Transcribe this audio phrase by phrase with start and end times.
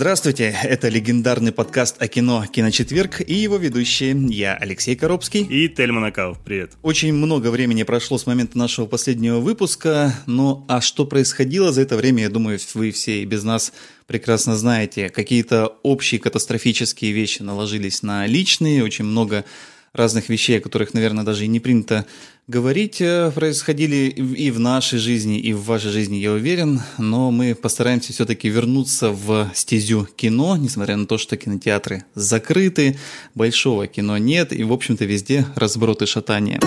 [0.00, 5.42] Здравствуйте, это легендарный подкаст о кино «Киночетверг» и его ведущие я, Алексей Коробский.
[5.42, 6.72] И Тельман Акав, привет.
[6.80, 11.98] Очень много времени прошло с момента нашего последнего выпуска, но а что происходило за это
[11.98, 13.74] время, я думаю, вы все и без нас
[14.06, 15.10] прекрасно знаете.
[15.10, 19.44] Какие-то общие катастрофические вещи наложились на личные, очень много
[19.92, 22.06] разных вещей, о которых, наверное, даже и не принято
[22.46, 27.54] говорить, э, происходили и в нашей жизни, и в вашей жизни, я уверен, но мы
[27.54, 32.98] постараемся все-таки вернуться в стезю кино, несмотря на то, что кинотеатры закрыты,
[33.34, 36.60] большого кино нет, и, в общем-то, везде разброты шатания.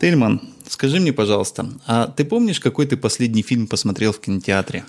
[0.00, 4.84] Тельман, скажи мне, пожалуйста, а ты помнишь, какой ты последний фильм посмотрел в кинотеатре?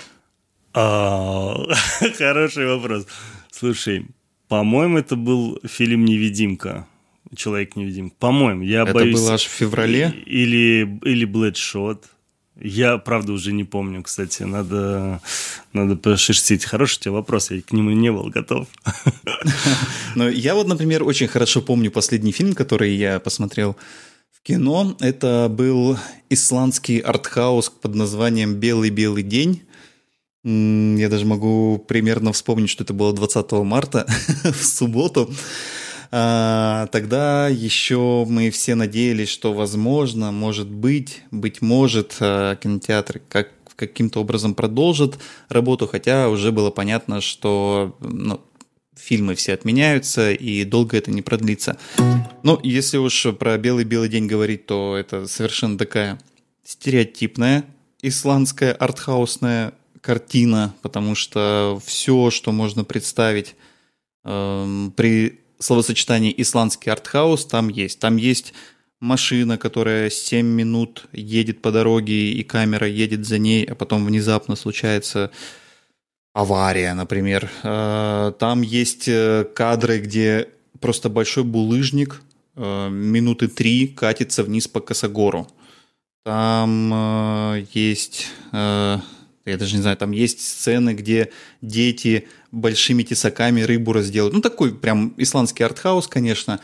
[0.74, 1.56] А,
[2.18, 3.08] хороший вопрос.
[3.52, 4.06] Слушай,
[4.48, 6.88] по-моему, это был фильм «Невидимка».
[7.36, 8.16] Человек-невидимка.
[8.20, 9.16] По-моему, я Это боюсь...
[9.16, 10.14] Это было аж в феврале?
[10.26, 12.04] Или, или Bloodshot.
[12.62, 14.44] Я, правда, уже не помню, кстати.
[14.44, 15.22] Надо,
[15.72, 16.66] надо пошерстить.
[16.66, 18.68] Хороший у тебя вопрос, я к нему не был готов.
[20.16, 23.78] Но я вот, например, очень хорошо помню последний фильм, который я посмотрел
[24.32, 24.98] в кино.
[25.00, 25.98] Это был
[26.30, 29.62] исландский артхаус под названием «Белый-белый день».
[30.44, 34.06] Я даже могу примерно вспомнить, что это было 20 марта
[34.44, 35.34] в субботу.
[36.12, 43.50] А, тогда еще мы все надеялись, что возможно, может быть, быть может, а, кинотеатры как
[43.76, 48.42] каким-то образом продолжат работу, хотя уже было понятно, что ну,
[48.94, 51.78] фильмы все отменяются и долго это не продлится.
[52.44, 56.20] Ну, если уж про белый-белый день говорить, то это совершенно такая
[56.66, 57.64] стереотипная
[58.02, 63.56] исландская артхаусная картина, потому что все, что можно представить
[64.24, 68.00] э, при словосочетание исландский артхаус там есть.
[68.00, 68.54] Там есть
[69.00, 74.56] машина, которая 7 минут едет по дороге, и камера едет за ней, а потом внезапно
[74.56, 75.32] случается
[76.34, 77.50] авария, например.
[77.64, 80.50] Э, там есть э, кадры, где
[80.80, 82.22] просто большой булыжник
[82.56, 85.48] э, минуты три катится вниз по косогору.
[86.26, 88.28] Там есть
[89.50, 91.32] я даже не знаю, там есть сцены, где
[91.62, 94.34] дети большими тесаками рыбу разделают.
[94.34, 96.60] Ну, такой прям исландский артхаус, конечно.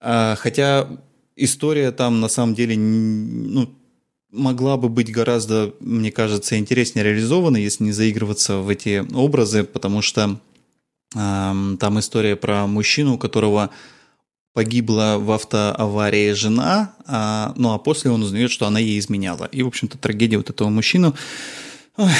[0.00, 0.88] А, хотя
[1.36, 3.74] история там на самом деле ну,
[4.30, 10.02] могла бы быть гораздо, мне кажется, интереснее реализована, если не заигрываться в эти образы, потому
[10.02, 10.38] что
[11.14, 13.70] э, там история про мужчину, у которого
[14.52, 19.46] погибла в автоаварии жена, а, ну а после он узнает, что она ей изменяла.
[19.46, 21.14] И, в общем-то, трагедия вот этого мужчину
[21.96, 22.10] Ой.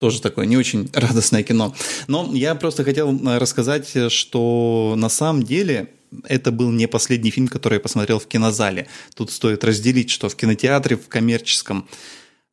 [0.00, 1.74] Тоже такое не очень радостное кино.
[2.08, 5.90] Но я просто хотел э, рассказать, что на самом деле
[6.24, 8.88] это был не последний фильм, который я посмотрел в кинозале.
[9.14, 11.86] Тут стоит разделить, что в кинотеатре, в коммерческом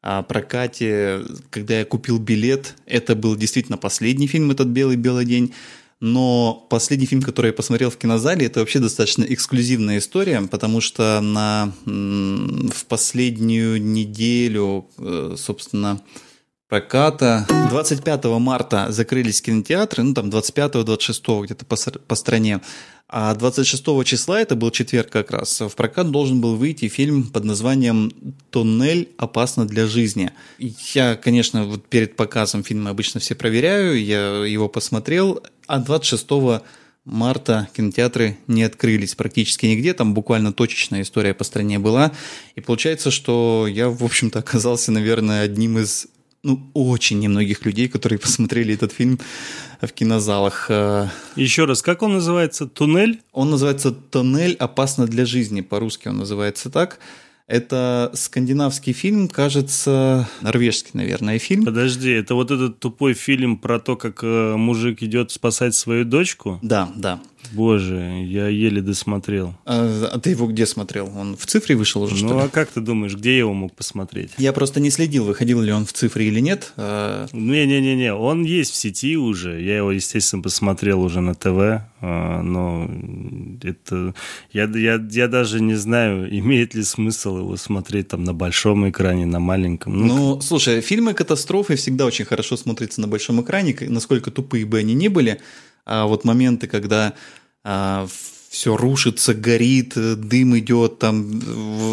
[0.03, 5.53] а, прокате, когда я купил билет, это был действительно последний фильм, этот «Белый-белый день».
[5.99, 11.19] Но последний фильм, который я посмотрел в кинозале, это вообще достаточно эксклюзивная история, потому что
[11.21, 15.99] на, в последнюю неделю, э, собственно,
[16.67, 17.45] проката.
[17.69, 21.75] 25 марта закрылись кинотеатры, ну там 25-26 где-то по,
[22.07, 22.61] по стране.
[23.09, 27.45] А 26 числа, это был четверг как раз, в прокат должен был выйти фильм под
[27.45, 28.11] названием
[28.49, 30.31] «Туннель опасно для жизни».
[30.57, 36.27] Я, конечно, вот перед показом фильма обычно все проверяю, я его посмотрел, а 26
[37.05, 42.11] марта кинотеатры не открылись практически нигде, там буквально точечная история по стране была.
[42.55, 46.07] И получается, что я, в общем-то, оказался, наверное, одним из
[46.43, 49.19] ну, очень немногих людей, которые посмотрели этот фильм
[49.81, 50.67] в кинозалах.
[50.69, 52.67] Э, Еще раз, как он называется?
[52.67, 53.21] Туннель?
[53.31, 56.99] Он называется «Туннель опасно для жизни», по-русски он называется так.
[57.47, 61.63] Это скандинавский фильм, кажется, норвежский, наверное, фильм.
[61.63, 66.59] Подожди, это вот этот тупой фильм про то, как э, мужик идет спасать свою дочку?
[66.61, 67.21] Да, да.
[67.51, 69.55] Боже, я еле досмотрел.
[69.65, 71.11] А, а ты его где смотрел?
[71.15, 72.45] Он в цифре вышел уже, ну, что ли?
[72.45, 74.31] а как ты думаешь, где я его мог посмотреть?
[74.37, 76.73] Я просто не следил, выходил ли он в цифре или нет.
[76.77, 79.61] А, Не-не-не, он есть в сети уже.
[79.61, 82.89] Я его, естественно, посмотрел уже на ТВ, а, но
[83.63, 84.13] это...
[84.51, 89.25] Я, я, я даже не знаю, имеет ли смысл его смотреть там на большом экране,
[89.25, 89.97] на маленьком.
[89.97, 94.79] Ну, ну слушай, фильмы катастрофы всегда очень хорошо смотрятся на большом экране, насколько тупые бы
[94.79, 95.39] они ни были.
[95.89, 97.13] А вот моменты, когда
[98.49, 101.39] все рушится, горит, дым идет, там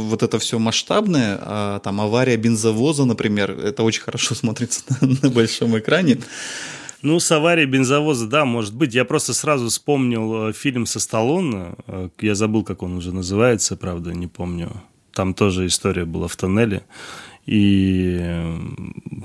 [0.09, 5.31] вот это все масштабное, а там авария бензовоза, например, это очень хорошо смотрится на, на
[5.31, 6.19] большом экране.
[7.05, 8.95] Ну, с аварией бензовоза, да, может быть.
[8.95, 11.75] Я просто сразу вспомнил э, фильм со Сталлоне.
[11.87, 14.83] Э, я забыл, как он уже называется, правда, не помню.
[15.13, 16.83] Там тоже история была в тоннеле.
[17.47, 18.21] И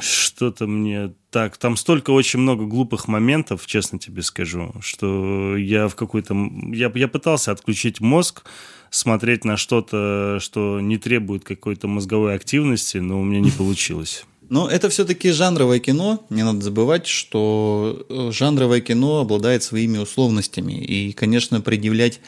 [0.01, 1.57] что-то мне так...
[1.57, 6.35] Там столько очень много глупых моментов, честно тебе скажу, что я в какой-то...
[6.71, 8.43] Я, я пытался отключить мозг,
[8.89, 14.25] смотреть на что-то, что не требует какой-то мозговой активности, но у меня не получилось.
[14.49, 16.25] Но это все-таки жанровое кино.
[16.31, 20.73] Не надо забывать, что э, жанровое кино обладает своими условностями.
[20.73, 22.19] И, конечно, предъявлять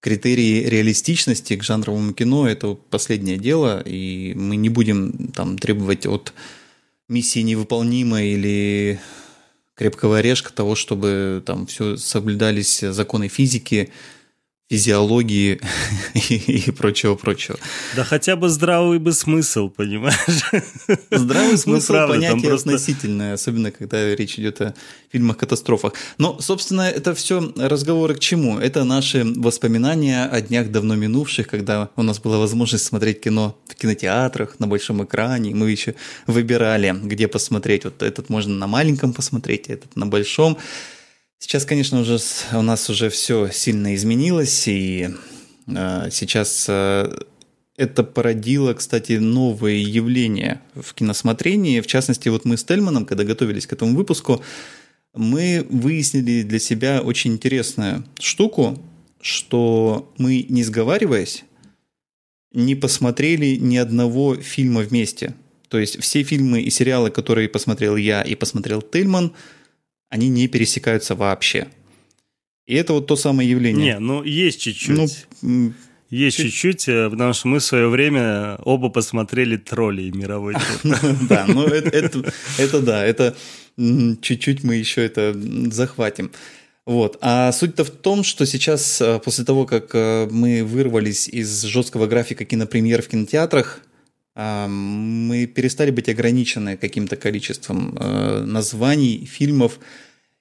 [0.00, 3.82] критерии реалистичности к жанровому кино– это последнее дело.
[3.84, 6.32] И мы не будем там требовать от
[7.08, 9.00] миссии невыполнимой или
[9.74, 13.90] крепкого орешка того, чтобы там все соблюдались законы физики,
[14.70, 15.60] физиологии
[16.14, 17.58] и, прочего-прочего.
[17.96, 20.18] Да хотя бы здравый бы смысл, понимаешь?
[21.10, 22.70] Здравый ну, смысл ну, правда, понятие просто...
[22.70, 24.74] относительное, особенно когда речь идет о
[25.10, 25.94] фильмах-катастрофах.
[26.18, 28.58] Но, собственно, это все разговоры к чему?
[28.58, 33.74] Это наши воспоминания о днях давно минувших, когда у нас была возможность смотреть кино в
[33.74, 35.94] кинотеатрах, на большом экране, мы еще
[36.26, 37.84] выбирали, где посмотреть.
[37.84, 40.58] Вот этот можно на маленьком посмотреть, этот на большом.
[41.38, 42.18] Сейчас, конечно, уже
[42.52, 45.10] у нас уже все сильно изменилось, и
[45.68, 47.16] э, сейчас э,
[47.76, 51.80] это породило, кстати, новые явления в киносмотрении.
[51.80, 54.42] В частности, вот мы с Тельманом, когда готовились к этому выпуску,
[55.14, 58.76] мы выяснили для себя очень интересную штуку,
[59.20, 61.44] что мы, не сговариваясь,
[62.52, 65.34] не посмотрели ни одного фильма вместе.
[65.68, 69.32] То есть все фильмы и сериалы, которые посмотрел я и посмотрел Тельман–
[70.08, 71.68] они не пересекаются вообще.
[72.66, 73.94] И это вот то самое явление.
[73.94, 75.26] Не, ну есть чуть-чуть.
[75.42, 75.72] Ну,
[76.10, 80.54] есть чуть-чуть, э, потому что мы в свое время оба посмотрели троллей мировой
[81.28, 83.36] Да, ну это да, это
[83.76, 85.34] чуть-чуть мы еще это
[85.70, 86.30] захватим.
[86.86, 87.18] Вот.
[87.20, 92.06] А суть-то в том, что сейчас, э, после того, как э, мы вырвались из жесткого
[92.06, 93.82] графика кинопремьер в кинотеатрах,
[94.38, 99.80] мы перестали быть ограничены каким-то количеством э, названий, фильмов,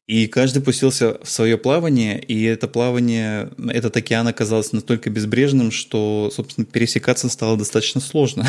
[0.08, 6.32] и каждый пустился в свое плавание, и это плавание, этот океан оказался настолько безбрежным, что,
[6.34, 8.46] собственно, пересекаться стало достаточно сложно.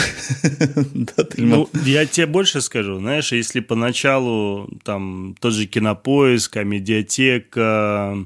[1.36, 8.18] ну, я тебе больше скажу, знаешь, если поначалу там тот же Кинопоиск, Медиатека,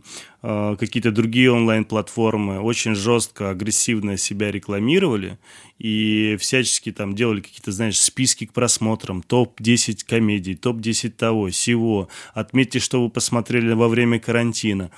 [0.42, 5.38] какие-то другие онлайн-платформы очень жестко, агрессивно себя рекламировали,
[5.78, 12.08] и всячески там делали какие-то, знаешь, списки к просмотрам, топ-10 комедий, топ-10 того, всего.
[12.34, 14.90] Отметьте, что вы посмотрели во время карантина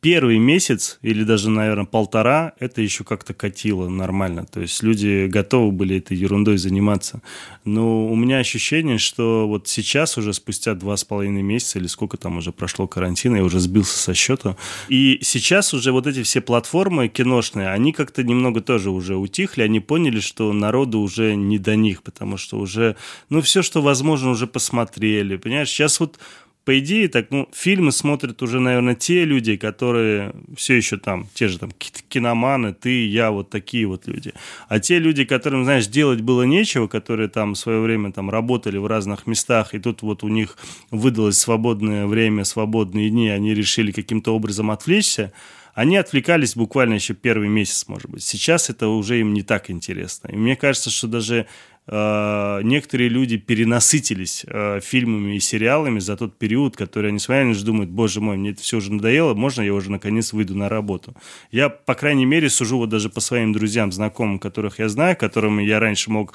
[0.00, 4.46] первый месяц или даже, наверное, полтора, это еще как-то катило нормально.
[4.46, 7.20] То есть люди готовы были этой ерундой заниматься.
[7.64, 12.16] Но у меня ощущение, что вот сейчас уже спустя два с половиной месяца или сколько
[12.16, 14.56] там уже прошло карантина, я уже сбился со счета.
[14.88, 19.80] И сейчас уже вот эти все платформы киношные, они как-то немного тоже уже утихли, они
[19.80, 22.96] поняли, что народу уже не до них, потому что уже,
[23.28, 25.36] ну, все, что возможно, уже посмотрели.
[25.36, 26.18] Понимаешь, сейчас вот
[26.64, 31.48] по идее, так, ну, фильмы смотрят уже, наверное, те люди, которые все еще там, те
[31.48, 31.70] же там
[32.08, 34.34] киноманы, ты, я, вот такие вот люди.
[34.68, 38.76] А те люди, которым, знаешь, делать было нечего, которые там в свое время там работали
[38.76, 40.58] в разных местах, и тут вот у них
[40.90, 45.32] выдалось свободное время, свободные дни, они решили каким-то образом отвлечься,
[45.74, 48.22] они отвлекались буквально еще первый месяц, может быть.
[48.22, 50.28] Сейчас это уже им не так интересно.
[50.28, 51.46] И мне кажется, что даже
[51.92, 57.90] некоторые люди перенасытились э, фильмами и сериалами за тот период, который они смотрели, же думают,
[57.90, 61.16] боже мой, мне это все уже надоело, можно я уже наконец выйду на работу.
[61.50, 65.64] Я, по крайней мере, сужу вот даже по своим друзьям, знакомым, которых я знаю, которыми
[65.64, 66.34] я раньше мог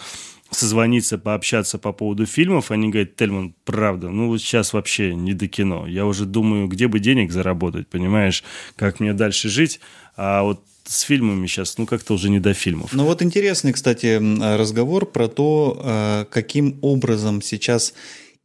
[0.52, 5.48] созвониться, пообщаться по поводу фильмов, они говорят, Тельман, правда, ну вот сейчас вообще не до
[5.48, 5.88] кино.
[5.88, 8.44] Я уже думаю, где бы денег заработать, понимаешь,
[8.76, 9.80] как мне дальше жить.
[10.18, 12.94] А вот с фильмами сейчас, ну, как-то уже не до фильмов.
[12.94, 14.20] Ну, вот интересный, кстати,
[14.58, 17.94] разговор про то, э, каким образом сейчас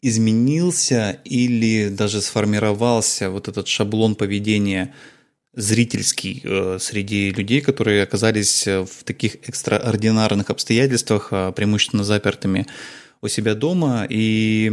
[0.03, 4.95] изменился или даже сформировался вот этот шаблон поведения
[5.55, 12.67] зрительский э, среди людей, которые оказались в таких экстраординарных обстоятельствах, а, преимущественно запертыми
[13.21, 14.07] у себя дома.
[14.09, 14.73] И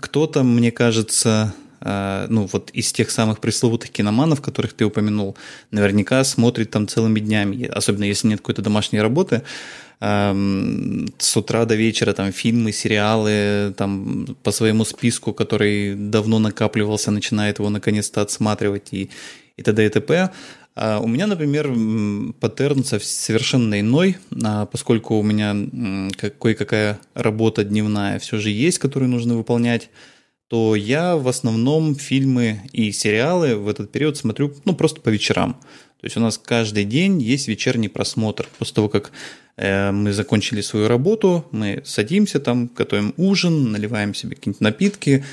[0.00, 5.36] кто-то, мне кажется, Э, ну, вот из тех самых пресловутых киноманов, которых ты упомянул,
[5.70, 9.42] наверняка смотрит там целыми днями, особенно если нет какой-то домашней работы,
[10.00, 17.10] эм, с утра до вечера там фильмы, сериалы, там по своему списку, который давно накапливался,
[17.10, 19.10] начинает его наконец-то отсматривать и,
[19.56, 19.84] и т.д.
[19.84, 20.30] и т.п.
[20.74, 21.70] А у меня, например,
[22.40, 25.54] паттерн совершенно иной, а поскольку у меня
[26.38, 29.90] кое-какая работа дневная все же есть, которую нужно выполнять
[30.52, 35.54] то я в основном фильмы и сериалы в этот период смотрю ну, просто по вечерам.
[35.98, 38.46] То есть у нас каждый день есть вечерний просмотр.
[38.58, 39.12] После того, как
[39.56, 45.24] э, мы закончили свою работу, мы садимся там, готовим ужин, наливаем себе какие-нибудь напитки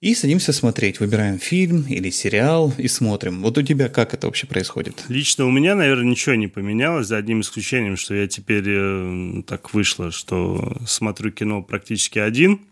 [0.00, 0.98] и садимся смотреть.
[0.98, 3.42] Выбираем фильм или сериал и смотрим.
[3.42, 5.04] Вот у тебя как это вообще происходит?
[5.08, 9.72] Лично у меня, наверное, ничего не поменялось, за одним исключением, что я теперь э, так
[9.74, 12.62] вышло, что смотрю кино практически один–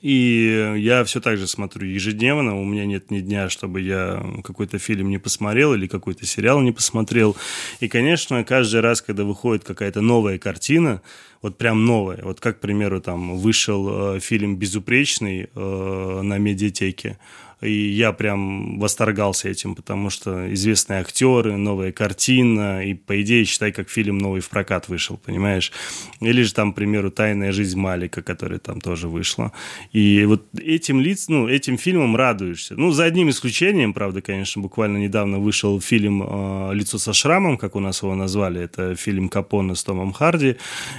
[0.00, 2.60] и я все так же смотрю ежедневно.
[2.60, 6.72] У меня нет ни дня, чтобы я какой-то фильм не посмотрел или какой-то сериал не
[6.72, 7.36] посмотрел.
[7.80, 11.02] И, конечно, каждый раз, когда выходит какая-то новая картина,
[11.40, 17.18] вот прям новая, вот как, к примеру, там вышел э, фильм «Безупречный» э, на медиатеке,
[17.62, 23.72] и я прям восторгался этим, потому что известные актеры, новая картина, и, по идее, считай,
[23.72, 25.72] как фильм новый в прокат вышел, понимаешь?
[26.20, 29.52] Или же там, к примеру, «Тайная жизнь Малика», которая там тоже вышла.
[29.92, 32.74] И вот этим лиц, ну, этим фильмом радуешься.
[32.76, 37.74] Ну, за одним исключением, правда, конечно, буквально недавно вышел фильм э, «Лицо со шрамом», как
[37.74, 40.56] у нас его назвали, это фильм Капона с Томом Харди,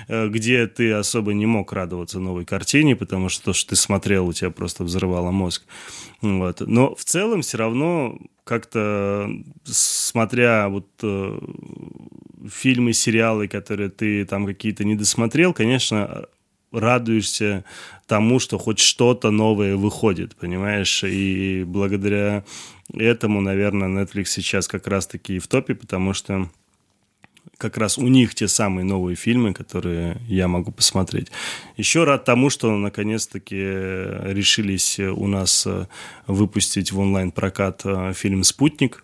[0.08, 4.28] э, где ты особо не мог радоваться новой картине, потому что то, что ты смотрел,
[4.28, 5.64] у тебя просто взрывало мозг.
[6.22, 6.62] Вот.
[6.62, 9.30] Но в целом все равно как-то,
[9.66, 11.40] смотря вот э,
[12.50, 16.26] фильмы, сериалы, которые ты там какие-то не досмотрел, конечно,
[16.72, 17.64] радуешься
[18.08, 21.04] тому, что хоть что-то новое выходит, понимаешь?
[21.04, 22.44] И благодаря
[22.94, 26.50] этому, наверное, Netflix сейчас как раз-таки в топе, потому что
[27.58, 31.32] как раз у них те самые новые фильмы, которые я могу посмотреть.
[31.76, 35.88] Еще рад тому, что наконец-таки решились у нас э,
[36.28, 39.04] выпустить в онлайн-прокат э, фильм «Спутник».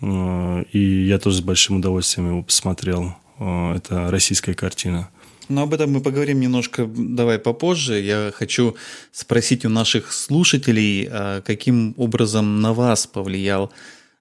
[0.00, 3.16] Э, и я тоже с большим удовольствием его посмотрел.
[3.38, 5.08] Это российская картина.
[5.48, 8.00] Но об этом мы поговорим немножко, давай попозже.
[8.00, 8.76] Я хочу
[9.10, 11.10] спросить у наших слушателей,
[11.42, 13.72] каким образом на вас повлиял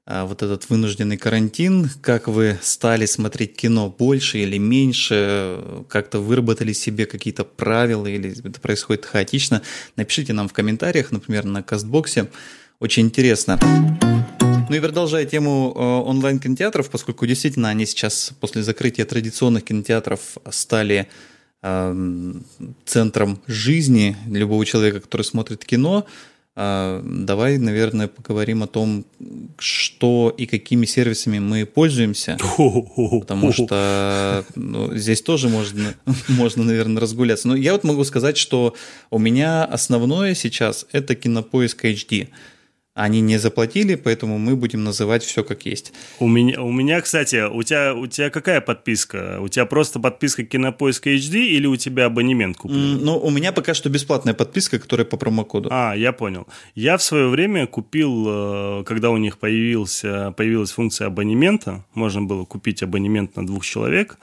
[0.08, 7.06] вот этот вынужденный карантин, как вы стали смотреть кино больше или меньше, как-то выработали себе
[7.06, 9.62] какие-то правила или это происходит хаотично,
[9.96, 12.30] напишите нам в комментариях, например, на Кастбоксе.
[12.80, 13.60] Очень интересно.
[14.72, 21.10] Ну и продолжая тему э, онлайн-кинотеатров, поскольку действительно они сейчас после закрытия традиционных кинотеатров стали
[21.62, 22.34] э,
[22.86, 26.06] центром жизни любого человека, который смотрит кино, а,
[26.56, 29.06] давай, наверное, поговорим о том,
[29.58, 32.38] что и какими сервисами мы пользуемся,
[33.20, 35.96] потому что ну, здесь тоже можно,
[36.28, 37.48] можно, наверное, разгуляться.
[37.48, 38.76] Но я вот могу сказать, что
[39.10, 42.28] у меня основное сейчас это Кинопоиск HD.
[42.94, 45.94] Они не заплатили, поэтому мы будем называть все как есть.
[46.20, 49.40] У меня, у меня, кстати, у тебя, у тебя какая подписка?
[49.40, 53.00] У тебя просто подписка Кинопоиска HD или у тебя абонемент куплен?
[53.02, 55.70] Ну, у меня пока что бесплатная подписка, которая по промокоду.
[55.72, 56.48] А, я понял.
[56.76, 62.44] Я в свое время купил, э, когда у них появился, появилась функция абонемента, можно было
[62.44, 64.18] купить абонемент на двух человек,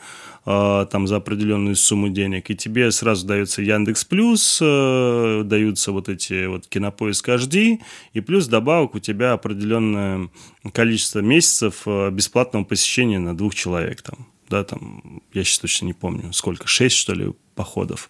[0.48, 6.46] там за определенную сумму денег, и тебе сразу дается Яндекс Плюс, э, даются вот эти
[6.46, 7.80] вот Кинопоиск HD,
[8.14, 10.30] и плюс добавок у тебя определенное
[10.72, 14.26] количество месяцев э, бесплатного посещения на двух человек там.
[14.48, 18.08] Да, там, я сейчас точно не помню, сколько, шесть, что ли, походов.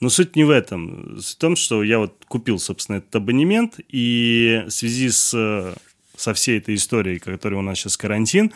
[0.00, 1.20] Но суть не в этом.
[1.20, 5.74] Суть в том, что я вот купил, собственно, этот абонемент, и в связи с,
[6.16, 8.52] со всей этой историей, которая у нас сейчас карантин,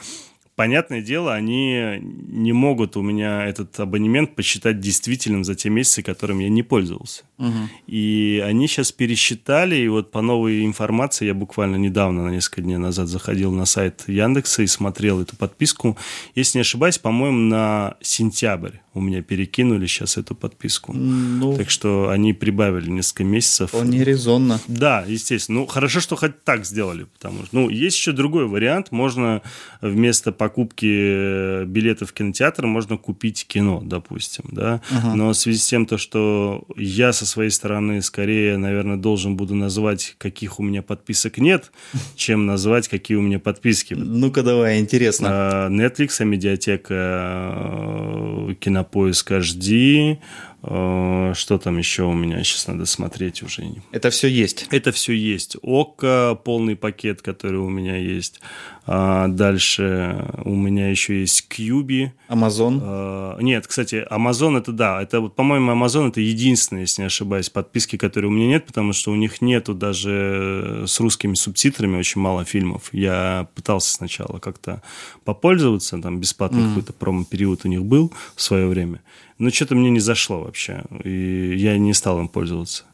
[0.59, 6.41] понятное дело, они не могут у меня этот абонемент посчитать действительным за те месяцы, которым
[6.41, 7.23] я не пользовался.
[7.39, 7.69] Угу.
[7.87, 12.77] И они сейчас пересчитали, и вот по новой информации, я буквально недавно, на несколько дней
[12.77, 15.97] назад, заходил на сайт Яндекса и смотрел эту подписку.
[16.35, 20.93] Если не ошибаюсь, по-моему, на сентябрь у меня перекинули сейчас эту подписку.
[20.93, 23.71] Ну, так что они прибавили несколько месяцев.
[23.71, 24.61] Вполне резонно.
[24.69, 25.61] Да, естественно.
[25.61, 28.93] Ну, хорошо, что хоть так сделали, потому что, ну, есть еще другой вариант.
[28.93, 29.43] Можно
[29.81, 34.83] вместо покупки билетов в кинотеатр можно купить кино, допустим, да.
[34.91, 35.15] Ага.
[35.15, 39.55] Но в связи с тем, то, что я со своей стороны скорее, наверное, должен буду
[39.55, 41.71] назвать, каких у меня подписок нет,
[42.17, 43.95] чем назвать, какие у меня подписки.
[43.95, 45.29] Ну-ка давай, интересно.
[45.31, 48.55] А, Netflix, медиатека, э,
[48.89, 50.19] Кинопоиск HD,
[50.63, 52.43] Э, что там еще у меня?
[52.43, 53.65] Сейчас надо смотреть уже.
[53.93, 54.67] Это все есть?
[54.71, 55.57] Это все есть.
[55.63, 58.41] ОККО, полный пакет, который у меня есть.
[58.87, 62.13] А дальше у меня еще есть Кьюби.
[62.29, 62.81] Амазон?
[62.83, 65.03] А, нет, кстати, Амазон это да.
[65.03, 68.93] Это, вот, по-моему, Амазон это единственная, если не ошибаюсь, подписки, которые у меня нет, потому
[68.93, 72.91] что у них нету даже с русскими субтитрами очень мало фильмов.
[72.93, 74.83] Я пытался сначала как-то
[75.25, 76.69] попользоваться, там бесплатный mm.
[76.69, 79.01] какой-то промо-период у них был в свое время
[79.39, 82.85] но что-то мне не зашло вообще, и я не стал им пользоваться.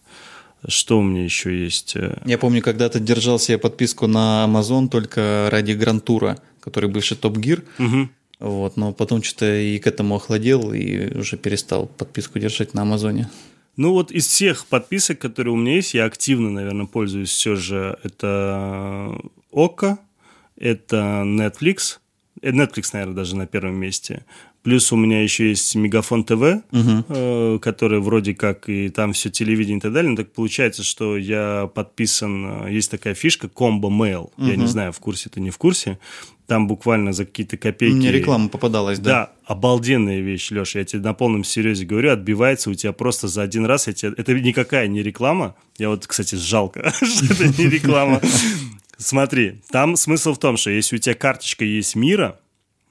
[0.66, 1.96] Что у меня еще есть?
[2.24, 7.64] Я помню, когда-то держал себе подписку на Amazon только ради Грантура, который бывший Топ Гир.
[7.76, 8.10] Мгм.
[8.40, 13.30] Вот, но потом что-то и к этому охладел, и уже перестал подписку держать на Амазоне.
[13.76, 17.98] Ну вот из всех подписок, которые у меня есть, я активно, наверное, пользуюсь все же.
[18.02, 19.16] Это
[19.52, 19.98] ОККО,
[20.56, 21.98] это Netflix.
[22.40, 24.24] Э, Netflix, наверное, даже на первом месте.
[24.62, 29.78] Плюс у меня еще есть Мегафон ТВ, э, который вроде как и там все телевидение
[29.78, 30.10] и так далее.
[30.10, 34.30] Но так получается, что я подписан, э, есть такая фишка Combo Mail.
[34.38, 35.98] Я не знаю, в курсе ты не в курсе.
[36.46, 37.94] Там буквально за какие-то копейки...
[37.94, 39.10] Мне реклама попадалась, да?
[39.10, 40.80] Да, обалденная вещь, Леша.
[40.80, 43.86] Я тебе на полном серьезе говорю, отбивается у тебя просто за один раз.
[43.86, 45.54] Я тебе- Это никакая не реклама.
[45.78, 48.20] Я вот, кстати, жалко, что это не реклама.
[48.98, 52.38] Смотри, там смысл в том, что если у тебя карточка есть мира,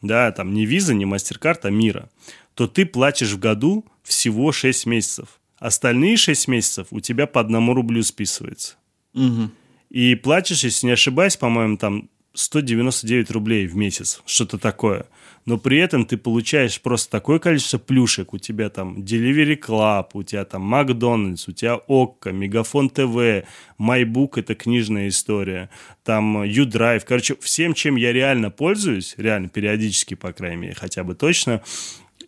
[0.01, 2.09] да, там не виза, не мастер-карт, а мира,
[2.55, 5.39] то ты платишь в году всего 6 месяцев.
[5.59, 8.75] Остальные 6 месяцев у тебя по одному рублю списывается.
[9.13, 9.51] Мгм.
[9.89, 15.05] И платишь, если не ошибаюсь, по-моему, там 199 рублей в месяц, что-то такое.
[15.45, 18.33] Но при этом ты получаешь просто такое количество плюшек.
[18.33, 23.45] У тебя там Delivery Club, у тебя там Макдональдс, у тебя ОККО, Мегафон ТВ,
[23.77, 25.69] MyBook– это книжная история,
[26.03, 27.03] там U-Drive.
[27.05, 31.61] Короче, всем, чем я реально пользуюсь, реально периодически, по крайней мере, хотя бы точно,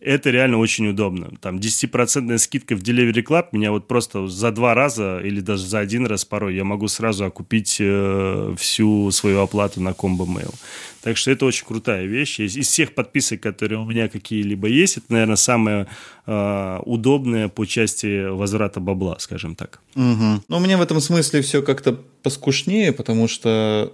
[0.06, 1.32] это реально очень удобно.
[1.40, 5.80] Там 10% скидка в Delivery Club меня вот просто за два раза или даже за
[5.80, 10.54] один раз порой я могу сразу окупить э, всю свою оплату на Combo Mail.
[11.02, 12.38] Так что это очень крутая вещь.
[12.38, 15.88] Из, всех подписок, которые у меня какие-либо есть, это, наверное, самое
[16.26, 19.80] э, удобное по части возврата бабла, скажем так.
[19.96, 20.44] Мгм.
[20.48, 23.92] Ну, у меня в этом смысле все как-то поскушнее, потому что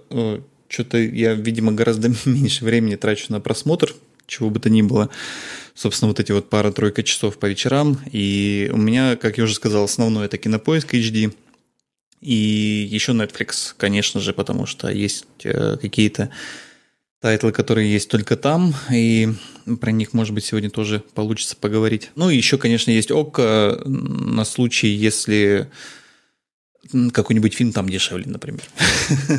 [0.67, 3.95] что-то я, видимо, гораздо меньше времени трачу на просмотр,
[4.27, 5.09] чего бы то ни было.
[5.75, 7.99] Собственно, вот эти вот пара-тройка часов по вечерам.
[8.11, 11.33] И у меня, как я уже сказал, основное это кинопоиск HD.
[12.21, 16.29] И еще Netflix, конечно же, потому что есть э, какие-то
[17.19, 19.29] title ы, которые есть только там, и
[19.79, 22.11] про них, может быть, сегодня тоже получится поговорить.
[22.15, 23.39] Ну и еще, конечно, есть Okko
[23.85, 25.69] на случай, если
[27.13, 28.63] какой-нибудь фильм там дешевле, например.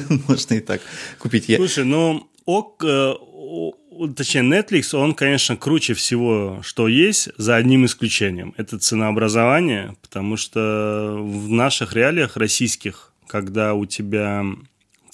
[0.28, 0.80] Можно и так
[1.18, 1.44] купить.
[1.56, 3.74] Слушай, ну, Okko, э, о- о-
[4.16, 8.54] точнее, Netflix, он, конечно, круче всего, что есть, за одним исключением.
[8.57, 14.44] Это ценообразование, потому что в наших реалиях российских, когда у тебя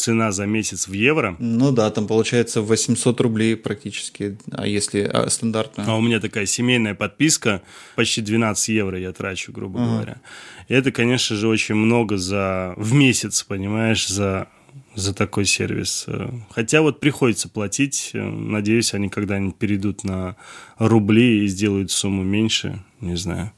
[0.00, 5.28] цена за месяц в евро, Ну да, там получается 800 рублей практически, а если а,
[5.28, 5.88] стандартную?
[5.88, 7.60] а у меня такая семейная подписка,
[7.96, 10.20] почти 12 евро я трачу, грубо говоря.
[10.68, 14.48] И это, конечно же, очень много за в месяц, понимаешь, за
[14.94, 16.06] за такой сервис.
[16.50, 18.10] Хотя вот приходится платить.
[18.12, 20.36] Надеюсь, они когда-нибудь перейдут на
[20.78, 22.82] рубли и сделают сумму меньше.
[23.00, 23.52] Не знаю.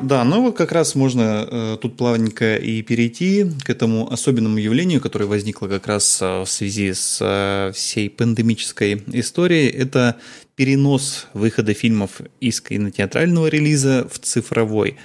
[0.00, 5.00] Да, ну вот как раз можно э, тут плавненько и перейти к этому особенному явлению,
[5.00, 9.68] которое возникло как раз э, в связи с э, всей пандемической историей.
[9.68, 10.16] Это
[10.54, 14.96] перенос выхода фильмов из кинотеатрального релиза в цифровой.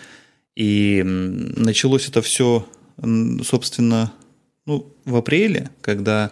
[0.55, 2.67] И началось это все,
[3.43, 4.13] собственно,
[4.65, 6.31] ну, в апреле, когда,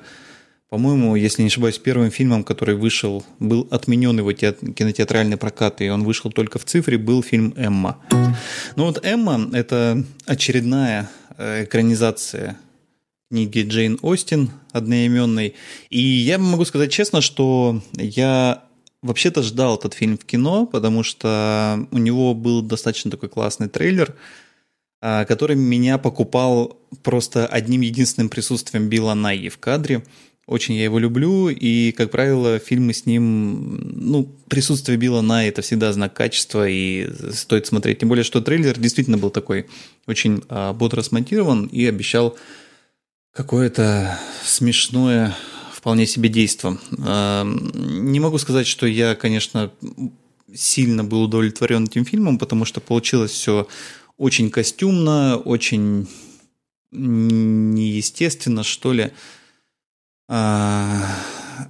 [0.70, 5.90] по-моему, если не ошибаюсь, первым фильмом, который вышел, был отменен его теат- кинотеатральный прокат, и
[5.90, 7.98] он вышел только в цифре, был фильм «Эмма».
[8.76, 12.58] Ну вот «Эмма»— это очередная э, экранизация
[13.30, 15.56] книги Джейн Остин одноименной.
[15.90, 18.64] И я могу сказать честно, что я
[19.02, 24.16] вообще-то ждал этот фильм в кино, потому что у него был достаточно такой классный трейлер,
[25.02, 30.04] который меня покупал просто одним единственным присутствием Билла Найи в кадре.
[30.48, 35.62] Очень я его люблю, и, как правило, фильмы с ним, ну, присутствие Билла Найи– это
[35.62, 38.00] всегда знак качества, и стоит смотреть.
[38.00, 39.68] Тем более, что трейлер действительно был такой
[40.08, 42.36] очень а, бодро смонтирован и обещал
[43.34, 45.36] какое-то смешное
[45.74, 46.78] вполне себе действо.
[47.00, 49.72] А, Не могу сказать, что я, конечно,
[50.54, 53.68] сильно был удовлетворен этим фильмом, потому что получилось все
[54.22, 56.08] очень костюмно, очень
[56.92, 59.12] неестественно, что ли.
[60.30, 61.04] А,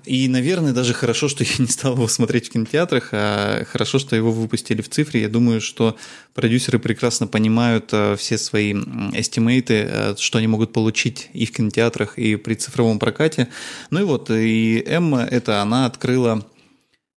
[0.04, 4.18] И, наверное, даже хорошо, что я не стал его смотреть в кинотеатрах, а хорошо, что
[4.18, 5.22] его выпустили в цифре.
[5.22, 5.96] Я думаю, что
[6.34, 12.20] продюсеры прекрасно понимают а, все свои эстимейты, а, что они могут получить и в кинотеатрах,
[12.20, 13.48] и при цифровом прокате.
[13.92, 16.46] Ну и вот, и Эмма, это она открыла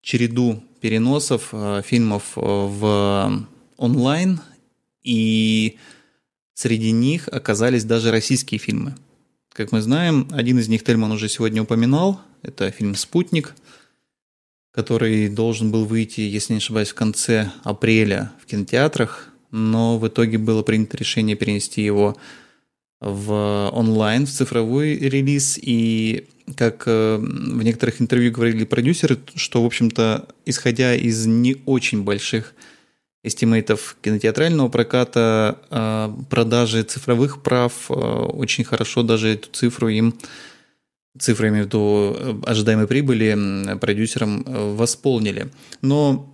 [0.00, 4.40] череду переносов а, фильмов в онлайн,
[5.04, 5.78] и
[6.54, 8.94] среди них оказались даже российские фильмы.
[9.52, 12.20] Как мы знаем, один из них Тельман уже сегодня упоминал.
[12.42, 13.54] Это фильм «Спутник»,
[14.72, 20.38] который должен был выйти, если не ошибаюсь, в конце апреля в кинотеатрах, но в итоге
[20.38, 22.16] было принято решение перенести его
[23.00, 29.66] в онлайн, в цифровой релиз, и как э, в некоторых интервью говорили продюсеры, что, в
[29.66, 32.54] общем-то, исходя из не очень больших
[33.24, 40.14] estimate ов кинотеатрального проката, э, продажи цифровых прав э, очень хорошо даже эту цифру им
[41.18, 44.44] цифры, имею в виду ожидаемой прибыли, продюсерам
[44.76, 45.48] восполнили.
[45.80, 46.30] Но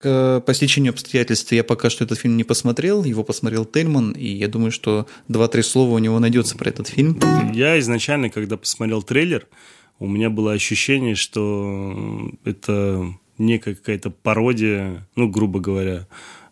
[0.00, 4.48] по стечению обстоятельств я пока что этот фильм не посмотрел, его посмотрел Тельман, и я
[4.48, 7.18] думаю, что два-три слова у него найдется про этот фильм.
[7.52, 9.48] Я изначально, когда посмотрел трейлер,
[9.98, 16.06] у меня было ощущение, что это некая какая-то пародия, ну, грубо говоря,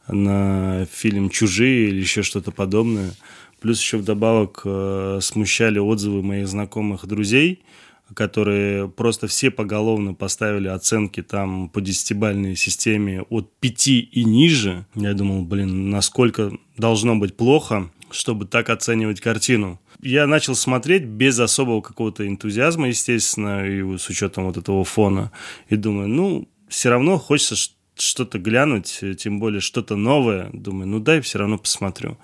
[0.09, 3.13] на фильм «Чужие» или еще что-то подобное.
[3.61, 7.61] Плюс еще вдобавок э, смущали отзывы моих знакомых друзей–
[8.15, 14.87] которые просто все поголовно поставили оценки там по десятибальной системе от 5 и ниже.
[14.95, 19.81] Я думал, блин, насколько должно быть плохо, чтобы так оценивать картину.
[20.01, 25.31] Я начал смотреть без особого какого-то энтузиазма, естественно, и с учетом вот этого фона.
[25.69, 27.55] И думаю, ну, все равно хочется
[27.97, 30.49] что-то глянуть, тем более что-то новое.
[30.55, 32.17] Думаю, ну дай все равно посмотрю.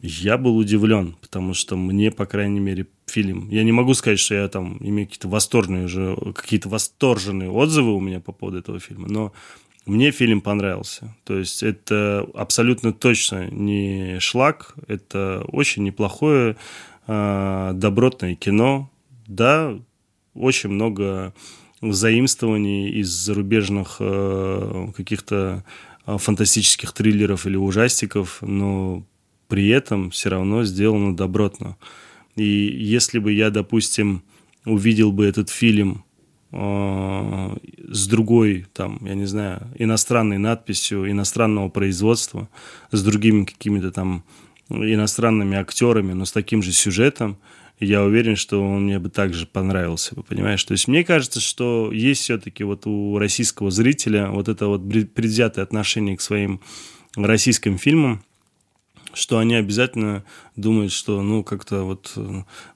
[0.00, 3.50] Я был удивлен, потому что мне, по крайней мере, фильм.
[3.50, 8.00] Я не могу сказать, что я там имею какие-то восторженные уже, какие-то восторженные отзывы у
[8.00, 9.32] меня по поводу этого фильма, но
[9.84, 11.14] мне фильм понравился.
[11.24, 16.56] То есть это абсолютно точно не шлак, это очень неплохое
[17.08, 18.88] э, добротное кино.
[19.26, 19.76] Да,
[20.34, 21.34] очень много
[21.80, 25.64] заимствований из зарубежных э, каких-то
[26.06, 29.04] э, фантастических триллеров или ужастиков, но
[29.48, 31.76] при этом все равно сделано добротно.
[32.36, 34.22] И если бы я, допустим,
[34.64, 36.04] увидел бы этот фильм
[36.52, 37.56] э,
[37.88, 42.48] с другой, там, я не знаю, иностранной надписью, иностранного производства,
[42.90, 44.24] с другими какими-то там
[44.70, 47.38] иностранными актерами, но с таким же сюжетом,
[47.80, 50.62] я уверен, что он мне бы также понравился понимаешь?
[50.64, 55.64] То есть мне кажется, что есть все-таки вот у российского зрителя вот это вот предвзятое
[55.64, 56.60] отношение к своим
[57.16, 58.22] российским фильмам,
[59.18, 62.12] что они обязательно думают, что, ну, как-то вот,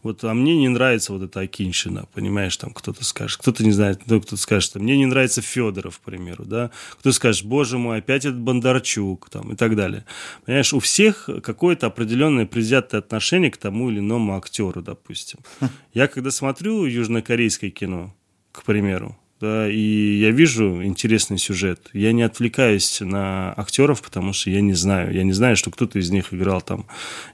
[0.03, 4.03] вот, а мне не нравится вот эта Акиншина, понимаешь, там кто-то скажет, кто-то не знает,
[4.07, 7.99] ну, кто-то скажет, что мне не нравится Федоров, к примеру, да, кто-то скажет, боже мой,
[7.99, 10.05] опять этот Бондарчук, там, и так далее.
[10.45, 15.39] Понимаешь, у всех какое-то определенное предвзятое отношение к тому или иному актеру, допустим.
[15.95, 18.15] Я когда смотрю южнокорейское кино,
[18.51, 21.91] к примеру, да, и я вижу интересный сюжет.
[21.93, 25.13] Я не отвлекаюсь на актеров, потому что я не знаю.
[25.13, 26.87] Я не знаю, что кто-то из них играл там,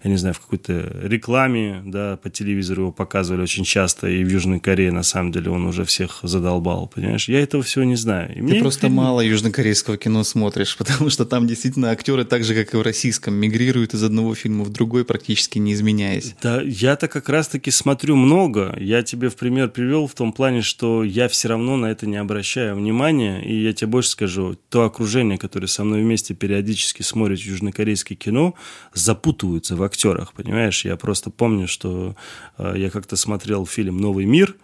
[0.02, 4.28] я не знаю, в какой-то рекламе, да, по телевизору его показывали очень часто, и в
[4.28, 7.28] Южной Корее, на самом деле, он уже всех задолбал, понимаешь?
[7.28, 8.34] Я этого всего не знаю.
[8.34, 8.94] И Ты просто фильм...
[8.94, 13.34] мало южнокорейского кино смотришь, потому что там действительно актеры так же, как и в российском,
[13.34, 16.34] мигрируют из одного фильма в другой, практически не изменяясь.
[16.40, 18.74] Да, я-то как раз-таки смотрю много.
[18.80, 22.16] Я тебе в пример привел в том плане, что я все равно на это не
[22.16, 27.40] обращаю внимания, и я тебе больше скажу, то окружение, которое со мной вместе периодически смотрит
[27.40, 28.54] южнокорейское кино,
[28.92, 30.84] запутываются в актерах, понимаешь?
[30.84, 32.16] Я просто помню, что
[32.58, 34.56] э, я как-то смотрел фильм «Новый мир»,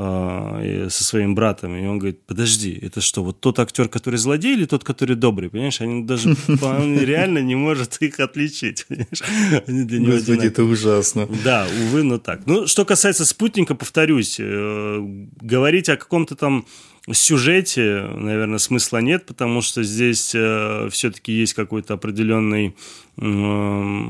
[0.00, 4.54] э, со своим братом, и он говорит, подожди, это что, вот тот актер, который злодей,
[4.54, 5.80] или тот, который добрый, понимаешь?
[5.80, 9.22] Они даже, он реально не может их отличить, понимаешь?
[9.66, 11.28] Они для него Господи, это ужасно.
[11.44, 12.46] Да, увы, но так.
[12.46, 14.98] Ну, что касается «Спутника», повторюсь, э,
[15.40, 16.66] говорить о каком-то там
[17.12, 22.76] сюжете, наверное, смысла нет, потому что здесь э, все-таки есть какой-то определенный,
[23.16, 24.04] э,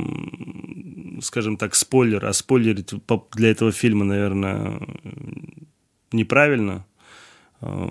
[1.22, 2.26] скажем так, спойлер.
[2.26, 2.92] А спойлерить
[3.34, 4.80] для этого фильма, наверное,
[6.12, 6.84] неправильно.
[7.60, 7.88] Э,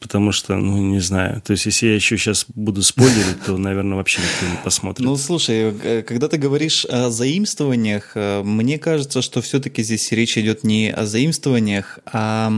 [0.00, 1.40] потому что, ну, не знаю.
[1.40, 5.06] То есть, если я еще сейчас буду спойлерить, то, наверное, вообще никто не посмотрит.
[5.06, 10.36] Ну, слушай, э, когда ты говоришь о заимствованиях, э, мне кажется, что все-таки здесь речь
[10.36, 12.52] идет не о заимствованиях, а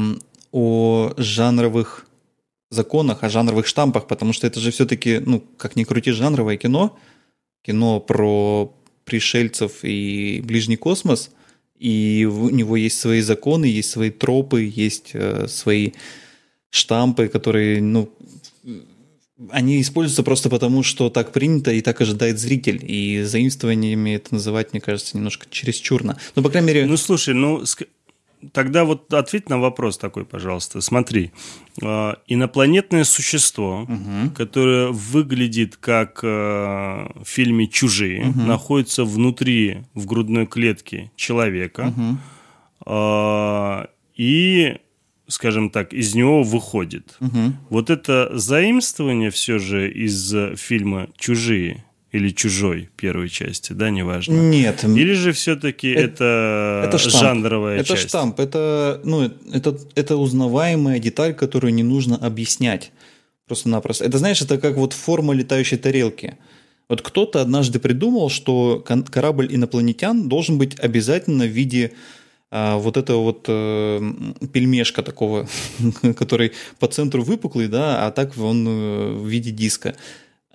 [0.51, 2.07] о жанровых
[2.71, 6.99] законах, о жанровых штампах, потому что это же все-таки, ну, как ни крути, жанровое кино,
[7.62, 11.31] кино про пришельцев и ближний космос,
[11.79, 15.93] и у него есть свои законы, есть свои тропы, есть э, свои
[16.71, 18.11] штампы, которые, ну,
[19.51, 22.81] они используются просто потому, что так принято и так ожидает зритель.
[22.83, 26.19] И заимствованиями это называть, мне кажется, немножко чересчурно.
[26.35, 26.87] Ну, по крайней мере...
[26.87, 27.62] Ну, слушай, ну,
[28.53, 30.81] Тогда вот ответь на вопрос такой, пожалуйста.
[30.81, 31.33] Смотри,
[31.83, 34.31] э, инопланетное существо, угу.
[34.35, 38.41] которое выглядит как э, в фильме «Чужие», угу.
[38.41, 42.19] находится внутри, в грудной клетке человека, угу.
[44.15, 44.77] и,
[45.29, 47.17] скажем так, из него выходит.
[47.21, 47.53] Угу.
[47.71, 51.86] Вот это заимствование все же из фильма «Чужие»
[52.16, 54.35] или чужой первой части, да, неважно.
[54.35, 54.85] Нет.
[54.85, 58.00] Или же все-таки это, это, это жанровая это часть?
[58.00, 62.92] Это штамп, это, ну, это, это узнаваемая деталь, которую не нужно объяснять
[63.46, 64.05] просто-напросто.
[64.05, 66.37] Это, знаешь, это как вот форма летающей тарелки.
[66.88, 71.92] Вот кто-то однажды придумал, что корабль инопланетян должен быть обязательно в виде
[72.50, 74.00] а, вот этого вот э,
[74.52, 75.48] пельмешка такого,
[76.16, 79.96] который по центру выпуклый, да, а так он э, в виде диска.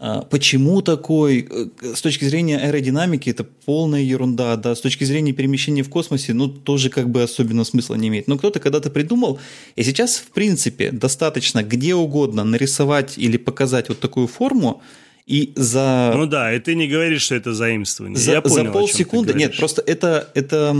[0.03, 1.47] А, почему такой?
[1.47, 4.73] Э, с точки зрения аэродинамики это полная ерунда, да.
[4.73, 8.27] С точки зрения перемещения в космосе, ну, тоже как бы особенно смысла не имеет.
[8.27, 9.39] Но кто-то когда-то придумал,
[9.75, 14.81] и сейчас, в принципе, достаточно где угодно нарисовать или показать вот такую форму,
[15.25, 16.13] и за...
[16.15, 18.17] Ну да, и ты не говоришь, что это заимствование.
[18.17, 19.33] За, Я понял, за полсекунды...
[19.33, 20.75] Нет, просто это, это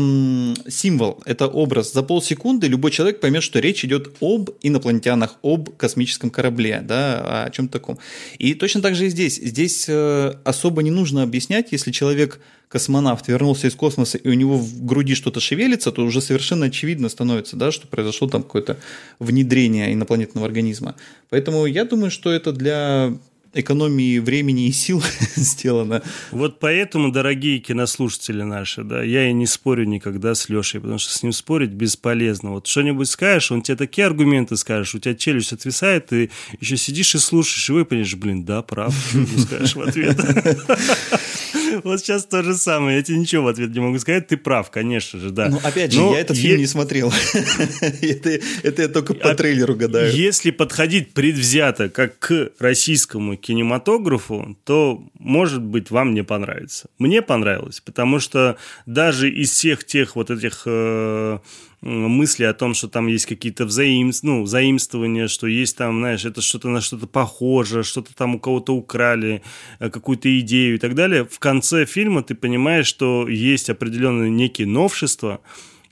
[0.67, 1.93] символ, это образ.
[1.93, 7.49] За полсекунды любой человек поймет, что речь идет об инопланетянах, об космическом корабле, да, о
[7.49, 7.99] чем-то таком.
[8.39, 9.36] И точно так же и здесь.
[9.36, 12.39] Здесь э, особо не нужно объяснять, если человек
[12.71, 17.10] космонавт вернулся из космоса, и у него в груди что-то шевелится, то уже совершенно очевидно
[17.10, 18.77] становится, да, что произошло там какое-то
[19.19, 20.95] внедрение инопланетного организма.
[21.30, 23.13] Поэтому я думаю, что это для
[23.53, 25.03] экономии времени и сил
[25.35, 26.01] сделано.
[26.31, 31.11] Вот поэтому, дорогие кинослушатели наши, да, я и не спорю никогда с Лешей, потому что
[31.13, 32.51] с ним спорить бесполезно.
[32.51, 37.15] Вот что-нибудь скажешь, он тебе такие аргументы скажешь, у тебя челюсть отвисает, ты еще сидишь
[37.15, 38.95] и слушаешь, и выпадешь, блин, да, прав,
[39.37, 40.17] скажешь в ответ.
[41.84, 42.97] Вот сейчас то же самое.
[42.97, 44.27] Я тебе ничего в ответ не могу сказать.
[44.27, 45.49] Ты прав, конечно же, да.
[45.49, 47.12] Ну, опять же, я этот фильм не смотрел.
[48.01, 50.13] Это я только по трейлеру гадаю.
[50.13, 56.89] Если подходить предвзято, как к российскому кинематографу, то, может быть, вам не понравится.
[56.97, 61.39] Мне понравилось, потому что даже из всех тех вот этих э,
[61.81, 64.23] мысли о том, что там есть какие-то взаимств...
[64.23, 68.73] ну, заимствования, что есть там, знаешь, это что-то на что-то похоже, что-то там у кого-то
[68.73, 69.41] украли,
[69.79, 71.25] э, какую-то идею и так далее.
[71.25, 75.41] В конце фильма ты понимаешь, что есть определенные некие новшества,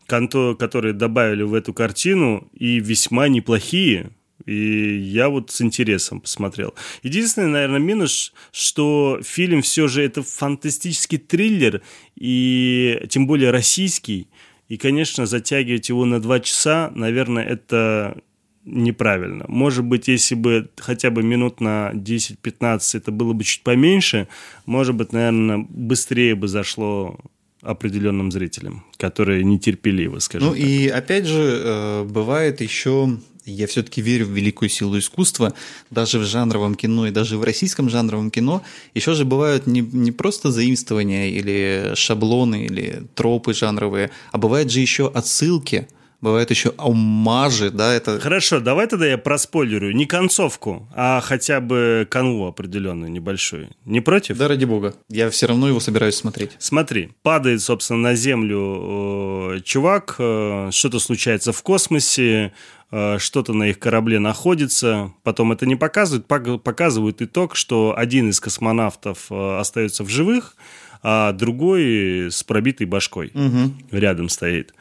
[0.07, 4.11] которые добавили в эту картину, и весьма неплохие,
[4.45, 6.73] и я вот с интересом посмотрел.
[7.03, 11.81] Единственный, наверное, минус, что фильм все же это фантастический триллер,
[12.15, 14.27] и тем более российский.
[14.69, 18.21] И, конечно, затягивать его на два часа, наверное, это
[18.65, 19.45] неправильно.
[19.47, 24.27] Может быть, если бы хотя бы минут на 10-15 это было бы чуть поменьше,
[24.65, 27.17] может быть, наверное, быстрее бы зашло
[27.61, 30.63] определенным зрителям, которые нетерпеливы, скажем ну, так.
[30.63, 33.17] Ну и опять же, э, бывает еще
[33.51, 35.53] я все-таки верю в великую силу искусства,
[35.89, 38.61] даже в жанровом кино и даже в российском жанровом кино.
[38.93, 44.79] Еще же бывают не, не просто заимствования или шаблоны или тропы жанровые, а бывают же
[44.79, 45.87] еще отсылки–
[46.21, 48.19] бывают еще омажи, да, это...
[48.19, 49.91] Хорошо, давай тогда я проспойлерю.
[49.91, 53.69] Не концовку, а хотя бы канву определенную, небольшую.
[53.85, 54.37] Не против?
[54.37, 54.95] Да, ради бога.
[55.09, 56.51] Я все равно его собираюсь смотреть.
[56.59, 62.53] Смотри, падает, собственно, на землю э, чувак, э, что-то случается в космосе,
[62.91, 65.13] э, что-то на их корабле находится.
[65.23, 70.55] Потом это не показывают, показывают итог, что один из космонавтов э, остается в живых,
[71.01, 73.73] а другой с пробитой башкой угу.
[73.91, 74.73] рядом стоит.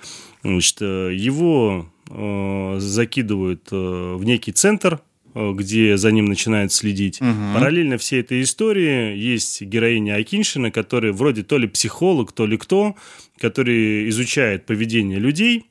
[0.49, 5.01] Значит, э, его э, закидывают э, в некий центр,
[5.35, 7.21] где за ним начинают следить.
[7.21, 7.55] Угу.
[7.55, 12.97] Параллельно всей этой истории есть героиня Акиншина, которая вроде то ли психолог, то ли кто,
[13.39, 15.67] который изучает поведение людей,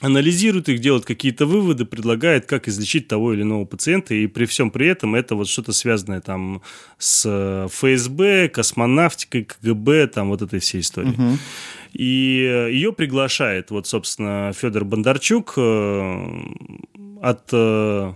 [0.00, 4.70] анализирует их, делает какие-то выводы, предлагает, как излечить того или иного пациента, и при всем
[4.70, 6.62] при этом это вот что-то связанное там
[6.98, 11.14] с ФСБ, космонавтикой, КГБ, там вот этой всей историей.
[11.14, 11.38] Угу.
[11.94, 16.40] И ее приглашает, вот, собственно, Федор Бондарчук э,
[17.22, 18.12] от, э,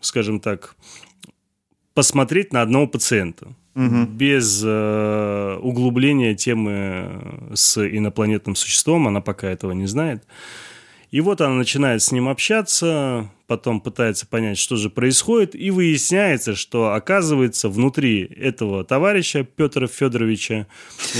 [0.00, 0.74] скажем так,
[1.92, 3.48] посмотреть на одного пациента.
[3.74, 4.06] Угу.
[4.06, 10.24] Без э, углубления темы с инопланетным существом, она пока этого не знает.
[11.10, 16.54] И вот она начинает с ним общаться, потом пытается понять, что же происходит, и выясняется,
[16.54, 20.68] что оказывается внутри этого товарища Петра Федоровича,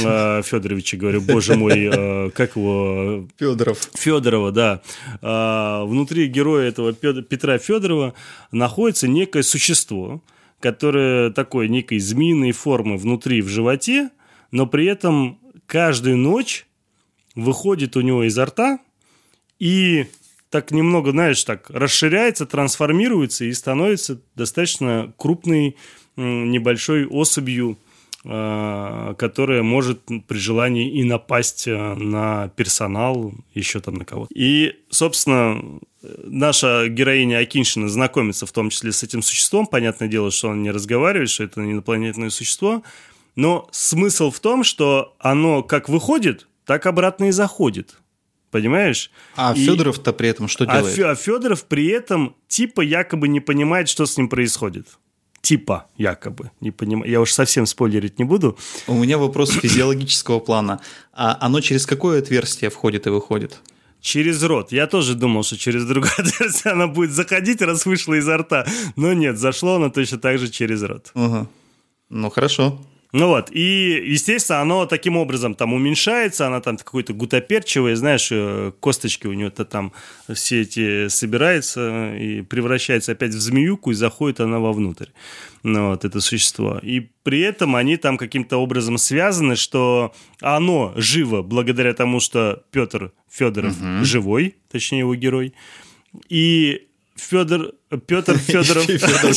[0.05, 3.27] э, Федоровича, говорю, боже мой, э, как его?
[3.37, 3.91] Федоров.
[3.95, 4.81] Федорова, да.
[5.23, 8.15] Э, внутри героя этого Петра Федорова
[8.53, 10.23] находится некое существо,
[10.61, 14.11] которое такой некой змеиной формы внутри в животе,
[14.53, 16.67] но при этом каждую ночь
[17.35, 18.79] выходит у него изо рта
[19.61, 20.07] и
[20.51, 25.77] так немного, знаешь, так расширяется, трансформируется и становится достаточно крупной
[26.17, 27.79] небольшой особью,
[28.25, 34.35] а, которая может при желании и напасть а, на персонал, еще там на кого-то.
[34.35, 35.63] И, собственно,
[36.03, 39.67] наша героиня Акиншина знакомится в том числе с этим существом.
[39.67, 42.83] Понятное дело, что он не разговаривает, что это инопланетное существо.
[43.37, 47.97] Но смысл в том, что оно как выходит, так обратно и заходит.
[48.51, 49.11] Понимаешь?
[49.37, 49.65] А и...
[49.65, 50.99] Федоров-то при этом что делает?
[50.99, 54.87] А, Федоров при этом типа якобы не понимает, что с ним происходит.
[55.41, 56.51] Типа, якобы.
[56.61, 57.11] Не понимаю.
[57.11, 58.59] Я уж совсем спойлерить не буду.
[58.87, 60.81] У меня вопрос физиологического плана.
[61.13, 63.61] А оно через какое отверстие входит и выходит?
[64.01, 64.73] Через рот.
[64.73, 68.67] Я тоже думал, что через другое отверстие она будет заходить, раз вышла изо рта.
[68.97, 71.11] Но нет, зашло оно точно так же через рот.
[71.15, 71.47] Ага.
[72.11, 72.79] Ну, хорошо.
[73.13, 78.73] Ну вот, и, естественно, оно таким образом там уменьшается, она там какой-то гутоперчивая, знаешь, э,
[78.79, 79.93] косточки у нее-то там
[80.33, 85.09] все эти собираются и превращается опять в змеюку, и заходит она вовнутрь,
[85.65, 86.79] ну вот, это существо.
[86.83, 93.13] И при этом они там каким-то образом связаны, что оно живо благодаря тому, что Петр
[93.29, 94.05] Федоров угу.
[94.05, 95.55] живой, точнее его герой,
[96.29, 97.73] и Федор,
[98.07, 98.85] Петр Федоров,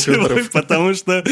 [0.00, 1.24] живой, потому что,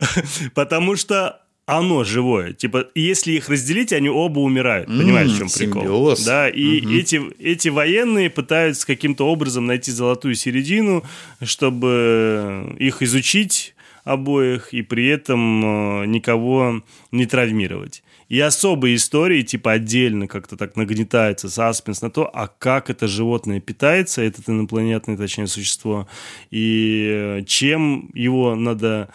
[0.54, 2.52] потому что оно живое.
[2.52, 4.88] Типа, если их разделить, они оба умирают.
[4.88, 5.82] Понимаешь, в чем прикол?
[5.82, 6.24] Симбиоз.
[6.24, 6.92] Да, и угу.
[6.92, 11.04] эти, эти военные пытаются каким-то образом найти золотую середину,
[11.40, 18.02] чтобы их изучить обоих и при этом э, никого не травмировать.
[18.28, 23.60] И особые истории, типа отдельно как-то так нагнетается саспенс на то, а как это животное
[23.60, 26.08] питается, этот инопланетное, точнее, существо,
[26.50, 29.10] и э, чем его надо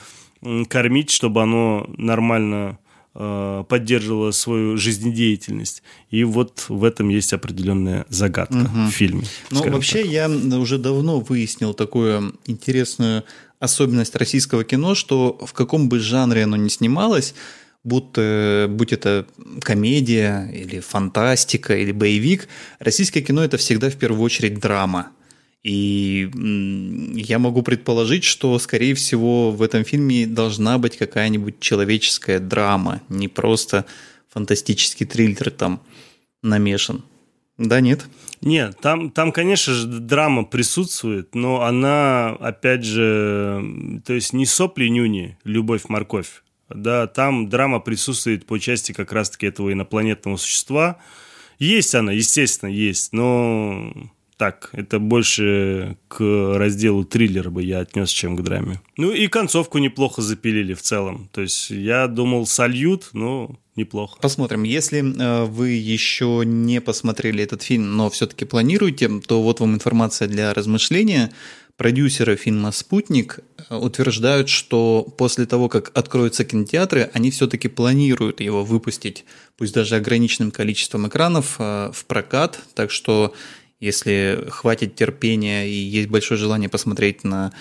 [0.69, 2.79] кормить, чтобы оно нормально
[3.15, 5.83] э, поддерживало свою жизнедеятельность.
[6.09, 8.87] И вот в этом есть определенная загадка угу.
[8.87, 9.23] в фильме.
[9.51, 10.11] Ну, вообще, так.
[10.11, 13.23] я уже давно выяснил такую интересную
[13.59, 17.33] особенность российского кино, что в каком бы жанре оно ни снималось,
[17.83, 19.25] будто, будь это
[19.61, 22.47] комедия или фантастика или боевик,
[22.79, 25.11] российское кино это всегда в первую очередь драма.
[25.67, 26.31] И
[27.15, 33.27] я могу предположить, что, скорее всего, в этом фильме должна быть какая-нибудь человеческая драма, не
[33.27, 33.83] просто
[34.29, 35.81] фантастический триллер там
[36.41, 37.03] намешан.
[37.57, 38.05] Да, нет?
[38.39, 45.37] Нет, там, там, конечно же, драма присутствует, но она, опять же, то есть не сопли-нюни,
[45.43, 46.43] любовь-морковь.
[46.69, 50.97] Да, там драма присутствует по части как раз-таки этого инопланетного существа.
[51.59, 53.91] Есть она, естественно, есть, но
[54.37, 56.19] так, это больше к
[56.57, 58.79] разделу триллера бы я отнес, чем к драме.
[58.95, 61.27] Ну и концовку неплохо запилили в целом.
[61.33, 64.19] То есть я думал, сольют, но неплохо.
[64.21, 64.63] Посмотрим.
[64.63, 70.27] Если э, вы еще не посмотрели этот фильм, но все-таки планируете, то вот вам информация
[70.27, 71.31] для размышления.
[71.77, 78.65] Продюсеры фильма «Спутник» э, утверждают, что после того, как откроются кинотеатры, они все-таки планируют его
[78.65, 79.25] выпустить,
[79.57, 82.59] пусть даже ограниченным количеством экранов, э, в прокат.
[82.73, 83.33] Так что
[83.79, 87.53] если хватит терпения и есть большое желание посмотреть на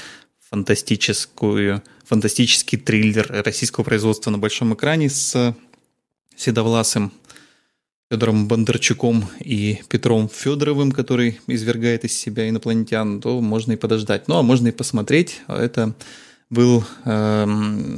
[0.51, 5.55] фантастическую, фантастический триллер российского производства на большом экране с
[6.37, 7.13] седовласым
[8.11, 14.29] Федором Бондарчуком и Петром Федоровым, который извергает из себя инопланетян, то можно и подождать.
[14.29, 15.41] Ну, а можно и посмотреть.
[15.49, 15.93] Это
[16.49, 17.47] был э,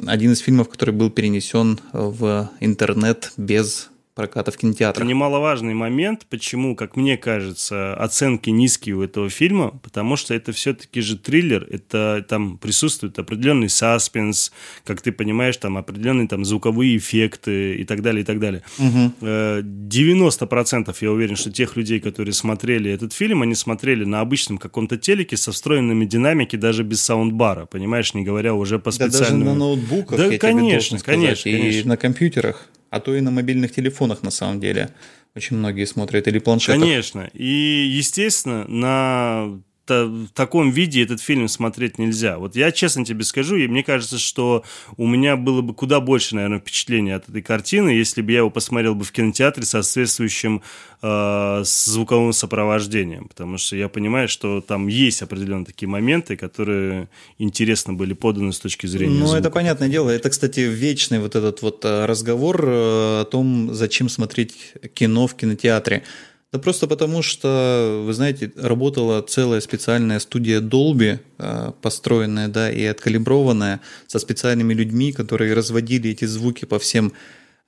[0.06, 4.96] один из фильмов, который был перенесен в интернет без проката в кинотеатрах.
[4.96, 10.50] Это немаловажный момент, почему, как мне кажется, оценки низкие у этого фильма, потому что это
[10.50, 14.50] все-таки же триллер, это там присутствует определенный саспенс,
[14.84, 18.64] как ты понимаешь, там определенные там звуковые эффекты и так далее, и так далее.
[18.80, 19.12] Угу.
[19.20, 24.96] 90% я уверен, что тех людей, которые смотрели этот фильм, они смотрели на обычном каком-то
[24.96, 29.20] телеке со встроенными динамики, даже без саундбара, понимаешь, не говоря уже по специальному...
[29.20, 31.48] Да даже на ноутбуках, да, конечно, конечно, сказать, конечно.
[31.50, 34.90] И на компьютерах а то и на мобильных телефонах на самом деле.
[35.34, 36.80] Очень многие смотрят или планшетах.
[36.82, 37.30] Конечно.
[37.32, 42.38] И, естественно, на в таком виде этот фильм смотреть нельзя.
[42.38, 44.64] Вот я честно тебе скажу, и мне кажется, что
[44.96, 48.50] у меня было бы куда больше, наверное, впечатления от этой картины, если бы я его
[48.50, 50.62] посмотрел бы в кинотеатре с соответствующим
[51.02, 57.94] э, звуковым сопровождением, потому что я понимаю, что там есть определенные такие моменты, которые интересно
[57.94, 59.38] были поданы с точки зрения Ну, звука.
[59.38, 60.10] это понятное дело.
[60.10, 64.56] Это, кстати, вечный вот этот вот э, разговор э, о том, зачем смотреть
[64.94, 66.02] кино в кинотеатре.
[66.50, 72.84] Да просто потому, что, вы знаете, работала целая специальная студия Dolby, э, построенная, да, и
[72.84, 77.12] откалиброванная, со специальными людьми, которые разводили эти звуки по всем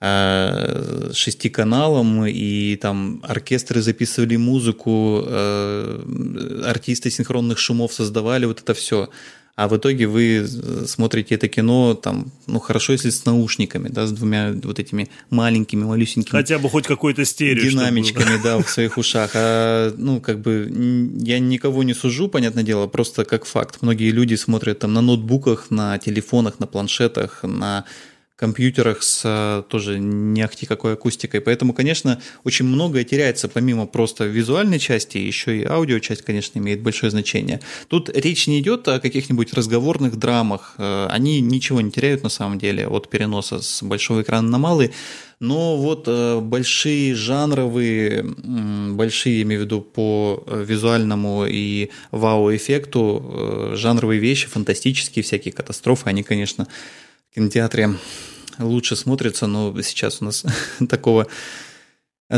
[0.01, 8.73] э, шести каналам, и там оркестры записывали музыку, э, артисты синхронных шумов создавали вот это
[8.73, 9.11] все
[9.61, 10.49] а в итоге вы
[10.87, 15.85] смотрите это кино, там, ну, хорошо, если с наушниками, да, с двумя вот этими маленькими,
[15.85, 16.31] малюсенькими...
[16.31, 17.69] Хотя бы хоть какой-то стерео.
[17.69, 19.33] Динамичками, да, в своих ушах.
[19.35, 20.67] А, ну, как бы,
[21.21, 23.83] я никого не сужу, понятное дело, просто как факт.
[23.83, 27.85] Многие люди смотрят там на ноутбуках, на телефонах, на планшетах, на
[28.41, 31.43] компьютерах с э, тоже не ахти какой акустикой.
[31.43, 37.11] Поэтому, конечно, очень многое теряется помимо просто визуальной части, еще и аудиочасть, конечно, имеет большое
[37.11, 37.61] значение.
[37.89, 40.75] Тут речь не идет о каких-нибудь разговорных драмах.
[40.79, 44.91] Э, они ничего не теряют на самом деле от переноса с большого экрана на малый.
[45.39, 54.19] Но вот э, большие жанровые, большие, я имею в виду по визуальному и вау-эффекту, жанровые
[54.19, 56.67] вещи, фантастические всякие катастрофы, они, конечно,
[57.35, 57.91] кинотеатре
[58.59, 60.45] лучше смотрится, но сейчас у нас
[60.89, 61.27] такого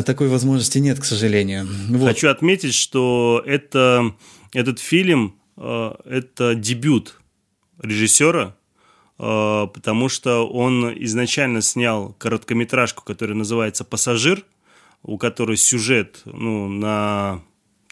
[0.01, 1.69] такой возможности нет, к сожалению.
[1.91, 2.09] Вот.
[2.09, 4.15] Хочу отметить, что это,
[4.53, 7.21] этот фильм э, это дебют
[7.79, 8.57] режиссера,
[9.19, 14.47] э, потому что он изначально снял короткометражку, которая называется «Пассажир»,
[15.03, 17.43] у которой сюжет ну, на,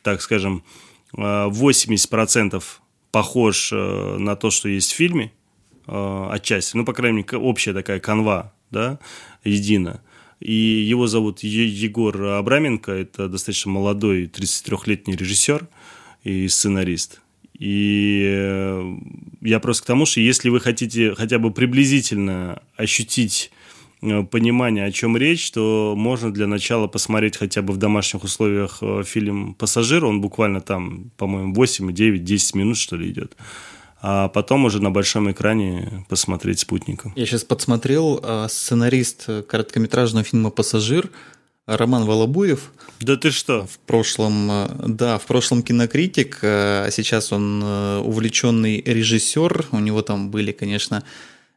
[0.02, 0.64] так скажем,
[1.12, 2.60] 80% э,
[3.10, 5.32] похож на то, что есть в фильме.
[5.92, 9.00] Э, отчасти, ну, по крайней мере, общая такая канва, да,
[9.42, 10.00] единая.
[10.38, 15.66] И его зовут Егор Абраменко, это достаточно молодой 33-летний режиссер
[16.22, 17.20] и сценарист.
[17.58, 18.96] И э,
[19.40, 23.50] я просто к тому, что если вы хотите хотя бы приблизительно ощутить
[24.00, 28.80] э, понимание, о чем речь, то можно для начала посмотреть хотя бы в домашних условиях
[29.04, 30.04] фильм «Пассажир».
[30.04, 33.36] Он буквально там, по-моему, 8, 9, 10 минут, что ли, идет
[34.02, 37.12] а потом уже на большом экране посмотреть спутником.
[37.16, 41.10] Я сейчас подсмотрел а, сценарист короткометражного фильма «Пассажир»
[41.66, 42.72] Роман Волобуев.
[43.00, 43.66] Да ты что?
[43.66, 49.66] В прошлом, а, да, в прошлом кинокритик, а сейчас он увлеченный режиссер.
[49.72, 51.04] У него там были, конечно,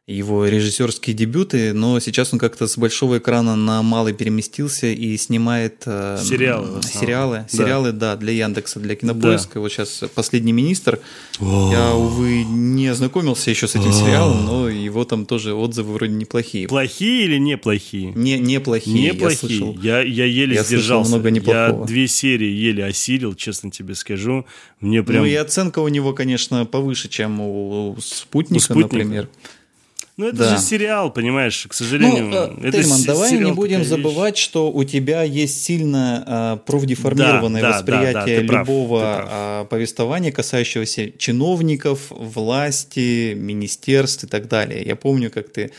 [0.06, 5.84] его режиссерские дебюты, но сейчас он как-то с большого экрана на малый переместился и снимает
[5.86, 6.82] э, сериалы.
[6.82, 7.56] Сериалы, да.
[7.56, 9.54] сериалы, да, для Яндекса, для Кинопоиска.
[9.54, 9.60] Да.
[9.60, 11.00] Вот сейчас «Последний министр».
[11.40, 16.68] Я, увы, не ознакомился еще с этим сериалом, но его там тоже отзывы вроде неплохие.
[16.68, 18.12] Плохие или неплохие?
[18.14, 19.12] Не, неплохие.
[19.12, 19.30] Неплохие.
[19.30, 21.08] Я, слышал, я, я еле я сдержался.
[21.08, 21.80] много неплохого.
[21.80, 24.44] Я две серии еле осилил, честно тебе скажу.
[24.80, 25.22] Мне прям...
[25.22, 28.96] Ну и оценка у него, конечно, повыше, чем у «Спутника», у спутника.
[28.96, 29.28] например.
[30.16, 30.56] Ну, это да.
[30.56, 32.26] же сериал, понимаешь, к сожалению.
[32.26, 34.44] Ну, это Тельман, давай не будем забывать, вещь.
[34.44, 39.30] что у тебя есть сильно э, профдеформированное да, восприятие да, да, любого прав, прав.
[39.32, 44.84] Э, повествования, касающегося чиновников, власти, министерств и так далее.
[44.86, 45.72] Я помню, как ты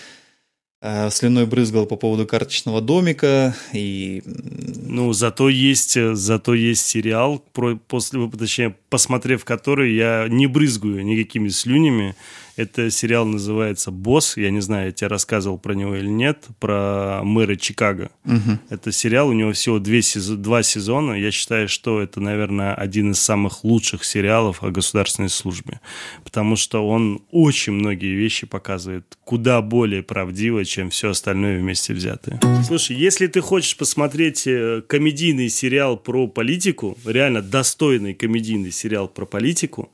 [0.82, 7.78] э, слюной брызгал по поводу карточного домика и ну зато есть зато есть сериал про
[7.78, 12.16] после точнее посмотрев который я не брызгаю никакими слюнями
[12.56, 14.38] это сериал называется «Босс».
[14.38, 18.10] Я не знаю, я тебе рассказывал про него или нет, про мэра Чикаго.
[18.26, 18.60] Угу.
[18.70, 20.02] Это сериал, у него всего две,
[20.38, 21.14] два сезона.
[21.14, 25.82] Я считаю, что это, наверное, один из самых лучших сериалов о государственной службе.
[26.24, 32.40] Потому что он очень многие вещи показывает куда более правдиво, чем все остальное вместе взятое.
[32.66, 39.26] Слушай, если ты хочешь посмотреть э, комедийный сериал про политику, реально достойный комедийный сериал про
[39.26, 39.92] политику,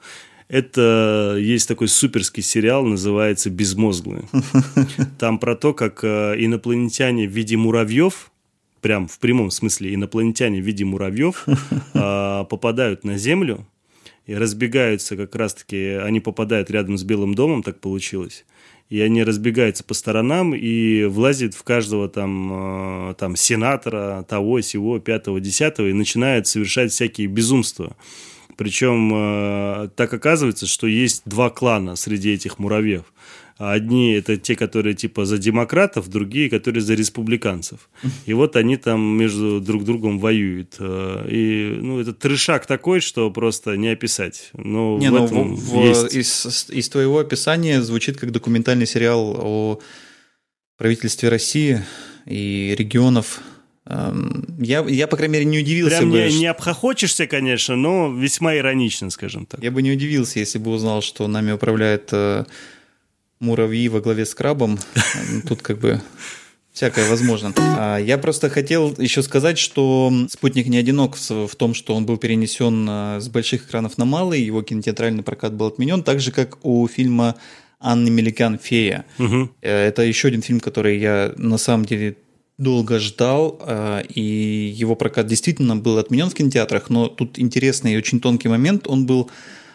[0.52, 4.26] это есть такой суперский сериал, называется «Безмозглые».
[5.18, 8.32] Там про то, как э, инопланетяне в виде муравьев,
[8.82, 11.46] прям в прямом смысле инопланетяне в виде муравьев
[11.94, 13.66] а, попадают на Землю
[14.26, 18.44] и разбегаются как раз-таки, они попадают рядом с Белым домом, так получилось,
[18.90, 25.00] и они разбегаются по сторонам и влазят в каждого там, э, там сенатора, того, сего,
[25.00, 27.96] пятого, десятого и начинают совершать всякие безумства.
[28.62, 33.12] Причем э, так оказывается, что есть два клана среди этих муравьев.
[33.58, 37.90] Одни это те, которые типа за демократов, другие, которые за республиканцев.
[38.28, 40.76] И вот они там между друг другом воюют.
[40.78, 44.52] Э, и ну, это трешак такой, что просто не описать.
[44.54, 46.16] Но не, в ну, этом в, есть...
[46.16, 49.80] из, из твоего описания звучит как документальный сериал о
[50.78, 51.82] правительстве России
[52.28, 53.42] и регионов
[53.88, 56.18] я, я, по крайней мере, не удивился Прям бы.
[56.30, 59.62] не, не обхохочешься, конечно, но весьма иронично, скажем так.
[59.62, 62.46] Я бы не удивился, если бы узнал, что нами управляет э,
[63.40, 64.78] муравьи во главе с крабом.
[65.48, 66.00] Тут как бы
[66.72, 67.54] всякое возможно.
[67.58, 72.18] А, я просто хотел еще сказать, что «Спутник» не одинок в том, что он был
[72.18, 76.64] перенесен э, с больших экранов на малый, его кинотеатральный прокат был отменен, так же, как
[76.64, 77.36] у фильма
[77.80, 79.06] Анны Меликан «Фея».
[79.18, 79.50] Угу.
[79.62, 82.16] Это еще один фильм, который я на самом деле
[82.62, 84.22] долго ждал, э, и
[84.76, 89.06] его прокат действительно был отменен в кинотеатрах, но тут интересный и очень тонкий момент, он
[89.06, 89.32] был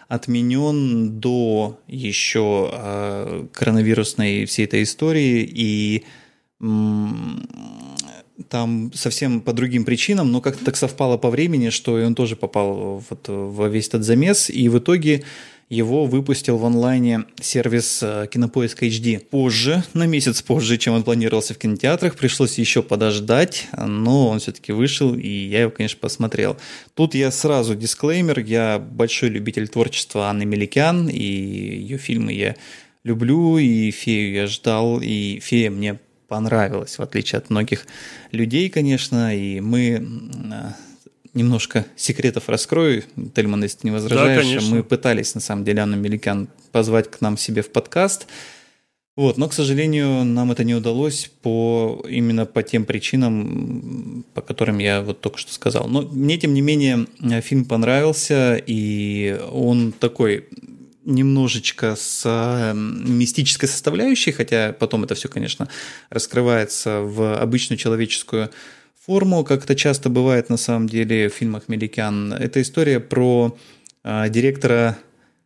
[0.09, 6.05] отменен до еще э, коронавирусной всей этой истории, и
[8.49, 12.37] там совсем по другим причинам, но как-то так совпало по времени, что и он тоже
[12.37, 15.25] попал вот во весь этот замес, и в итоге
[15.69, 19.19] его выпустил в онлайне сервис э, Кинопоиск HD.
[19.19, 24.73] Позже, на месяц позже, чем он планировался в кинотеатрах, пришлось еще подождать, но он все-таки
[24.73, 26.57] вышел, и я его, конечно, посмотрел.
[26.95, 32.55] Тут я сразу дисклеймер, я большой любитель творчества Анны Меликян, и ее фильмы я
[33.03, 35.99] люблю, и «Фею» я ждал, и «Фея» мне
[36.29, 37.87] понравилась, в отличие от многих
[38.31, 40.75] людей, конечно, и мы
[41.37, 43.05] немножко секретов раскрою.
[43.35, 47.21] Тельман, если ты не возражаешь, да, мы пытались, на самом деле, Анну Меликян позвать к
[47.21, 48.27] нам себе в подкаст.
[49.15, 54.79] Вот, но, к сожалению, нам это не удалось по, именно по тем причинам, по которым
[54.79, 55.89] я вот только что сказал.
[55.89, 57.07] Но мне, тем не менее,
[57.41, 60.49] фильм понравился, и он такой
[61.07, 65.69] немножечко с мистической составляющей, хотя потом это все, конечно,
[66.11, 68.51] раскрывается в обычную человеческую
[69.07, 72.33] форму, как это часто бывает на самом деле в фильмах Меликян.
[72.33, 73.57] Это история про
[74.03, 74.99] э, директора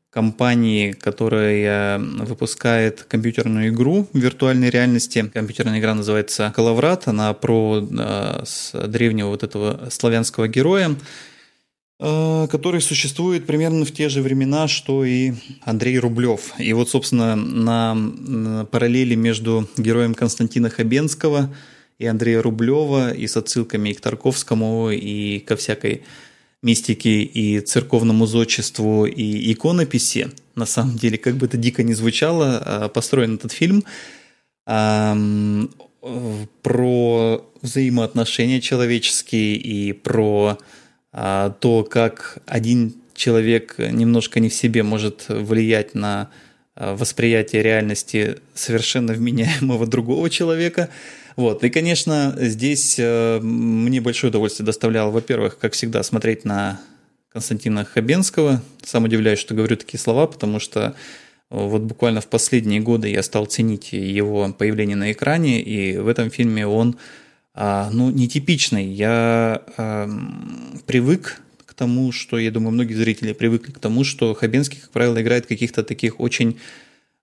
[0.08, 5.30] компании, которая выпускает компьютерную игру в виртуальной реальности.
[5.32, 10.96] Компьютерная игра называется Калаврат, она про э, с древнего вот этого славянского героя,
[12.00, 15.34] э, который существует примерно в те же времена, что и
[15.64, 16.54] Андрей Рублев.
[16.58, 21.54] И вот, собственно, на, на параллели между героем Константина Хабенского–
[22.00, 26.02] и Андрея Рублева, и с отсылками и к Тарковскому, и ко всякой
[26.62, 30.30] мистике, и церковному зодчеству, и иконописи.
[30.54, 33.84] На самом деле, как бы это дико не звучало, а, построен этот фильм
[36.62, 40.58] про взаимоотношения человеческие и про
[41.12, 46.30] а, то, как один человек немножко не в себе может влиять на
[46.80, 50.88] восприятие реальности совершенно вменяемого другого человека–
[51.36, 51.64] вот.
[51.64, 56.80] И, конечно, здесь э, мне большое удовольствие доставляло, во-первых, как всегда, смотреть на
[57.32, 58.62] Константина Хабенского.
[58.82, 60.90] Сам удивляюсь, что говорю такие слова, потому что э,
[61.48, 66.30] вот буквально в последние годы я стал ценить его появление на экране, и в этом
[66.30, 66.96] фильме он
[67.54, 68.86] а, ну, нетипичный.
[68.86, 70.10] Я а,
[70.86, 71.40] привык
[71.80, 75.82] тому, что, я думаю, многие зрители привыкли к тому, что Хабенский, как правило, играет каких-то
[75.82, 76.58] таких очень,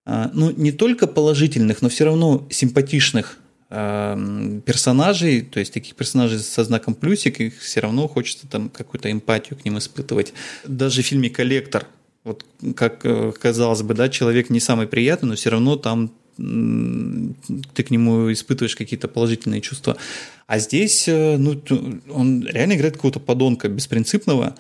[0.05, 3.39] а, ну, не только положительных, но все равно симпатичных
[3.69, 9.11] Эм, персонажей, то есть таких персонажей со знаком плюсик, их все равно хочется там какую-то
[9.11, 10.33] эмпатию к ним испытывать.
[10.65, 11.85] Даже в фильме «Коллектор»,
[12.23, 12.45] вот
[12.77, 17.89] как э, казалось бы, да, человек не самый приятный, но все равно там ты к
[17.89, 19.97] нему испытываешь какие-то положительные чувства.
[20.45, 21.61] А здесь, э, ну,
[22.09, 24.55] он реально играет какого-то подонка беспринципного,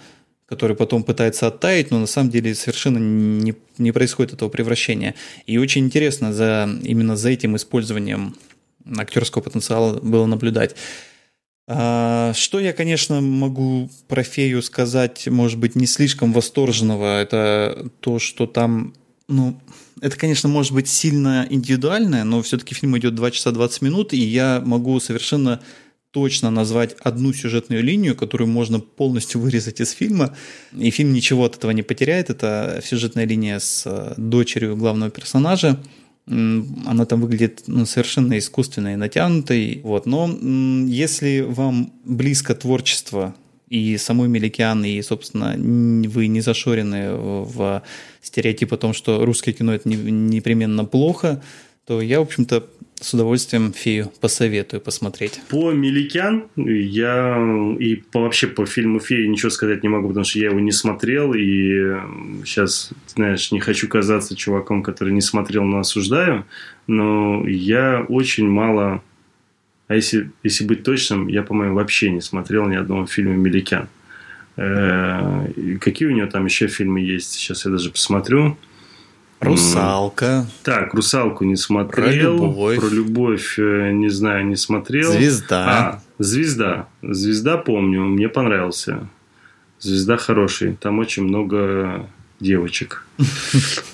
[0.47, 5.13] который потом пытается оттаять, но на самом деле совершенно не, не происходит этого превращения.
[5.45, 8.35] И очень интересно за, именно за этим использованием
[8.97, 10.75] актерского потенциала было наблюдать.
[11.69, 18.19] А, что я, конечно, могу про фею сказать, может быть, не слишком восторженного, это то,
[18.19, 18.93] что там,
[19.27, 19.59] ну,
[20.01, 24.17] это, конечно, может быть сильно индивидуальное, но все-таки фильм идет 2 часа 20 минут, и
[24.17, 25.61] я могу совершенно
[26.11, 30.35] точно назвать одну сюжетную линию, которую можно полностью вырезать из фильма,
[30.75, 32.29] и фильм ничего от этого не потеряет.
[32.29, 35.79] Это сюжетная линия с э, дочерью главного персонажа,
[36.27, 39.79] она там выглядит ну, совершенно искусственной и натянутой.
[39.83, 40.05] Вот.
[40.05, 40.27] Но
[40.85, 43.33] если вам близко творчество
[43.69, 45.55] и самой Меликиан, и, собственно,
[46.09, 47.83] вы не зашорены в
[48.21, 51.41] стереотип о том, что русское кино это непременно плохо,
[51.85, 52.67] то я, в общем-то,
[52.99, 55.39] с удовольствием фею посоветую посмотреть.
[55.49, 57.37] По Меликян я
[57.79, 60.71] и по, вообще по фильму Фея ничего сказать не могу, потому что я его не
[60.71, 61.95] смотрел, и
[62.43, 66.45] сейчас, знаешь, не хочу казаться чуваком, который не смотрел, но осуждаю,
[66.87, 69.03] но я очень мало,
[69.87, 73.87] а если, если быть точным, я, по-моему, вообще не смотрел ни одного фильма Меликян.
[74.57, 75.47] Э,
[75.79, 77.31] какие у него там еще фильмы есть?
[77.31, 78.57] Сейчас я даже посмотрю.
[79.39, 80.47] Русалка.
[80.63, 82.37] Так, русалку не смотрел.
[82.37, 82.79] Про любовь.
[82.79, 85.11] Про любовь, э, не знаю, не смотрел.
[85.11, 85.65] Звезда.
[85.67, 86.87] А, звезда.
[87.03, 89.07] Звезда помню, мне понравился.
[89.79, 90.75] Звезда хороший.
[90.75, 92.09] Там очень много
[92.39, 93.05] девочек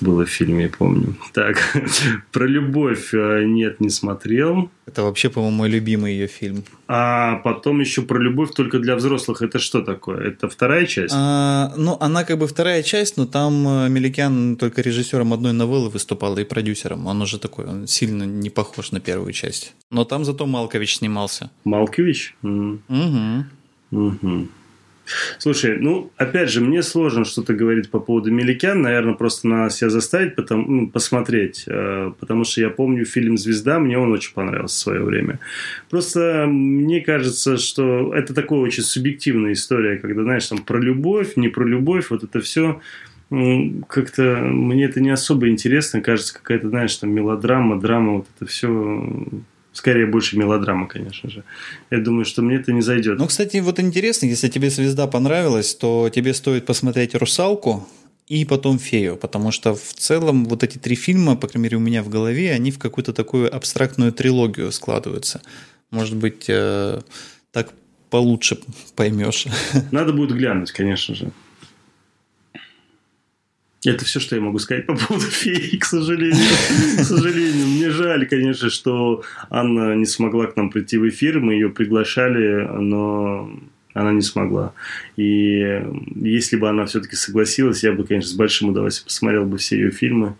[0.00, 1.14] было в фильме, я помню.
[1.32, 1.56] Так,
[2.32, 4.70] про любовь э, нет, не смотрел.
[4.86, 6.62] Это вообще, по-моему, мой любимый ее фильм.
[6.88, 9.42] А потом еще про любовь только для взрослых.
[9.42, 10.28] Это что такое?
[10.28, 11.14] Это вторая часть?
[11.16, 15.88] А, ну, она как бы вторая часть, но там э, Меликян только режиссером одной новеллы
[15.88, 17.06] выступал и продюсером.
[17.06, 19.74] Он уже такой, он сильно не похож на первую часть.
[19.90, 21.50] Но там зато Малкович снимался.
[21.64, 22.34] Малкович?
[22.42, 22.78] Угу.
[23.90, 24.48] Угу.
[25.38, 28.80] Слушай, ну, опять же, мне сложно что-то говорить по поводу Меликян.
[28.80, 31.64] Наверное, просто надо себя заставить потом, ну, посмотреть.
[31.66, 35.38] Э, потому что я помню фильм «Звезда», мне он очень понравился в свое время.
[35.90, 41.48] Просто мне кажется, что это такая очень субъективная история, когда, знаешь, там про любовь, не
[41.48, 42.80] про любовь, вот это все
[43.88, 46.00] как-то мне это не особо интересно.
[46.00, 49.26] Кажется, какая-то, знаешь, там мелодрама, драма, вот это все
[49.74, 51.44] скорее больше мелодрама, конечно же.
[51.90, 53.18] Я думаю, что мне это не зайдет.
[53.18, 57.86] Ну, кстати, вот интересно, если тебе звезда понравилась, то тебе стоит посмотреть Русалку
[58.26, 61.80] и потом Фею, потому что в целом вот эти три фильма, по крайней мере, у
[61.80, 65.42] меня в голове, они в какую-то такую абстрактную трилогию складываются.
[65.90, 67.00] Может быть, э,
[67.50, 67.72] так
[68.08, 68.58] получше
[68.96, 69.46] поймешь.
[69.90, 71.32] Надо будет глянуть, конечно же.
[73.84, 76.44] Это все, что я могу сказать по поводу феи, к сожалению.
[76.98, 77.66] К сожалению.
[77.66, 81.40] Мне жаль, конечно, что Анна не смогла к нам прийти в эфир.
[81.40, 83.50] Мы ее приглашали, но
[83.92, 84.72] она не смогла.
[85.16, 85.82] И
[86.16, 89.90] если бы она все-таки согласилась, я бы, конечно, с большим удовольствием посмотрел бы все ее
[89.90, 90.34] фильмы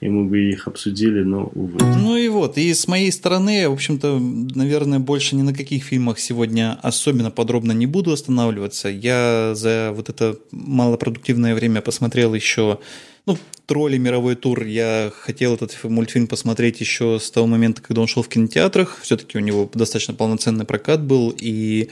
[0.00, 1.78] и мы бы их обсудили, но, увы.
[1.80, 6.20] Ну и вот, и с моей стороны, в общем-то, наверное, больше ни на каких фильмах
[6.20, 8.88] сегодня особенно подробно не буду останавливаться.
[8.88, 12.78] Я за вот это малопродуктивное время посмотрел еще
[13.26, 13.36] ну,
[13.66, 13.98] «Тролли.
[13.98, 14.64] Мировой тур».
[14.64, 19.00] Я хотел этот мультфильм посмотреть еще с того момента, когда он шел в кинотеатрах.
[19.02, 21.90] Все-таки у него достаточно полноценный прокат был, и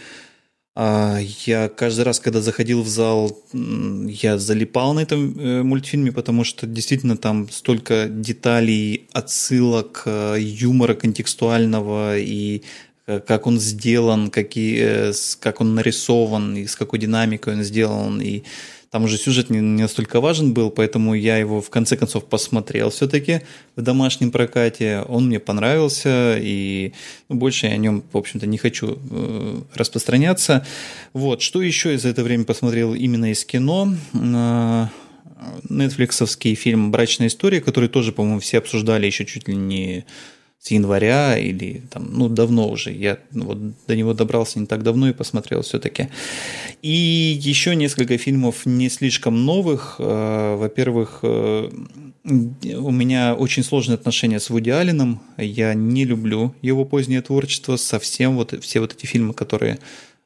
[0.79, 6.67] я каждый раз, когда заходил в зал, я залипал на этом э, мультфильме, потому что
[6.67, 12.63] действительно там столько деталей, отсылок, э, юмора контекстуального и
[13.07, 18.43] э, как он сделан, какие, как он нарисован, и с какой динамикой он сделан, и
[18.97, 22.89] там уже сюжет не, не настолько важен был, поэтому я его в конце концов посмотрел
[22.89, 23.43] все-таки
[23.77, 25.03] в домашнем прокате.
[25.07, 26.95] Он мне понравился, и
[27.29, 30.67] ну, больше я о нем, в общем-то, не хочу э, распространяться.
[31.13, 33.93] Вот, что еще из за это время посмотрел именно из кино?
[34.15, 34.87] Э,
[35.69, 40.07] Нетфликсовский фильм «Брачная история», который тоже, по-моему, все обсуждали еще чуть ли не
[40.67, 42.91] с января или там, ну, давно уже.
[42.91, 46.09] Я вот до него добрался не так давно и посмотрел все-таки.
[46.83, 49.97] И еще несколько фильмов не слишком новых.
[50.01, 51.71] Э, во-первых, э,
[52.25, 55.21] у меня очень сложные отношения с Вуди Алленом.
[55.39, 57.77] Я не люблю его позднее творчество.
[57.77, 59.79] Совсем вот все вот эти фильмы, которые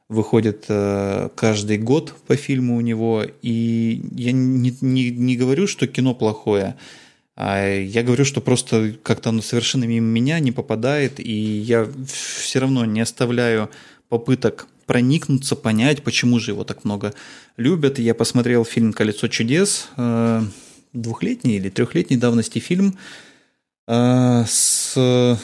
[0.09, 3.23] выходят э, каждый год по фильму у него.
[3.43, 6.77] И я не, не, не говорю, что кино плохое.
[7.43, 12.59] А я говорю, что просто как-то оно совершенно мимо меня не попадает, и я все
[12.59, 13.71] равно не оставляю
[14.09, 17.15] попыток проникнуться, понять, почему же его так много
[17.57, 17.97] любят.
[17.97, 20.43] Я посмотрел фильм «Колесо чудес», э,
[20.93, 22.99] двухлетний или трехлетней давности фильм
[23.87, 25.39] э, с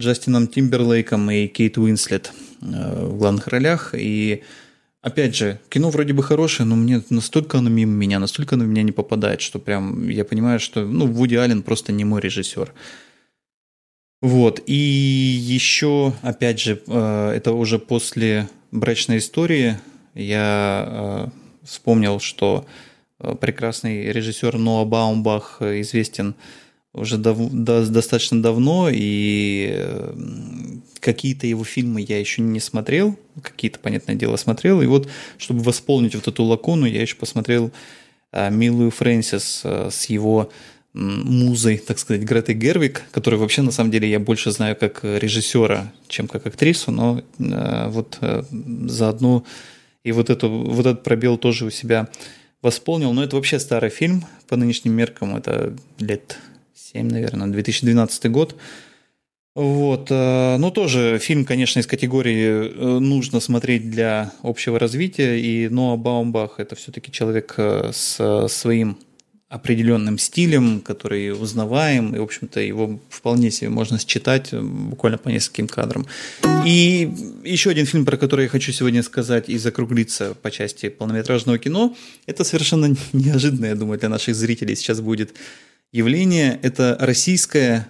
[0.00, 3.94] Джастином Тимберлейком и Кейт Уинслет э, в главных ролях.
[3.94, 4.42] И
[5.02, 8.68] Опять же, кино вроде бы хорошее, но мне настолько оно мимо меня, настолько оно в
[8.68, 12.72] меня не попадает, что прям я понимаю, что ну, Вуди Аллен просто не мой режиссер.
[14.20, 14.62] Вот.
[14.66, 19.76] И еще, опять же, э, это уже после брачной истории
[20.14, 21.28] я э,
[21.64, 22.64] вспомнил, что
[23.18, 26.36] э, прекрасный режиссер Ноа Баумбах известен
[26.92, 29.84] уже дав, да, достаточно давно, и
[31.02, 34.80] какие-то его фильмы я еще не смотрел, какие-то, понятное дело, смотрел.
[34.80, 37.72] И вот, чтобы восполнить вот эту лакуну, я еще посмотрел
[38.30, 40.50] а, Милую Фрэнсис а, с его
[40.94, 45.92] музой, так сказать, Гретой Гервик, которую вообще, на самом деле, я больше знаю как режиссера,
[46.06, 49.44] чем как актрису, но а, вот а, заодно
[50.04, 52.08] и вот, эту, вот этот пробел тоже у себя
[52.60, 53.12] восполнил.
[53.12, 56.38] Но это вообще старый фильм по нынешним меркам, это лет
[56.74, 58.54] 7, наверное, 2012 год.
[59.54, 65.68] Вот, э, ну тоже фильм, конечно, из категории э, нужно смотреть для общего развития, и
[65.68, 68.96] Ноа Баумбах это все-таки человек э, с своим
[69.50, 75.68] определенным стилем, который узнаваем, и, в общем-то, его вполне себе можно считать буквально по нескольким
[75.68, 76.06] кадрам.
[76.64, 77.12] И
[77.44, 81.94] еще один фильм, про который я хочу сегодня сказать и закруглиться по части полнометражного кино,
[82.24, 85.34] это совершенно неожиданно, я думаю, для наших зрителей сейчас будет
[85.92, 86.58] явление.
[86.62, 87.86] Это российская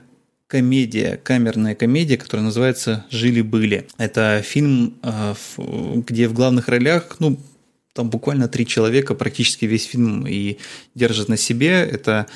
[0.53, 3.87] комедия, камерная комедия, которая называется «Жили-были».
[3.97, 5.35] Это фильм, э,
[6.07, 7.41] где в главных ролях, ну,
[7.95, 10.59] там буквально три человека, практически весь фильм и
[10.95, 11.71] держат на себе.
[11.91, 12.27] Это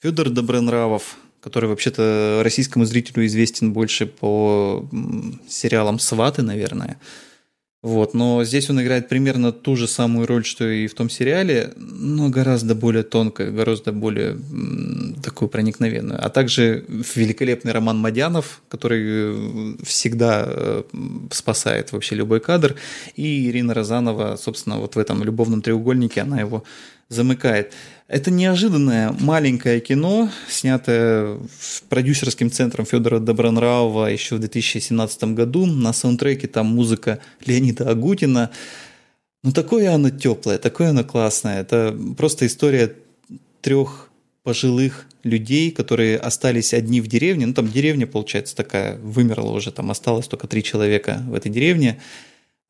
[0.00, 4.88] Федор Добронравов, который вообще-то российскому зрителю известен больше по
[5.48, 6.98] сериалам «Сваты», наверное.
[7.82, 11.72] Вот, но здесь он играет примерно ту же самую роль, что и в том сериале,
[11.76, 14.36] но гораздо более тонкую, гораздо более
[15.22, 16.22] такую проникновенную.
[16.22, 20.82] А также великолепный Роман Мадянов, который э, всегда э,
[21.30, 22.76] спасает вообще любой кадр,
[23.16, 26.64] и Ирина Розанова, собственно, вот в этом любовном треугольнике она его
[27.10, 27.74] замыкает.
[28.08, 31.38] Это неожиданное маленькое кино, снятое
[31.88, 35.66] продюсерским центром Федора Добронравова еще в 2017 году.
[35.66, 38.50] На саундтреке там музыка Леонида Агутина.
[39.42, 41.60] Ну, такое оно теплое, такое оно классное.
[41.60, 42.94] Это просто история
[43.60, 44.10] трех
[44.42, 47.46] пожилых людей, которые остались одни в деревне.
[47.46, 52.00] Ну, там деревня, получается, такая, вымерла уже, там осталось только три человека в этой деревне.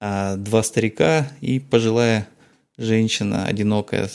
[0.01, 2.29] А, два старика и пожилая
[2.81, 4.11] женщина, одинокая.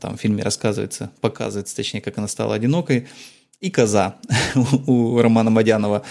[0.00, 3.08] Там в фильме рассказывается, показывается, точнее, как она стала одинокой
[3.60, 4.16] и коза
[4.86, 6.02] у Романа Мадянова.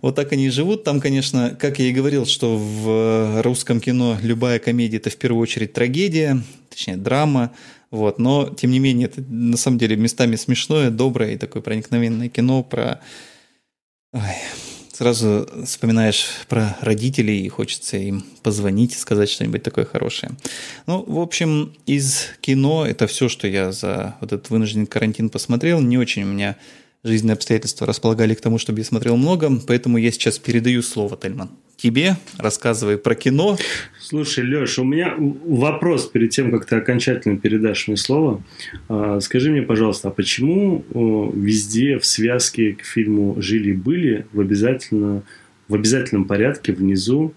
[0.00, 0.84] Вот так они и живут.
[0.84, 5.42] Там, конечно, как я и говорил, что в русском кино любая комедия– это в первую
[5.42, 6.40] очередь трагедия,
[6.70, 7.52] точнее, драма.
[7.90, 8.18] Вот.
[8.18, 12.62] Но, тем не менее, это на самом деле местами смешное, доброе и такое проникновенное кино
[12.62, 13.00] про...
[14.12, 14.22] Ой,
[15.02, 20.30] сразу вспоминаешь про родителей и хочется им позвонить и сказать что-нибудь такое хорошее.
[20.86, 25.80] Ну, в общем, из кино это все, что я за вот этот вынужденный карантин посмотрел.
[25.80, 26.56] Не очень у меня
[27.02, 31.50] жизненные обстоятельства располагали к тому, чтобы я смотрел много, поэтому я сейчас передаю слово, Тельман.
[31.82, 33.58] Тебе рассказывай про кино.
[33.98, 38.40] Слушай, Леш, у меня вопрос перед тем, как ты окончательно передашь мне слово.
[38.88, 40.84] А, скажи мне, пожалуйста, а почему
[41.34, 45.24] везде в связке к фильму «Жили-были» в, обязательно,
[45.66, 47.34] в обязательном порядке внизу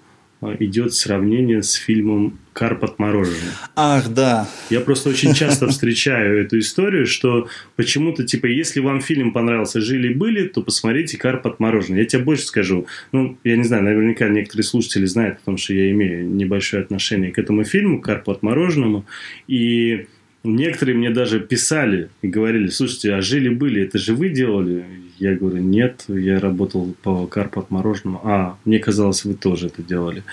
[0.60, 3.52] идет сравнение с фильмом «Карп отмороженный».
[3.76, 4.48] Ах, да.
[4.70, 10.48] Я просто очень часто встречаю эту историю, что почему-то, типа, если вам фильм понравился «Жили-были»,
[10.48, 12.00] то посмотрите «Карп отмороженный».
[12.00, 12.88] Я тебе больше скажу.
[13.12, 17.40] Ну, я не знаю, наверняка некоторые слушатели знают, потому что я имею небольшое отношение к
[17.40, 19.06] этому фильму «Карпу отмороженному».
[19.48, 20.08] И
[20.46, 24.86] Некоторые мне даже писали и говорили, слушайте, а жили-были, это же вы делали?
[25.18, 28.20] Я говорю, нет, я работал по карпу отмороженному.
[28.24, 30.24] А, мне казалось, вы тоже это делали.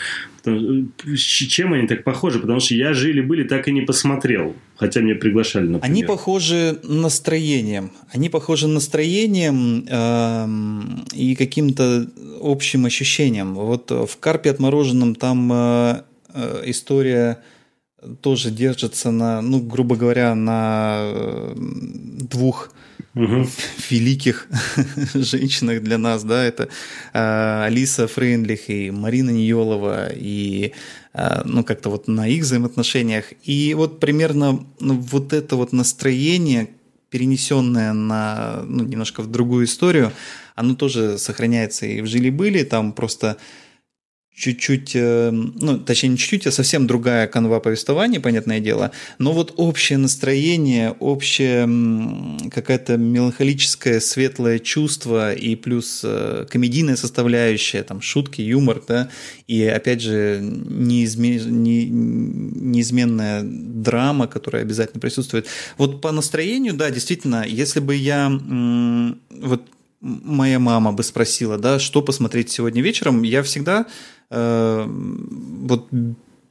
[0.42, 2.40] Потому, чем они так похожи?
[2.40, 4.56] Потому что я жили-были так и не посмотрел.
[4.76, 5.84] Хотя меня приглашали, например.
[5.84, 7.92] Они похожи настроением.
[8.10, 12.08] Они похожи настроением э, и каким-то
[12.40, 13.54] общим ощущением.
[13.54, 16.02] Вот в «Карпе отмороженном» там э,
[16.34, 17.38] э, история
[18.20, 22.72] тоже держится на, ну, грубо говоря, на э, двух
[23.14, 23.46] угу.
[23.90, 24.48] великих
[25.14, 26.68] женщинах для нас, да, это
[27.12, 30.72] э, Алиса Фрейндлих и Марина Ниелова, и
[31.14, 33.26] э, ну, как-то вот на их взаимоотношениях.
[33.44, 36.70] И вот примерно ну, вот это вот настроение,
[37.10, 40.12] перенесенное на, ну, немножко в другую историю,
[40.54, 43.36] оно тоже сохраняется и в «Жили-были», там просто
[44.34, 49.54] чуть-чуть, э, ну, точнее, не чуть-чуть, а совсем другая канва повествования, понятное дело, но вот
[49.56, 51.68] общее настроение, общее
[52.50, 59.10] какое-то меланхолическое светлое чувство и плюс э, комедийная составляющая, там, шутки, юмор, да,
[59.46, 61.36] и, опять же, неизме...
[61.36, 61.84] не...
[61.86, 65.46] неизменная драма, которая обязательно присутствует.
[65.76, 69.62] Вот по настроению, да, действительно, если бы я вот
[70.02, 73.86] моя мама бы спросила, да, что посмотреть сегодня вечером, я всегда
[74.32, 75.88] Э, вот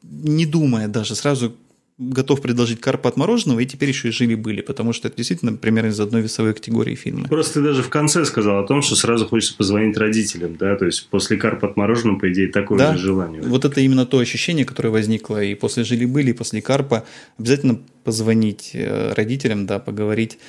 [0.03, 1.55] не думая даже, сразу
[1.97, 5.99] готов предложить карпа отмороженного, и теперь еще и жили-были, потому что это действительно примерно из
[5.99, 7.27] одной весовой категории фильма.
[7.27, 10.85] Просто ты даже в конце сказал о том, что сразу хочется позвонить родителям, да, то
[10.85, 12.93] есть после карпа отмороженного, по идее, такое да?
[12.93, 13.41] же желание.
[13.41, 17.05] Вот это именно то ощущение, которое возникло и после жили-были, и после карпа.
[17.37, 20.39] Обязательно позвонить э, родителям, да, поговорить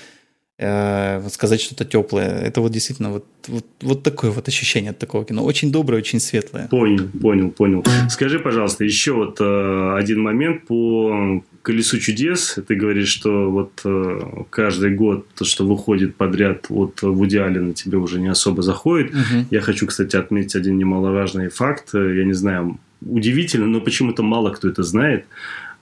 [1.31, 2.41] сказать что-то теплое.
[2.41, 5.45] Это вот действительно вот, вот, вот такое вот ощущение от такого кино.
[5.45, 6.69] Очень доброе, очень светлое.
[6.69, 7.85] Понял, понял, понял.
[8.09, 12.59] Скажи, пожалуйста, еще вот э, один момент по «Колесу чудес».
[12.67, 17.99] Ты говоришь, что вот э, каждый год то, что выходит подряд от Вуди Аллена, тебе
[17.99, 19.11] уже не особо заходит.
[19.11, 19.47] Угу.
[19.51, 21.91] Я хочу, кстати, отметить один немаловажный факт.
[21.95, 25.25] Я не знаю, удивительно, но почему-то мало кто это знает.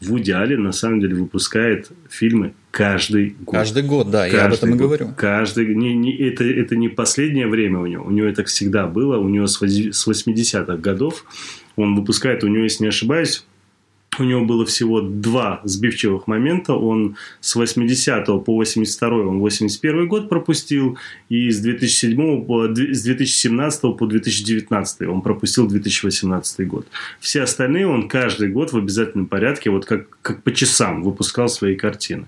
[0.00, 3.54] Вуди Аллен на самом деле выпускает фильмы каждый год.
[3.54, 5.14] Каждый год, да, каждый я об этом год, и говорю.
[5.16, 9.18] Каждый, не, не, это, это не последнее время у него, у него это всегда было,
[9.18, 11.24] у него с 80-х годов
[11.76, 13.44] он выпускает, у него, если не ошибаюсь,
[14.18, 16.74] у него было всего два сбивчивых момента.
[16.74, 20.98] Он с 80 по 82 он 81 год пропустил,
[21.28, 26.86] и с 2007 по, с 2017 по 2019 он пропустил 2018 год.
[27.20, 31.76] Все остальные он каждый год в обязательном порядке, вот как, как по часам выпускал свои
[31.76, 32.26] картины.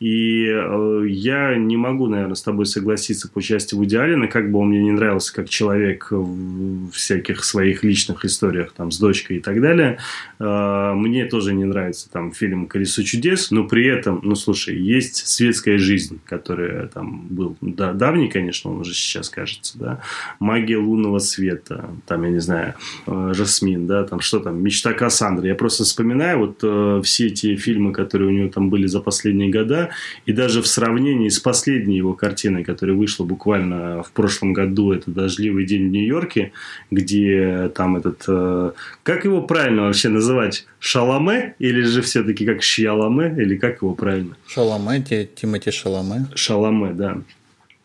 [0.00, 4.60] И э, я не могу, наверное, с тобой согласиться по части Вуди Аллена, как бы
[4.60, 9.40] он мне не нравился как человек в всяких своих личных историях там с дочкой и
[9.40, 9.98] так далее.
[10.38, 15.26] Э, мне тоже не нравится там фильм «Колесо чудес», но при этом, ну, слушай, есть
[15.26, 20.00] светская жизнь, которая там был да, давний, конечно, он уже сейчас кажется, да,
[20.38, 22.74] «Магия лунного света», там, я не знаю,
[23.06, 25.48] э, «Жасмин», да, там, что там, «Мечта Кассандры».
[25.48, 29.50] Я просто вспоминаю вот э, все эти фильмы, которые у него там были за последние
[29.50, 29.87] года,
[30.26, 35.10] и даже в сравнении с последней его картиной, которая вышла буквально в прошлом году, это
[35.10, 36.52] «Дождливый день в Нью-Йорке»,
[36.90, 38.72] где там этот, э,
[39.02, 43.94] как его правильно вообще называть, Шал Шаламе или же все-таки как Шьяламе, или как его
[43.94, 44.36] правильно?
[44.46, 45.00] Шаламе,
[45.34, 46.26] Тимати Шаламе.
[46.34, 47.16] Шаламе, да.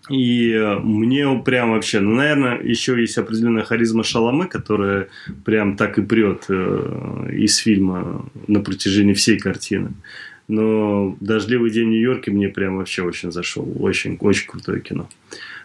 [0.09, 5.07] И э, мне прям вообще, ну, наверное, еще есть определенная харизма Шаламе, которая
[5.45, 9.91] прям так и прет э, из фильма на протяжении всей картины.
[10.47, 13.71] Но «Дождливый день в Нью-Йорке» мне прям вообще очень зашел.
[13.79, 15.09] Очень, очень крутое кино.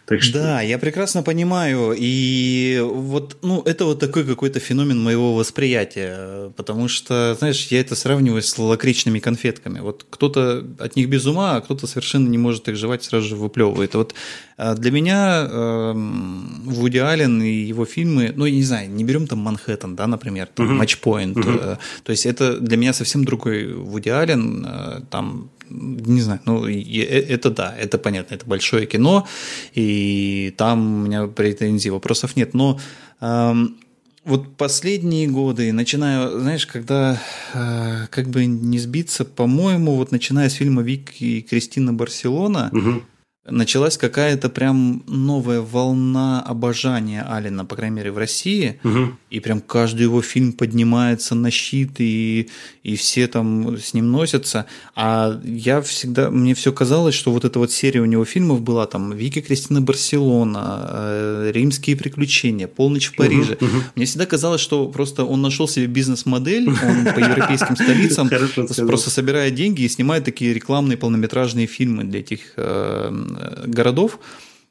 [0.09, 0.39] Так что...
[0.39, 1.95] Да, я прекрасно понимаю.
[1.97, 6.51] И вот, ну, это вот такой какой-то феномен моего восприятия.
[6.57, 9.81] Потому что, знаешь, я это сравниваю с лакричными конфетками.
[9.81, 13.37] Вот кто-то от них без ума, а кто-то совершенно не может их жевать, сразу же
[13.37, 13.95] выплевывает.
[13.95, 14.15] Вот
[14.57, 19.27] а, для меня э, Вуди Аллен и его фильмы, ну, я не знаю, не берем
[19.27, 20.75] там Манхэттен, да, например, там.
[20.75, 21.37] Матчпоинт.
[21.37, 21.79] Uh-huh.
[22.05, 24.67] То есть это для меня совсем другой Вуди Аллен.
[24.67, 26.81] Э, там не знаю, ну, э,
[27.29, 29.27] это да, это понятно, это большое кино,
[29.75, 32.79] и там у меня претензий, вопросов нет, но
[33.21, 33.77] эм,
[34.25, 37.21] вот последние годы, начиная, знаешь, когда
[37.55, 43.03] э, как бы не сбиться, по-моему, вот начиная с фильма Вик и Кристина Барселона, угу
[43.51, 48.81] началась какая-то прям новая волна обожания Алина, по крайней мере, в России.
[48.85, 49.13] Угу.
[49.31, 52.49] И прям каждый его фильм поднимается на щит, и,
[52.83, 54.67] и все там с ним носятся.
[54.95, 58.87] А я всегда, мне все казалось, что вот эта вот серия у него фильмов была
[58.87, 63.55] там «Вики Кристина Барселона», э, «Римские приключения», «Полночь в Париже».
[63.55, 63.83] Угу, угу.
[63.97, 68.31] Мне всегда казалось, что просто он нашел себе бизнес-модель, он по европейским столицам
[68.87, 73.11] просто собирает деньги и снимает такие рекламные полнометражные фильмы для этих э,
[73.67, 74.19] городов.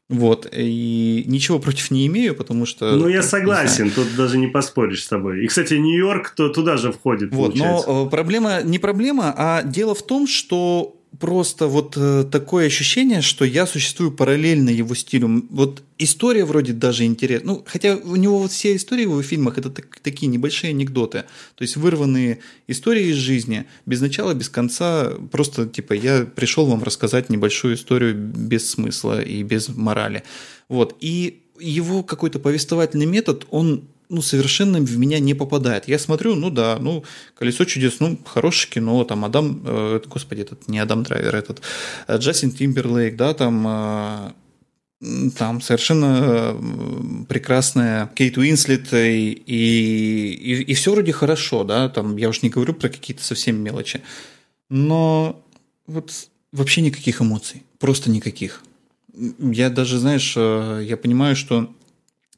[0.09, 2.95] Вот, и ничего против не имею, потому что...
[2.95, 5.43] Ну, я согласен, тут даже не поспоришь с тобой.
[5.43, 7.89] И, кстати, Нью-Йорк то туда же входит, Вот, получается.
[7.89, 13.21] но э, проблема, не проблема, а дело в том, что просто вот э, такое ощущение,
[13.21, 15.45] что я существую параллельно его стилю.
[15.49, 17.53] Вот история вроде даже интересна.
[17.53, 21.25] Ну, хотя у него вот все истории в его фильмах это так, такие небольшие анекдоты.
[21.55, 25.11] То есть вырванные истории из жизни, без начала, без конца.
[25.31, 30.23] Просто типа я пришел вам рассказать небольшую историю без смысла и без морали.
[30.69, 30.95] Вот.
[30.99, 35.87] И его какой-то повествовательный метод, он ну, совершенно в меня не попадает.
[35.87, 37.03] Я смотрю, ну да, ну,
[37.35, 41.61] «Колесо чудес», ну, хорошее кино, там, Адам, э, господи, этот не Адам Драйвер, этот,
[42.07, 44.31] э, Джастин Тимберлейк, да, там, э,
[45.37, 52.29] там совершенно э, прекрасная Кейт Уинслет, и, и, и все вроде хорошо, да, там, я
[52.29, 54.01] уж не говорю про какие-то совсем мелочи,
[54.69, 55.43] но
[55.85, 56.11] вот
[56.51, 58.63] вообще никаких эмоций, просто никаких.
[59.39, 61.69] Я даже, знаешь, э, я понимаю, что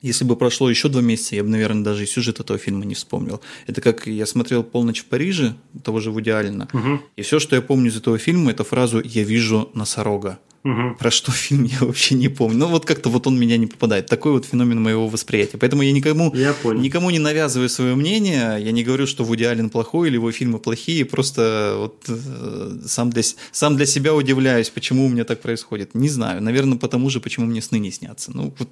[0.01, 2.95] если бы прошло еще два месяца, я бы, наверное, даже и сюжет этого фильма не
[2.95, 3.41] вспомнил.
[3.67, 7.01] Это как я смотрел «Полночь в Париже», того же Вуди Аллена, угу.
[7.15, 10.39] и все, что я помню из этого фильма, это фразу «Я вижу носорога».
[10.63, 10.97] Угу.
[10.99, 12.57] Про что фильм я вообще не помню.
[12.57, 14.07] Ну вот как-то вот он меня не попадает.
[14.07, 15.57] Такой вот феномен моего восприятия.
[15.57, 18.57] Поэтому я никому, я никому не навязываю свое мнение.
[18.59, 21.05] Я не говорю, что Вуди Аллен плохой или его фильмы плохие.
[21.05, 25.95] Просто вот э, сам для, сам для себя удивляюсь, почему у меня так происходит.
[25.95, 26.43] Не знаю.
[26.43, 28.31] Наверное, потому же, почему мне сны не снятся.
[28.35, 28.69] Ну вот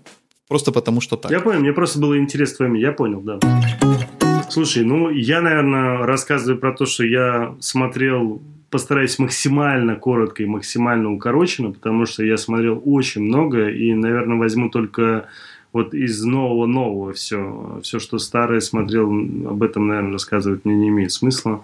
[0.47, 1.31] Просто потому что так.
[1.31, 3.39] Я понял, мне просто было интересно твоими, я понял, да.
[4.49, 11.11] Слушай, ну я, наверное, рассказываю про то, что я смотрел, постараюсь максимально коротко и максимально
[11.11, 15.27] укороченно, потому что я смотрел очень много и, наверное, возьму только
[15.73, 17.79] вот из нового-нового все.
[17.83, 21.63] Все, что старое смотрел, об этом, наверное, рассказывать мне не имеет смысла.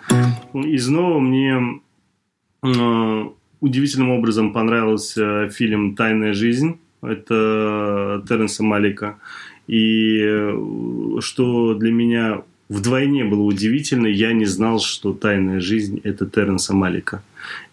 [0.54, 1.80] Из нового мне
[2.64, 3.24] э,
[3.62, 9.18] удивительным образом понравился фильм «Тайная жизнь» это Теренса Малика.
[9.68, 16.26] И э, что для меня вдвойне было удивительно, я не знал, что «Тайная жизнь»– это
[16.26, 17.24] Теренса Малика.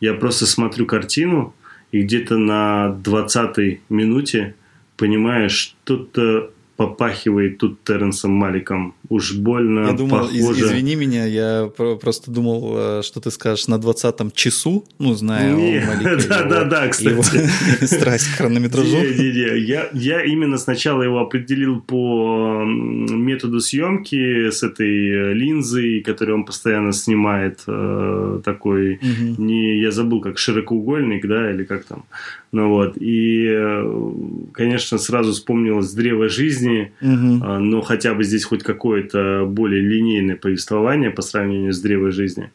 [0.00, 1.54] Я просто смотрю картину,
[1.92, 4.54] и где-то на 20-й минуте
[4.96, 6.50] понимаешь, что-то
[6.80, 8.94] попахивает тут Теренсом Маликом.
[9.10, 10.38] Уж больно Я думал, похоже.
[10.38, 15.52] Из, извини меня, я просто думал, э, что ты скажешь на 20-м часу, ну, зная
[15.54, 16.26] не, о Малике.
[16.26, 17.50] Да, да, да, кстати.
[17.84, 18.96] страсть к хронометражу.
[18.96, 19.58] Не, не, не.
[19.58, 26.92] Я, я именно сначала его определил по методу съемки с этой линзой, которую он постоянно
[26.92, 29.42] снимает, э, такой, угу.
[29.42, 32.04] не, я забыл, как широкоугольник, да, или как там.
[32.52, 34.12] Ну вот, и, э,
[34.52, 37.44] конечно, сразу вспомнилось древо жизни, угу.
[37.60, 42.50] но хотя бы здесь хоть какое-то более линейное повествование по сравнению с древой жизни.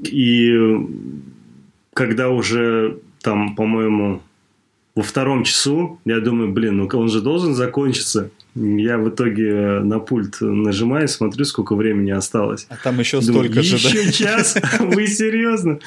[0.00, 0.54] И
[1.94, 4.20] когда уже там, по-моему,
[4.94, 8.30] во втором часу, я думаю, блин, ну он же должен закончиться.
[8.54, 12.66] Я в итоге на пульт нажимаю, смотрю, сколько времени осталось.
[12.68, 14.12] А там еще Думаю, столько же, Еще да?
[14.12, 14.56] час?
[14.80, 15.80] Вы серьезно?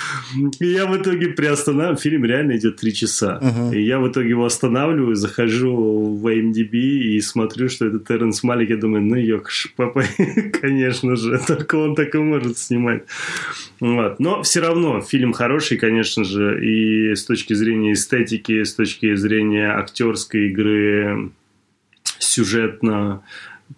[0.59, 1.97] И я в итоге приостанавливаю.
[1.97, 3.39] Фильм реально идет три часа.
[3.41, 3.75] Uh-huh.
[3.75, 8.69] И я в итоге его останавливаю, захожу в IMDb и смотрю, что это Терренс Малик.
[8.69, 10.03] Я думаю, ну ёкш, папа,
[10.61, 13.03] конечно же, только он так и может снимать.
[13.79, 14.19] Вот.
[14.19, 19.69] Но все равно фильм хороший, конечно же, и с точки зрения эстетики, с точки зрения
[19.69, 21.31] актерской игры,
[22.19, 23.23] сюжетно.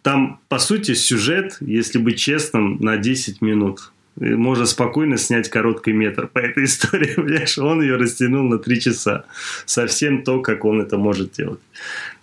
[0.02, 3.92] Там, по сути, сюжет, если быть честным, на 10 минут.
[4.16, 7.14] Можно спокойно снять короткий метр по этой истории.
[7.16, 7.58] Понимаешь?
[7.58, 9.26] Он ее растянул на 3 часа.
[9.66, 11.60] Совсем то, как он это может делать.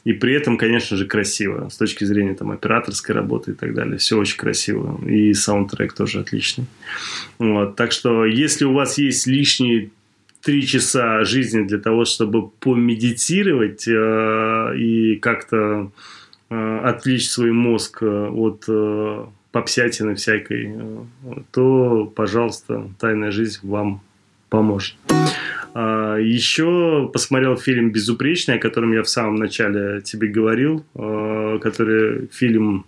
[0.04, 1.68] И при этом, конечно же, красиво.
[1.68, 3.98] С точки зрения там, операторской работы и так далее.
[3.98, 5.00] Все очень красиво.
[5.04, 6.66] И саундтрек тоже отличный.
[7.38, 7.74] Вот.
[7.76, 9.90] Так что, если у вас есть лишние
[10.46, 15.90] три часа жизни для того, чтобы помедитировать э, и как-то
[16.50, 21.04] э, отвлечь свой мозг э, от э, попсятины всякой, э,
[21.50, 24.02] то, пожалуйста, «Тайная жизнь» вам
[24.48, 24.94] поможет.
[25.74, 32.28] А, еще посмотрел фильм «Безупречный», о котором я в самом начале тебе говорил, э, который
[32.28, 32.86] фильм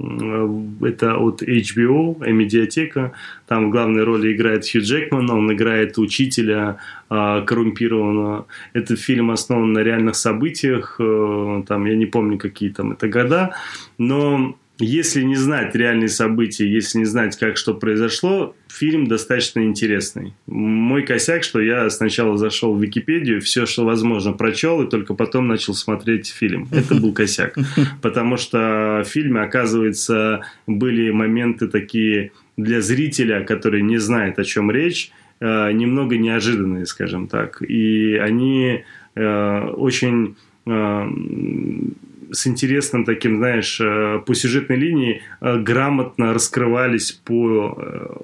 [0.00, 3.12] это от HBO, медиатека.
[3.46, 6.76] Там в главной роли играет Хью Джекман, он играет учителя
[7.10, 8.46] э, коррумпированного.
[8.74, 13.54] Этот фильм основан на реальных событиях, э, там я не помню какие там это года,
[13.98, 20.34] но если не знать реальные события, если не знать, как что произошло, фильм достаточно интересный.
[20.46, 25.48] Мой косяк, что я сначала зашел в Википедию, все, что возможно, прочел, и только потом
[25.48, 26.68] начал смотреть фильм.
[26.70, 27.56] Это был косяк.
[28.02, 34.70] Потому что в фильме, оказывается, были моменты такие для зрителя, который не знает, о чем
[34.70, 35.10] речь,
[35.40, 37.62] э, немного неожиданные, скажем так.
[37.62, 38.84] И они
[39.16, 41.08] э, очень э,
[42.32, 48.16] с интересным таким, знаешь, э, по сюжетной линии э, грамотно раскрывались по э,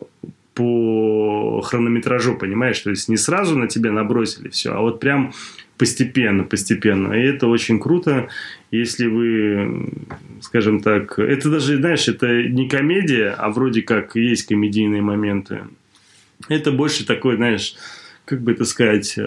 [0.54, 2.78] по хронометражу, понимаешь?
[2.78, 5.32] То есть не сразу на тебя набросили все, а вот прям
[5.78, 7.12] постепенно, постепенно.
[7.12, 8.28] И это очень круто,
[8.70, 9.90] если вы,
[10.40, 15.64] скажем так, это даже, знаешь, это не комедия, а вроде как есть комедийные моменты.
[16.48, 17.74] Это больше такой, знаешь,
[18.24, 19.18] как бы это сказать,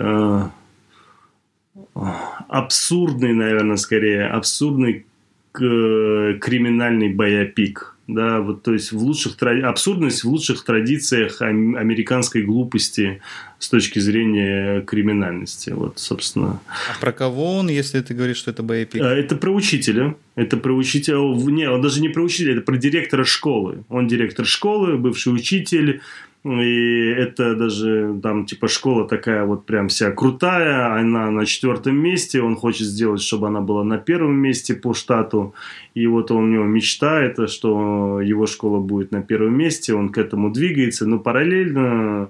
[2.47, 5.05] абсурдный, наверное, скорее, абсурдный
[5.53, 7.93] криминальный боепик.
[8.07, 13.19] Да, вот, то есть в лучших абсурдность в лучших традициях американской глупости
[13.59, 15.71] с точки зрения криминальности.
[15.71, 16.61] Вот, собственно.
[16.67, 19.01] А про кого он, если ты говоришь, что это боепик?
[19.01, 20.15] А, это про учителя.
[20.35, 21.17] Это про учителя.
[21.17, 23.83] Не, он даже не про учителя, это про директора школы.
[23.89, 25.99] Он директор школы, бывший учитель,
[26.47, 32.41] и это даже там типа школа такая вот прям вся крутая, она на четвертом месте,
[32.41, 35.53] он хочет сделать, чтобы она была на первом месте по штату.
[35.93, 40.09] И вот он, у него мечта это, что его школа будет на первом месте, он
[40.09, 42.29] к этому двигается, но параллельно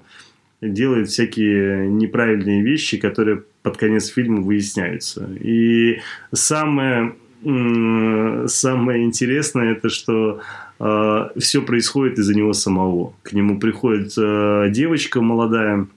[0.61, 5.29] делает всякие неправильные вещи, которые под конец фильма выясняются.
[5.39, 5.99] И
[6.33, 10.39] самое, самое интересное это, что
[10.79, 13.13] все происходит из-за него самого.
[13.23, 15.87] К нему приходит э, девочка молодая,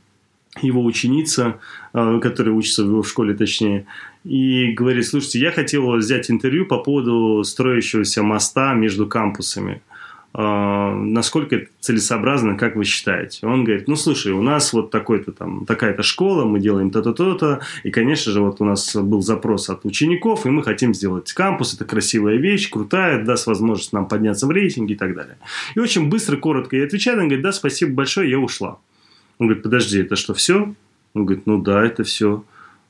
[0.62, 1.58] его ученица,
[1.92, 3.86] э, которая учится в его школе точнее,
[4.24, 9.82] и говорит, слушайте, я хотел взять интервью по поводу строящегося моста между кампусами.
[10.32, 13.46] А, насколько это целесообразно, как вы считаете?
[13.46, 17.60] Он говорит, ну, слушай, у нас вот такой-то там, такая-то школа, мы делаем то-то, то-то,
[17.82, 21.74] и, конечно же, вот у нас был запрос от учеников, и мы хотим сделать кампус,
[21.74, 25.36] это красивая вещь, крутая, даст возможность нам подняться в рейтинге и так далее.
[25.74, 28.78] И очень быстро, коротко и отвечает, он говорит, да, спасибо большое, я ушла.
[29.38, 30.74] Он говорит, подожди, это что, все?
[31.14, 32.44] Он говорит, ну да, это все.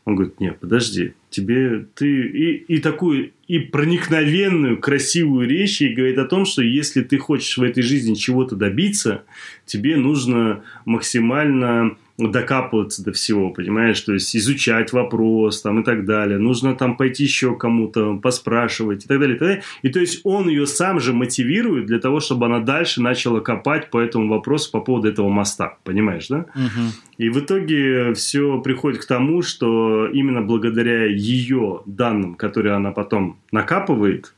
[0.04, 6.18] Он говорит, нет, подожди, тебе ты и, и такую и проникновенную красивую речь и говорит
[6.18, 9.24] о том, что если ты хочешь в этой жизни чего-то добиться,
[9.66, 11.96] тебе нужно максимально
[12.28, 17.24] докапываться до всего, понимаешь, то есть изучать вопрос там и так далее, нужно там пойти
[17.24, 19.62] еще кому-то поспрашивать и так далее, и так далее.
[19.82, 23.90] И то есть он ее сам же мотивирует для того, чтобы она дальше начала копать
[23.90, 26.46] по этому вопросу по поводу этого моста, понимаешь, да?
[26.54, 26.84] Угу.
[27.18, 33.38] И в итоге все приходит к тому, что именно благодаря ее данным, которые она потом
[33.52, 34.34] накапывает,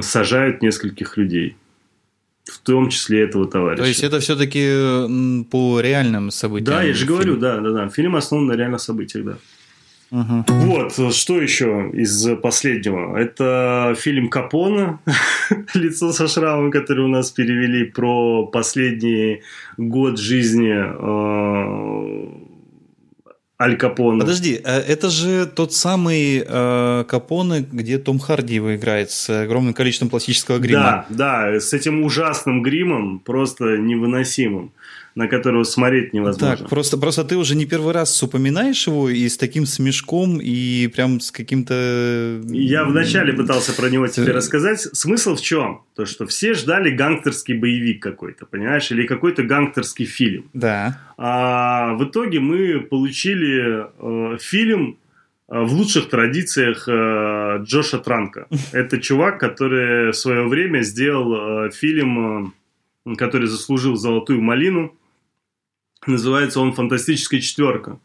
[0.00, 1.56] сажают нескольких людей
[2.48, 3.82] в том числе этого товарища.
[3.82, 6.76] То есть это все-таки по реальным событиям?
[6.76, 7.88] Да, я же говорю, да, да, да.
[7.88, 9.36] Фильм основан на реальных событиях, да.
[10.10, 10.44] Угу.
[10.48, 13.14] Вот, что еще из последнего?
[13.18, 15.00] Это фильм Капона
[15.74, 19.42] «Лицо со шрамом», который у нас перевели про последний
[19.76, 22.28] год жизни э,
[23.60, 24.20] Аль Капоне.
[24.20, 29.74] Подожди, а это же тот самый э, Капоне, где Том Харди его играет с огромным
[29.74, 31.06] количеством пластического грима.
[31.08, 34.70] Да, да, с этим ужасным гримом, просто невыносимым
[35.18, 36.56] на которого смотреть невозможно.
[36.56, 40.86] Так, просто, просто ты уже не первый раз упоминаешь его и с таким смешком, и
[40.86, 42.40] прям с каким-то...
[42.46, 44.78] Я вначале пытался про него тебе рассказать.
[44.80, 45.82] Смысл в чем?
[45.96, 48.92] То, что все ждали гангстерский боевик какой-то, понимаешь?
[48.92, 50.50] Или какой-то гангстерский фильм.
[50.54, 50.96] Да.
[51.16, 54.98] А в итоге мы получили э, фильм
[55.48, 58.46] э, в лучших традициях э, Джоша Транка.
[58.72, 62.54] Это чувак, который в свое время сделал э, фильм,
[63.04, 64.94] э, который заслужил золотую малину
[66.08, 67.98] Называется он «Фантастическая четверка».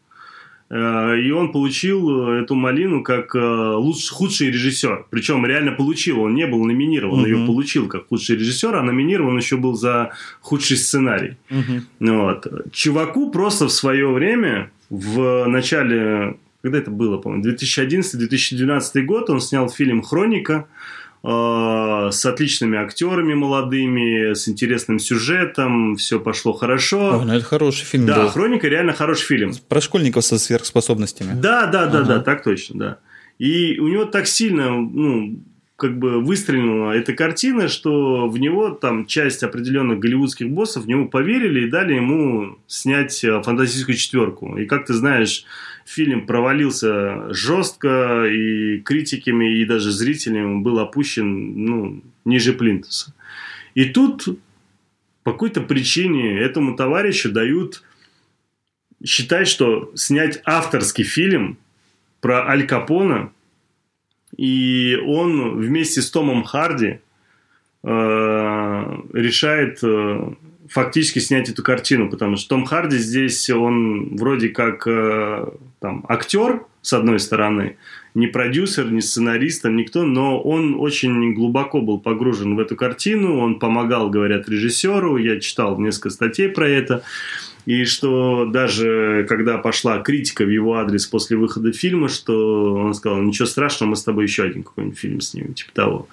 [0.70, 5.06] Э, и он получил э, эту малину как э, лучший, худший режиссер.
[5.10, 6.20] Причем реально получил.
[6.20, 7.28] Он не был номинирован, uh-huh.
[7.28, 11.36] ее получил как худший режиссер, а номинирован еще был за худший сценарий.
[11.50, 11.82] Uh-huh.
[12.00, 12.72] Вот.
[12.72, 19.68] Чуваку просто в свое время, в начале, когда это было, по-моему, 2011-2012 год, он снял
[19.68, 20.66] фильм «Хроника»,
[21.26, 27.20] с отличными актерами молодыми, с интересным сюжетом, все пошло хорошо.
[27.20, 28.28] О, ну это хороший фильм Да, был.
[28.28, 29.52] «Хроника» реально хороший фильм.
[29.68, 31.32] Про школьников со сверхспособностями.
[31.40, 32.06] Да, да, да, ага.
[32.06, 32.98] да, так точно, да.
[33.38, 35.42] И у него так сильно, ну,
[35.76, 41.06] как бы выстрелила эта картина, что в него там часть определенных голливудских боссов в него
[41.06, 44.56] поверили и дали ему снять э, фантастическую четверку.
[44.56, 45.44] И как ты знаешь,
[45.84, 53.14] фильм провалился жестко, и критиками, и даже зрителями был опущен ну, ниже плинтуса.
[53.74, 54.26] И тут
[55.22, 57.82] по какой-то причине этому товарищу дают
[59.04, 61.58] считать, что снять авторский фильм
[62.20, 63.32] про Аль Капона,
[64.36, 67.00] и он вместе с Томом Харди
[67.82, 67.88] э,
[69.12, 70.34] решает э,
[70.74, 75.46] фактически снять эту картину, потому что Том Харди здесь, он вроде как э,
[75.78, 77.76] там, актер, с одной стороны,
[78.16, 83.60] не продюсер, не сценарист, никто, но он очень глубоко был погружен в эту картину, он
[83.60, 87.04] помогал, говорят, режиссеру, я читал несколько статей про это,
[87.66, 93.22] и что даже когда пошла критика в его адрес после выхода фильма, что он сказал,
[93.22, 96.08] ничего страшного, мы с тобой еще один какой-нибудь фильм снимем, типа того.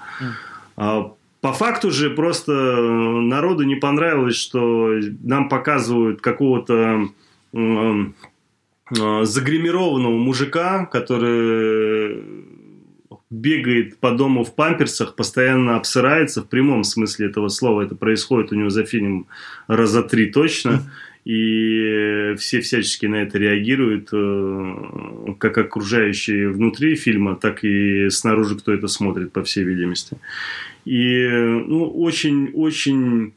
[0.77, 1.11] Mm.
[1.41, 7.09] По факту же просто народу не понравилось, что нам показывают какого-то
[7.53, 8.05] э,
[9.23, 12.23] загримированного мужика, который
[13.31, 17.81] бегает по дому в памперсах, постоянно обсырается, в прямом смысле этого слова.
[17.81, 19.25] Это происходит у него за фильмом
[19.67, 20.91] раза три точно.
[21.23, 28.73] И все всячески на это реагируют, э, как окружающие внутри фильма, так и снаружи, кто
[28.73, 30.17] это смотрит, по всей видимости.
[30.85, 33.33] И, ну, очень-очень,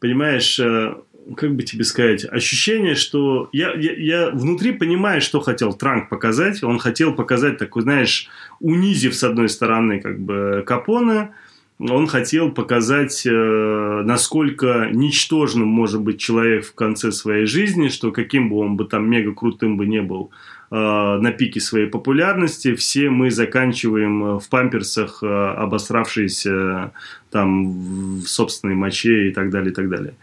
[0.00, 0.94] понимаешь, э,
[1.36, 6.62] как бы тебе сказать, ощущение, что я, я, я внутри понимаю, что хотел Транк показать.
[6.62, 8.28] Он хотел показать такой, знаешь,
[8.60, 11.34] унизив с одной стороны как бы Капона,
[11.78, 18.48] он хотел показать, э, насколько ничтожным может быть человек в конце своей жизни, что каким
[18.48, 20.30] бы он бы там мега крутым бы не был,
[20.70, 26.92] на пике своей популярности, все мы заканчиваем э, в памперсах, э, обосравшиеся
[27.30, 30.14] там в собственной моче и так далее, и так далее.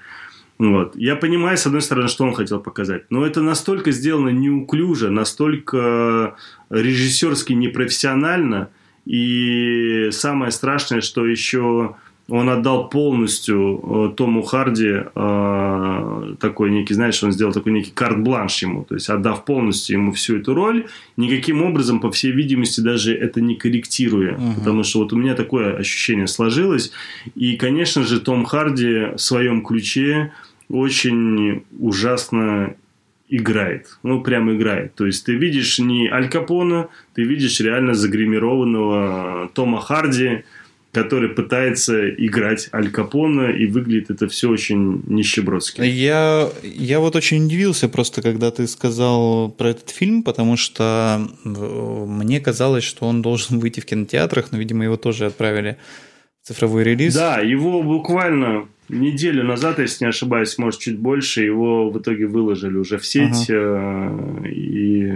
[0.57, 0.95] Вот.
[0.95, 6.35] Я понимаю, с одной стороны, что он хотел показать, но это настолько сделано неуклюже, настолько
[6.69, 8.69] режиссерски непрофессионально,
[9.05, 11.95] и самое страшное, что еще
[12.27, 18.63] он отдал полностью э, Тому Харди э, такой некий, знаешь, он сделал такой некий карт-бланш
[18.63, 23.15] ему, то есть отдав полностью ему всю эту роль, никаким образом, по всей видимости, даже
[23.15, 24.53] это не корректируя, угу.
[24.55, 26.91] потому что вот у меня такое ощущение сложилось,
[27.35, 30.31] и, конечно же, Том Харди в своем ключе
[30.67, 32.75] очень ужасно
[33.29, 33.97] играет.
[34.03, 34.93] Ну, прям играет.
[34.95, 40.43] То есть, ты видишь не Аль Капона, ты видишь реально загримированного Тома Харди,
[40.95, 45.81] который пытается играть Аль Капона, и выглядит это все очень нищебродски.
[45.81, 52.39] Я, я вот очень удивился просто, когда ты сказал про этот фильм, потому что мне
[52.39, 55.75] казалось, что он должен выйти в кинотеатрах, но, видимо, его тоже отправили
[56.41, 57.13] в цифровой релиз.
[57.13, 62.77] Да, его буквально неделю назад, если не ошибаюсь, может, чуть больше, его в итоге выложили
[62.77, 64.43] уже в сеть ага.
[64.45, 65.13] Э, и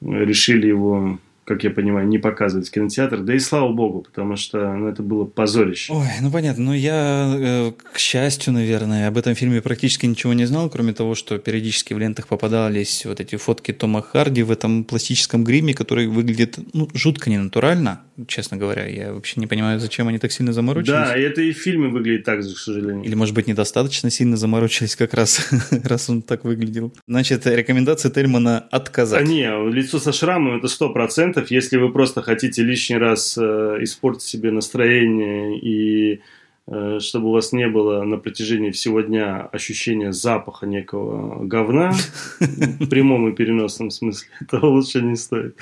[0.00, 3.20] решили его как я понимаю, не показывать в кинотеатр.
[3.20, 5.92] Да и слава богу, потому что ну, это было позорище.
[5.92, 6.64] Ой, ну понятно.
[6.64, 11.14] Но я, э, к счастью, наверное, об этом фильме практически ничего не знал, кроме того,
[11.14, 16.06] что периодически в лентах попадались вот эти фотки Тома Харди в этом пластическом гриме, который
[16.06, 18.86] выглядит ну, жутко ненатурально, честно говоря.
[18.86, 20.92] Я вообще не понимаю, зачем они так сильно заморочились.
[20.92, 23.02] Да, и это и в фильме выглядит так же, к сожалению.
[23.02, 25.50] Или, может быть, недостаточно сильно заморочились как раз,
[25.84, 26.92] раз он так выглядел.
[27.08, 29.22] Значит, рекомендация Тельмана отказать.
[29.22, 33.38] А не, лицо со шрамом это сто процентов процентов, если вы просто хотите лишний раз
[33.38, 36.20] э, испортить себе настроение и
[36.68, 41.92] чтобы у вас не было на протяжении всего дня ощущения запаха некого говна,
[42.38, 45.56] в прямом и переносном смысле, этого лучше не стоит.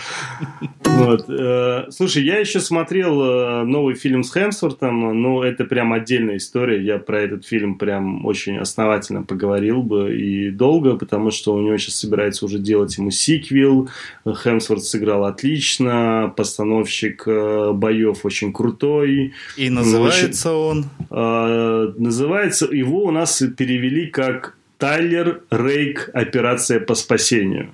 [0.85, 1.25] Вот.
[1.29, 6.83] Э, слушай, я еще смотрел э, новый фильм с Хемсвортом, но это прям отдельная история.
[6.83, 11.79] Я про этот фильм прям очень основательно поговорил бы и долго, потому что у него
[11.79, 13.89] сейчас собирается уже делать ему сиквел.
[14.27, 19.33] Хемсворт сыграл отлично, постановщик боев очень крутой.
[19.57, 20.90] И называется он?
[21.11, 27.71] Э, называется, его у нас перевели как Тайлер Рейк Операция по спасению.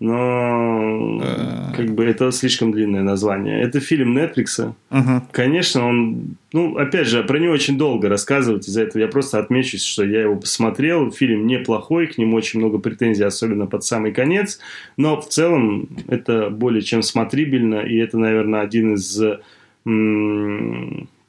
[0.00, 1.76] Но э.
[1.76, 3.60] как бы это слишком длинное название.
[3.60, 4.72] Это фильм Netflix.
[4.90, 8.66] uh Конечно, он, ну, опять же, про него очень долго рассказывать.
[8.66, 11.12] Из-за этого я просто отмечусь, что я его посмотрел.
[11.12, 14.58] Фильм неплохой, к нему очень много претензий, особенно под самый конец.
[14.96, 19.20] Но в целом это более чем смотрибельно, и это, наверное, один из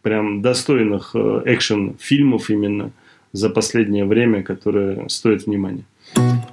[0.01, 2.91] прям достойных э, экшен-фильмов именно
[3.31, 5.85] за последнее время, которые стоят внимания.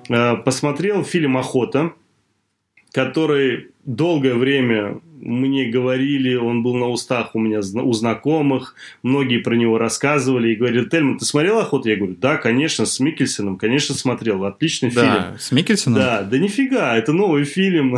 [0.08, 1.92] Э, посмотрел фильм «Охота»,
[2.98, 9.54] который долгое время мне говорили, он был на устах у меня у знакомых, многие про
[9.54, 11.88] него рассказывали и говорили, Тельман, ты смотрел «Охоту»?
[11.88, 15.38] Я говорю, да, конечно, с Микельсоном, конечно, смотрел, отличный да, фильм.
[15.38, 15.98] с Микельсоном?
[16.00, 17.96] Да, да нифига, это новый фильм,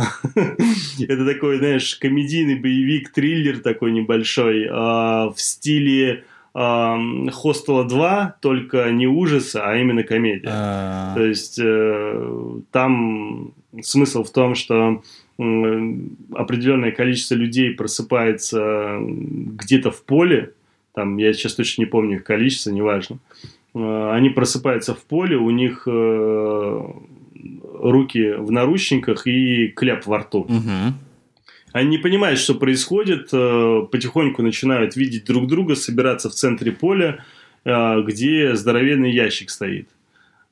[0.99, 9.07] это такой, знаешь, комедийный боевик, триллер такой небольшой, а, в стиле Хостела 2, только не
[9.07, 10.49] ужаса, а именно комедия.
[10.51, 11.15] А.
[11.15, 15.01] То есть э, там смысл в том, что
[15.37, 20.53] определенное количество людей просыпается где-то в поле,
[20.93, 23.19] там, я сейчас точно не помню их количество, неважно,
[23.73, 26.83] э, они просыпаются в поле, у них э,
[27.73, 30.39] руки в наручниках и кляп во рту.
[30.41, 30.93] Угу.
[31.73, 37.23] Они не понимают, что происходит, э, потихоньку начинают видеть друг друга, собираться в центре поля,
[37.63, 39.87] где здоровенный ящик стоит.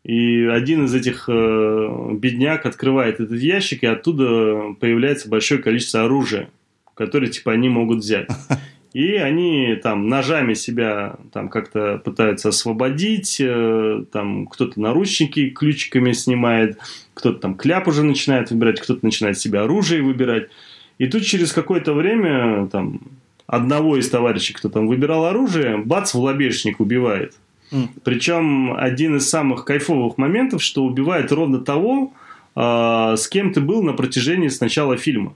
[0.04, 6.50] И один из этих э, бедняк открывает этот ящик, и оттуда появляется большое количество оружия,
[6.96, 8.28] которое типа они могут взять.
[8.92, 16.80] И они там ножами себя там как-то пытаются освободить, э, там кто-то наручники ключиками снимает,
[17.14, 20.50] кто-то там кляп уже начинает выбирать, кто-то начинает себе оружие выбирать.
[20.98, 23.02] И тут через какое-то время там
[23.46, 27.36] одного из товарищей, кто там выбирал оружие, бац, в лобешник убивает.
[28.04, 32.14] Причем один из самых кайфовых моментов, что убивает ровно того,
[32.56, 35.34] э, с кем ты был на протяжении с начала фильма.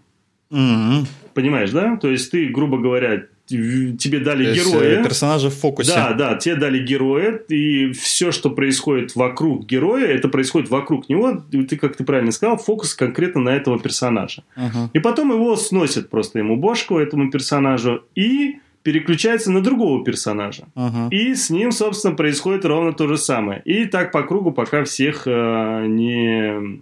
[0.52, 1.08] Mm-hmm.
[1.34, 1.98] Понимаешь, да?
[1.98, 5.00] То есть ты, грубо говоря, тебе дали То героя.
[5.00, 5.94] Э, персонажа в фокусе.
[5.94, 11.44] Да, да, тебе дали героя, и все, что происходит вокруг героя, это происходит вокруг него.
[11.52, 14.44] И ты, как ты правильно сказал, фокус конкретно на этого персонажа.
[14.56, 14.90] Uh-huh.
[14.94, 20.68] И потом его сносят просто ему бошку, этому персонажу, и переключается на другого персонажа.
[20.76, 21.08] Ага.
[21.10, 23.62] И с ним, собственно, происходит ровно то же самое.
[23.66, 26.82] И так по кругу, пока всех э, не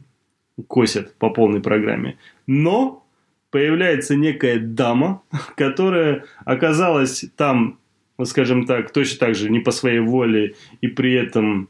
[0.68, 2.18] косят по полной программе.
[2.48, 3.06] Но
[3.52, 5.22] появляется некая дама,
[5.56, 7.80] которая оказалась там,
[8.24, 11.70] скажем так, точно так же не по своей воле и при этом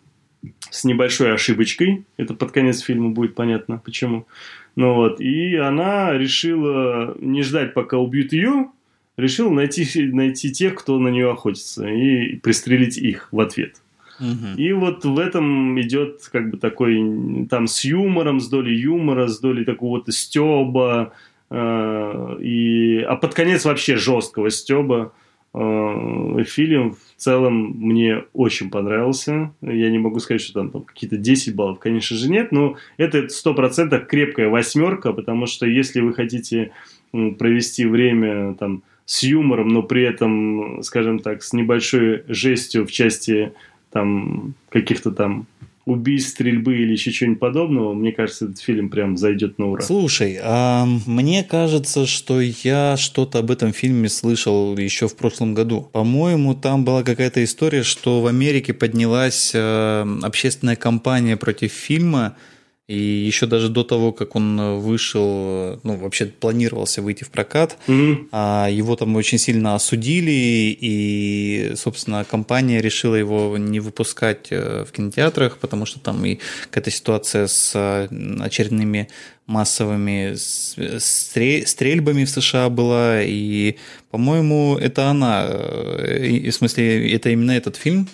[0.70, 2.06] с небольшой ошибочкой.
[2.18, 4.28] Это под конец фильма будет понятно, почему.
[4.76, 8.70] Ну вот, и она решила не ждать, пока убьют ее,
[9.18, 13.76] решил найти, найти тех, кто на нее охотится, и пристрелить их в ответ.
[14.20, 14.58] Угу.
[14.58, 19.40] И вот в этом идет как бы такой, там с юмором, с долей юмора, с
[19.40, 21.14] долей такого-то стеба,
[21.50, 25.12] э, и, а под конец вообще жесткого стеба.
[25.54, 29.52] Э, фильм в целом мне очень понравился.
[29.62, 33.26] Я не могу сказать, что там, там какие-то 10 баллов, конечно же, нет, но это
[33.26, 36.72] 100% крепкая восьмерка, потому что если вы хотите
[37.12, 43.52] провести время там с юмором, но при этом, скажем так, с небольшой жестью в части
[43.92, 45.48] там каких-то там
[45.86, 49.82] убийств, стрельбы или еще чего-нибудь подобного, мне кажется, этот фильм прям зайдет на ура.
[49.82, 55.90] Слушай, а мне кажется, что я что-то об этом фильме слышал еще в прошлом году.
[55.92, 62.38] По-моему, там была какая-то история, что в Америке поднялась э, общественная кампания против фильма,
[62.88, 68.74] И еще даже до того, как он вышел, ну, вообще планировался выйти в прокат, mm-hmm.
[68.74, 75.60] его там очень сильно осудили, и, собственно, компания решила его не выпускать э, в кинотеатрах,
[75.60, 78.08] потому что там и какая-то ситуация с э,
[78.42, 79.08] очередными
[79.46, 83.78] массовыми стрельбами в США была, и,
[84.10, 88.10] по-моему, это она, э, в смысле, это именно этот фильм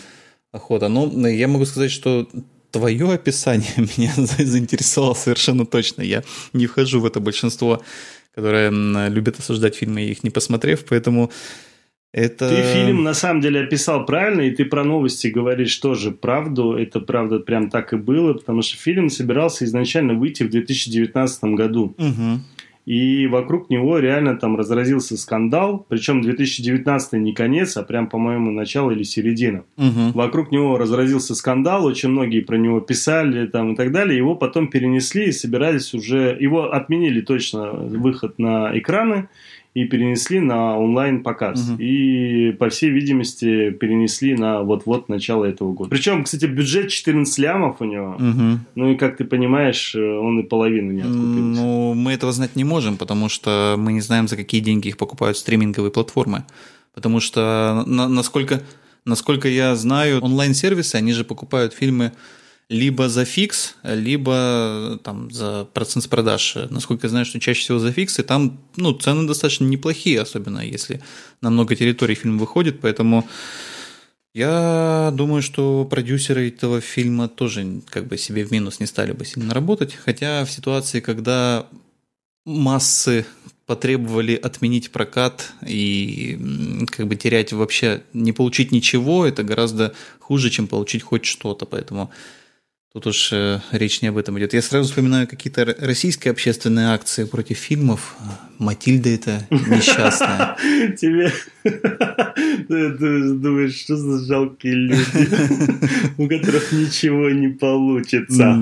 [0.52, 0.88] «Охота».
[0.88, 2.27] Но я могу сказать, что
[2.72, 6.02] твое описание меня заинтересовало совершенно точно.
[6.02, 6.23] Я
[6.53, 7.81] не вхожу в это большинство,
[8.34, 8.69] которые
[9.10, 11.31] любят осуждать фильмы, их не посмотрев, поэтому
[12.14, 12.49] это...
[12.49, 16.73] Ты фильм на самом деле описал правильно, и ты про новости говоришь тоже правду.
[16.73, 21.95] Это правда прям так и было, потому что фильм собирался изначально выйти в 2019 году.
[21.98, 22.39] Угу.
[22.88, 25.86] И вокруг него реально там разразился скандал.
[25.90, 29.66] Причем 2019 не конец, а прям, по-моему, начало или середина.
[29.76, 30.14] Угу.
[30.14, 34.16] Вокруг него разразился скандал, очень многие про него писали там и так далее.
[34.16, 36.38] Его потом перенесли и собирались уже...
[36.40, 39.28] Его отменили точно выход на экраны
[39.78, 41.70] и перенесли на онлайн показ.
[41.70, 41.80] Угу.
[41.80, 45.91] И, по всей видимости, перенесли на вот-вот начало этого года.
[45.91, 48.16] Причем, кстати, бюджет 14 лямов у него.
[48.16, 48.60] Угу.
[48.74, 51.22] Ну и, как ты понимаешь, он и половину не откупил.
[51.22, 54.98] Ну, мы этого знать не можем, потому что мы не знаем, за какие деньги их
[54.98, 56.44] покупают стриминговые платформы.
[56.95, 58.64] Потому что, на, насколько,
[59.06, 62.14] насколько я знаю, онлайн-сервисы, они же покупают фильмы
[62.69, 66.57] либо за фикс, либо там за процент с продаж.
[66.69, 70.60] Насколько я знаю, что чаще всего за фикс, и там ну, цены достаточно неплохие, особенно
[70.60, 71.02] если
[71.41, 73.27] на много территорий фильм выходит, поэтому
[74.34, 79.26] я думаю, что продюсеры этого фильма тоже как бы себе в минус не стали бы
[79.26, 81.68] сильно работать, хотя в ситуации, когда
[82.45, 83.26] массы
[83.65, 90.68] потребовали отменить прокат и как бы терять вообще, не получить ничего, это гораздо хуже, чем
[90.68, 92.11] получить хоть что-то, поэтому
[92.98, 94.56] Тут уж э, речь не об этом идет.
[94.56, 98.15] Я сразу вспоминаю какие-то российские общественные акции против фильмов.
[98.57, 100.57] Матильда это несчастная.
[100.99, 101.32] Тебе...
[101.64, 105.30] Ты думаешь, что за жалкие люди,
[106.18, 108.60] у которых ничего не получится.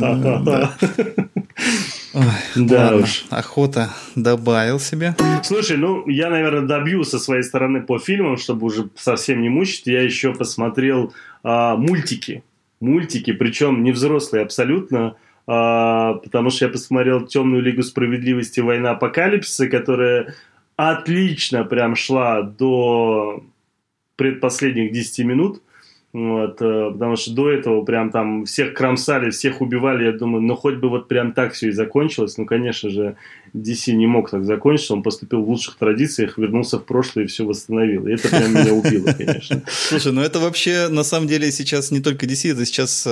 [2.55, 3.23] да уж.
[3.29, 5.15] Охота добавил себе.
[5.45, 9.87] Слушай, ну я, наверное, добью со своей стороны по фильмам, чтобы уже совсем не мучить.
[9.87, 12.43] Я еще посмотрел а, мультики
[12.79, 15.15] мультики, причем не взрослые абсолютно,
[15.47, 18.59] а, потому что я посмотрел «Темную лигу справедливости.
[18.59, 20.33] Война апокалипсиса», которая
[20.75, 23.43] отлично прям шла до
[24.15, 25.61] предпоследних 10 минут.
[26.13, 30.05] Вот, э, потому что до этого прям там всех кромсали, всех убивали.
[30.05, 32.37] Я думаю, ну хоть бы вот прям так все и закончилось.
[32.37, 33.17] Ну, конечно же,
[33.55, 34.93] DC не мог так закончиться.
[34.93, 38.07] Он поступил в лучших традициях, вернулся в прошлое и все восстановил.
[38.07, 39.63] И это прям меня убило, конечно.
[39.67, 43.09] Слушай, ну это вообще на самом деле сейчас не только DC, это сейчас э,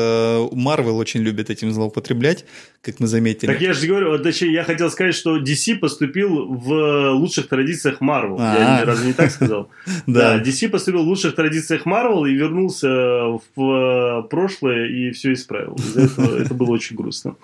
[0.52, 2.46] Marvel очень любит этим злоупотреблять,
[2.82, 3.52] как мы заметили.
[3.52, 8.02] Так я же говорю, вот, точнее, я хотел сказать, что DC поступил в лучших традициях
[8.02, 8.38] Marvel.
[8.40, 8.86] Я а.
[8.86, 9.70] разве не так сказал?
[10.08, 10.42] Да.
[10.42, 15.78] DC поступил в лучших традициях Marvel и вернулся в прошлое и все исправил.
[15.96, 17.36] Это было очень грустно.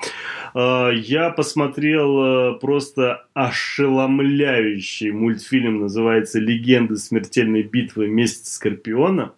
[0.54, 2.60] А, я посмотрел э,
[2.90, 8.08] просто ошеломляющий мультфильм, называется «Легенда смертельной битвы.
[8.08, 9.34] Месть Скорпиона».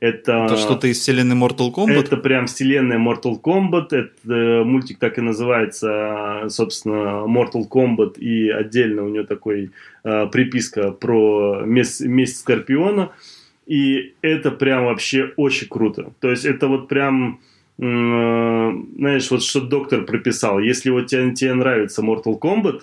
[0.00, 1.92] Это, это что-то из вселенной Mortal Kombat?
[1.92, 3.88] Это прям вселенная Mortal Kombat.
[3.90, 8.18] Это э, мультик так и называется, собственно, Mortal Kombat.
[8.18, 9.70] И отдельно у него такой
[10.04, 13.10] э, приписка про месть, месть Скорпиона.
[13.66, 16.12] И это прям вообще очень круто.
[16.20, 17.40] То есть это вот прям,
[17.82, 20.58] знаешь, вот что доктор прописал.
[20.58, 22.80] Если вот тебе, тебе нравится Mortal Kombat,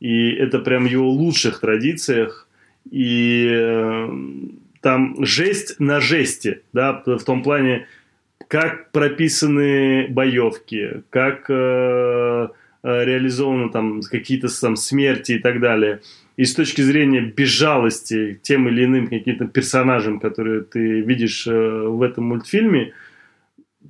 [0.00, 2.48] и это прям его лучших традициях,
[2.90, 4.08] и э,
[4.80, 7.86] там жесть на жести, да, в том плане,
[8.48, 12.48] как прописаны боевки, как э,
[12.82, 16.00] э реализованы там какие-то там смерти и так далее–
[16.40, 22.00] и с точки зрения безжалости тем или иным каким-то персонажам, которые ты видишь э, в
[22.00, 22.94] этом мультфильме,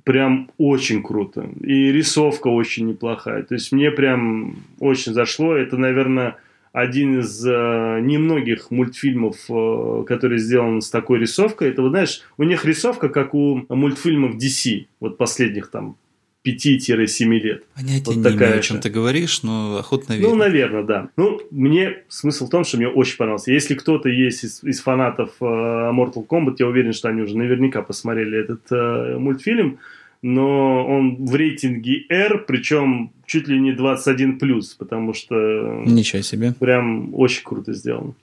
[0.03, 1.49] прям очень круто.
[1.61, 3.43] И рисовка очень неплохая.
[3.43, 5.55] То есть мне прям очень зашло.
[5.55, 6.37] Это, наверное,
[6.73, 11.69] один из э, немногих мультфильмов, э, который сделан с такой рисовкой.
[11.69, 15.97] Это, вот знаешь, у них рисовка, как у мультфильмов DC, вот последних там
[16.45, 17.63] 5-7 лет.
[17.75, 20.29] Понятия вот не такая имею, о чем ты говоришь, но охотно верю.
[20.29, 21.09] Ну, наверное, да.
[21.15, 23.51] Ну, мне смысл в том, что мне очень понравился.
[23.51, 27.83] Если кто-то есть из, из фанатов э, Mortal Kombat, я уверен, что они уже наверняка
[27.83, 29.79] посмотрели этот э, мультфильм,
[30.23, 35.83] но он в рейтинге R, причем чуть ли не 21+, потому что...
[35.85, 36.53] Ничего себе.
[36.59, 38.13] Прям очень круто сделано.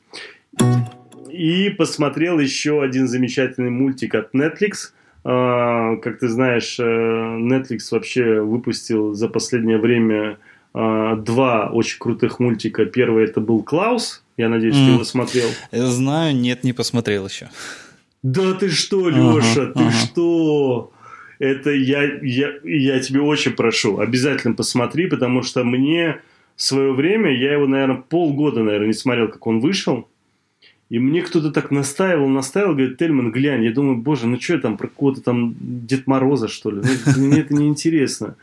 [1.30, 4.92] И посмотрел еще один замечательный мультик от Netflix–
[5.28, 10.38] как ты знаешь, э, Netflix вообще выпустил за последнее время
[10.74, 12.84] а, два очень крутых мультика.
[12.84, 14.22] Первый это был Клаус.
[14.36, 14.86] Я надеюсь, mm.
[14.86, 15.48] ты его смотрел.
[15.72, 17.48] Знаю, нет, не посмотрел еще.
[18.22, 19.90] Да ты что, Леша, ага, ты ага.
[19.92, 20.92] что?
[21.38, 26.20] Это я, я, я тебе очень прошу, обязательно посмотри, потому что мне
[26.56, 30.08] в свое время, я его, наверное, полгода, наверное, не смотрел, как он вышел.
[30.90, 33.64] И мне кто-то так настаивал, настаивал, говорит, Тельман, глянь.
[33.64, 36.82] Я думаю, боже, ну что я там про кого-то там Дед Мороза, что ли?
[36.82, 38.36] Ну, мне это неинтересно.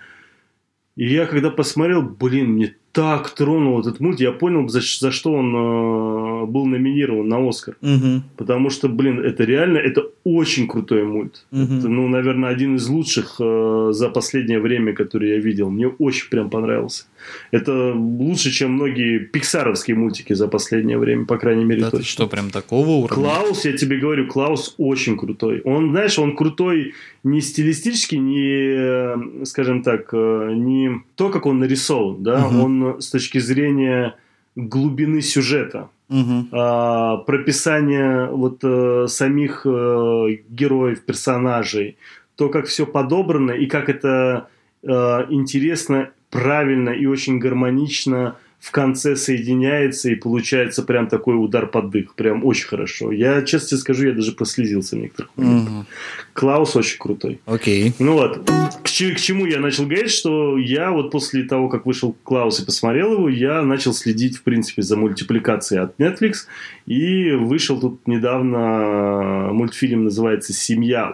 [0.96, 5.34] И я когда посмотрел, блин, мне так тронул этот мульт, я понял, за, за что
[5.34, 7.76] он э, был номинирован на Оскар.
[7.82, 8.22] Угу.
[8.38, 11.46] Потому что, блин, это реально, это очень крутой мульт.
[11.52, 11.62] Угу.
[11.62, 15.70] Это, ну, наверное, один из лучших э, за последнее время, который я видел.
[15.70, 17.04] Мне очень прям понравился.
[17.52, 22.06] Это лучше, чем многие пиксаровские мультики за последнее время, по крайней мере, да точно.
[22.06, 23.16] что, прям такого уровня?
[23.16, 25.62] Клаус, я тебе говорю, Клаус очень крутой.
[25.66, 26.94] Он, знаешь, он крутой
[27.24, 32.64] не стилистически, не, скажем так, э, не то, как он нарисован, да, угу.
[32.64, 34.16] он с точки зрения
[34.56, 36.48] глубины сюжета, угу.
[36.52, 41.98] а, прописания вот а, самих а, героев, персонажей,
[42.36, 44.48] то, как все подобрано и как это
[44.86, 51.92] а, интересно, правильно и очень гармонично в конце соединяется и получается прям такой удар под
[51.92, 52.16] дых.
[52.16, 53.12] Прям очень хорошо.
[53.12, 55.74] Я, честно тебе скажу, я даже прослезился в некоторых моментах.
[55.74, 55.86] Угу.
[56.34, 57.40] Клаус очень крутой.
[57.46, 57.94] Окей.
[58.00, 62.16] Ну вот, к, к чему я начал говорить, что я вот после того, как вышел
[62.24, 66.48] Клаус и посмотрел его, я начал следить, в принципе, за мультипликацией от Netflix.
[66.88, 71.12] И вышел тут недавно мультфильм, называется «Семья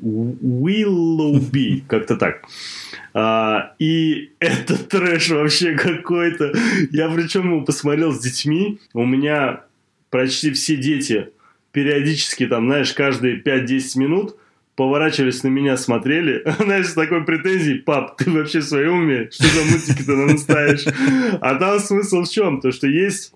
[0.00, 2.42] Уиллоуби», как-то так.
[3.14, 6.52] А, и это трэш вообще какой-то.
[6.90, 8.78] Я причем его посмотрел с детьми.
[8.94, 9.64] У меня
[10.10, 11.28] почти все дети
[11.72, 14.36] периодически, там, знаешь, каждые 5-10 минут
[14.76, 19.28] поворачивались на меня, смотрели, знаешь, с такой претензией, пап, ты вообще в своем уме?
[19.30, 20.84] Что за мультики ты нам ставишь?
[21.40, 22.60] А там смысл в чем?
[22.60, 23.34] То, что есть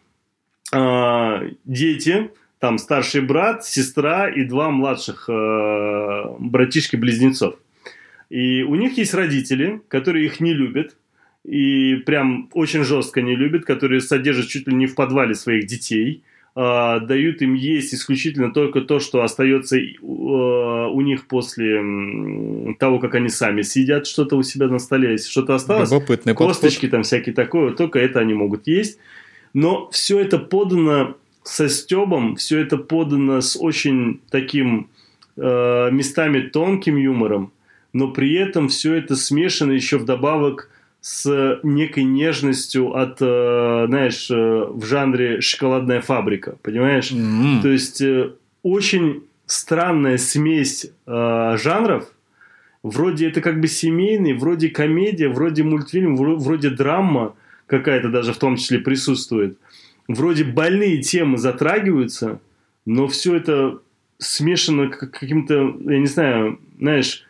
[0.73, 7.57] э, дети, там старший брат, сестра и два младших э, братишки-близнецов.
[8.31, 10.97] И у них есть родители, которые их не любят,
[11.45, 16.25] и прям очень жестко не любят, которые содержат чуть ли не в подвале своих детей,
[16.57, 23.15] э, дают им есть исключительно только то, что остается э, у них после того, как
[23.15, 26.91] они сами съедят что-то у себя на столе, если что-то осталось, Любопытный косточки подход.
[26.91, 28.99] там всякие такое, только это они могут есть.
[29.55, 34.89] Но все это подано со стебом, все это подано с очень таким
[35.37, 37.53] э, местами тонким юмором,
[37.97, 40.69] но при этом все это смешано еще вдобавок
[41.01, 47.11] с некой нежностью от, э, знаешь, э, в жанре шоколадная фабрика, понимаешь?
[47.11, 47.63] Mm-hmm.
[47.63, 48.33] То есть э,
[48.63, 52.13] очень странная смесь жанров.
[52.83, 57.35] Вроде это как бы семейный, вроде комедия, вроде мультфильм, вроде драма
[57.67, 59.57] какая-то даже в том числе присутствует.
[60.07, 62.41] Вроде больные темы затрагиваются,
[62.85, 63.79] но все это
[64.19, 67.26] смешано каким-то, я не знаю, знаешь,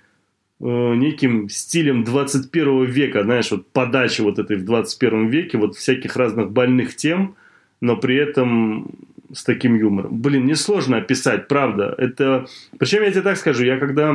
[0.59, 6.51] неким стилем 21 века, знаешь, вот подачи вот этой в 21 веке, вот всяких разных
[6.51, 7.37] больных тем,
[7.81, 8.91] но при этом
[9.33, 10.21] с таким юмором.
[10.21, 11.95] Блин, мне сложно описать, правда.
[11.99, 12.47] Это...
[12.79, 14.15] Причем я тебе так скажу, я когда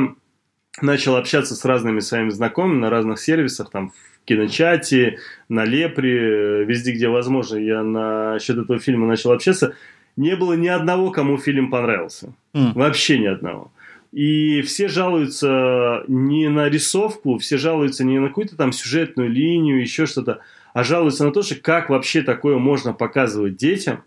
[0.80, 6.92] начал общаться с разными своими знакомыми на разных сервисах, там, в киночате, на Лепре, везде,
[6.92, 9.74] где возможно, я насчет этого фильма начал общаться,
[10.16, 12.32] не было ни одного, кому фильм понравился.
[12.54, 12.72] Mm.
[12.74, 13.70] Вообще ни одного.
[14.12, 20.04] И все жалуются не на рисовку, все жалуются не на какую-то там сюжетную линию, еще
[20.04, 20.40] что-то,
[20.74, 24.04] а жалуются на то, что как вообще такое можно показывать детям,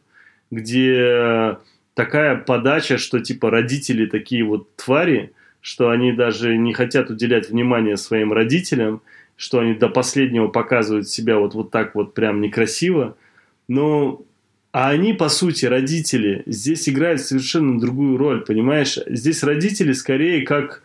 [0.52, 1.58] где
[1.96, 7.98] такая подача, что типа родители такие вот твари, что они даже не хотят уделять внимание
[7.98, 9.02] своим родителям,
[9.36, 13.18] что они до последнего показывают себя вот, вот так вот прям некрасиво.
[13.68, 14.22] Но
[14.76, 19.00] а они, по сути, родители, здесь играют совершенно другую роль, понимаешь?
[19.08, 20.84] Здесь родители скорее как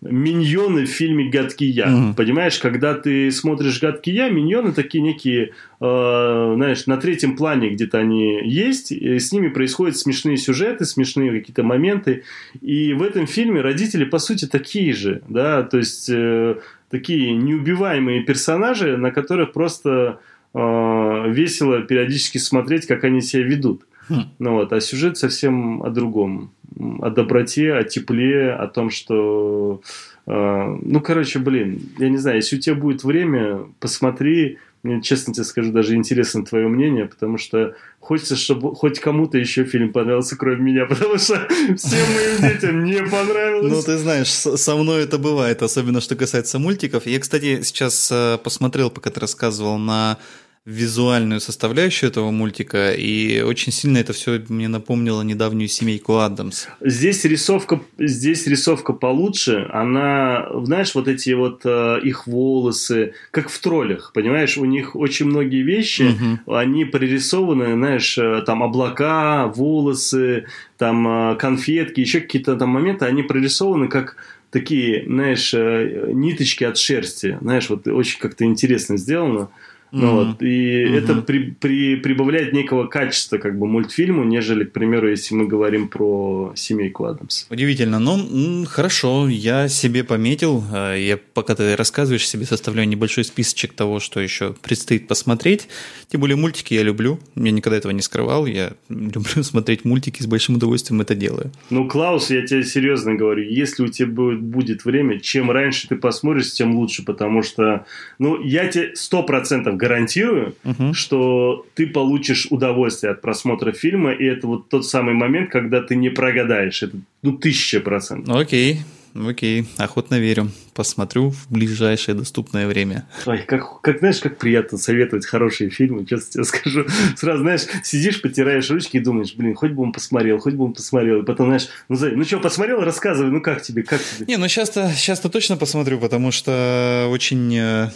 [0.00, 1.88] миньоны в фильме «Гадкий я».
[1.88, 2.14] Mm-hmm.
[2.14, 7.98] Понимаешь, когда ты смотришь «Гадкий я», миньоны такие некие, э, знаешь, на третьем плане где-то
[7.98, 12.22] они есть, и с ними происходят смешные сюжеты, смешные какие-то моменты.
[12.62, 16.56] И в этом фильме родители, по сути, такие же, да, то есть э,
[16.88, 20.20] такие неубиваемые персонажи, на которых просто
[20.54, 23.86] весело периодически смотреть, как они себя ведут.
[24.08, 24.22] Хм.
[24.38, 26.52] Ну вот, а сюжет совсем о другом.
[27.00, 29.80] О доброте, о тепле, о том, что...
[30.26, 35.32] Э, ну, короче, блин, я не знаю, если у тебя будет время, посмотри, Мне, честно
[35.32, 40.36] тебе скажу, даже интересно твое мнение, потому что хочется, чтобы хоть кому-то еще фильм понравился,
[40.36, 41.46] кроме меня, потому что
[41.76, 43.72] всем моим детям не понравилось.
[43.72, 47.06] Ну, ты знаешь, со мной это бывает, особенно что касается мультиков.
[47.06, 50.18] Я, кстати, сейчас э, посмотрел, пока ты рассказывал, на
[50.64, 56.66] визуальную составляющую этого мультика, и очень сильно это все мне напомнило недавнюю семейку Адамс.
[56.80, 63.58] Здесь рисовка, здесь рисовка получше, она, знаешь, вот эти вот э, их волосы, как в
[63.58, 66.14] троллях, понимаешь, у них очень многие вещи,
[66.46, 66.54] угу.
[66.54, 70.46] они прорисованы, знаешь, э, там облака, волосы,
[70.78, 74.16] там э, конфетки, еще какие-то там моменты, они прорисованы как
[74.52, 79.48] такие, знаешь, э, ниточки от шерсти, знаешь, вот очень как-то интересно сделано.
[79.92, 80.24] Ну, mm-hmm.
[80.24, 80.96] вот, и mm-hmm.
[80.96, 85.88] это при, при, прибавляет некого качества как бы мультфильму, нежели, к примеру, если мы говорим
[85.88, 87.44] про семейку Адамс.
[87.50, 93.24] Удивительно, но ну, хорошо, я себе пометил, э, я пока ты рассказываешь себе составляю небольшой
[93.24, 95.68] списочек того, что еще предстоит посмотреть.
[96.08, 100.26] Тем более мультики я люблю, я никогда этого не скрывал, я люблю смотреть мультики, с
[100.26, 101.52] большим удовольствием это делаю.
[101.68, 105.96] Ну, Клаус, я тебе серьезно говорю, если у тебя будет, будет время, чем раньше ты
[105.96, 107.84] посмотришь, тем лучше, потому что,
[108.18, 110.94] ну, я тебе сто процентов гарантирую, угу.
[110.94, 115.96] что ты получишь удовольствие от просмотра фильма, и это вот тот самый момент, когда ты
[115.96, 116.84] не прогадаешь.
[116.84, 118.36] Это ну тысяча процентов.
[118.36, 118.78] Окей.
[119.14, 120.50] Окей, охотно верю.
[120.74, 123.06] Посмотрю в ближайшее доступное время.
[123.26, 126.86] Ой, как, как знаешь, как приятно советовать хорошие фильмы, честно тебе скажу.
[127.16, 130.72] Сразу, знаешь, сидишь, потираешь ручки и думаешь, блин, хоть бы он посмотрел, хоть бы он
[130.72, 131.22] посмотрел.
[131.22, 134.26] И потом, знаешь, ну, ну что, посмотрел, рассказывай, ну как тебе, как тебе?
[134.26, 137.90] Не, ну сейчас-то, сейчас-то точно посмотрю, потому что очень, э,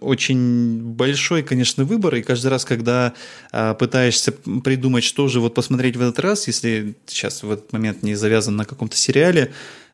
[0.00, 2.16] очень большой, конечно, выбор.
[2.16, 3.14] И каждый раз, когда
[3.52, 8.02] а, пытаешься придумать, что же вот посмотреть в этот раз, если сейчас в этот момент
[8.02, 9.50] не завязан на каком-то сериале,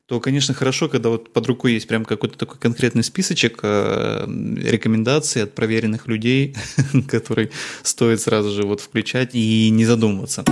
[0.09, 4.24] то, конечно, хорошо, когда вот под рукой есть прям какой-то такой конкретный списочек э,
[4.56, 6.56] рекомендаций от проверенных людей,
[7.09, 7.51] который
[7.82, 10.44] стоит сразу же вот включать и не задумываться.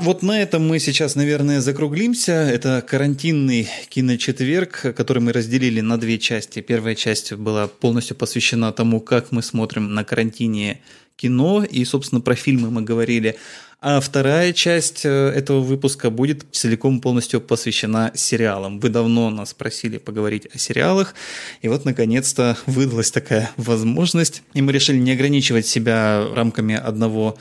[0.00, 2.32] Вот на этом мы сейчас, наверное, закруглимся.
[2.32, 6.60] Это карантинный киночетверг, который мы разделили на две части.
[6.60, 10.80] Первая часть была полностью посвящена тому, как мы смотрим на карантине
[11.16, 13.36] кино, и, собственно, про фильмы мы говорили.
[13.80, 18.80] А вторая часть э, этого выпуска будет целиком полностью посвящена сериалам.
[18.80, 21.14] Вы давно нас просили поговорить о сериалах,
[21.60, 27.36] и вот наконец-то выдалась такая возможность, и мы решили не ограничивать себя рамками одного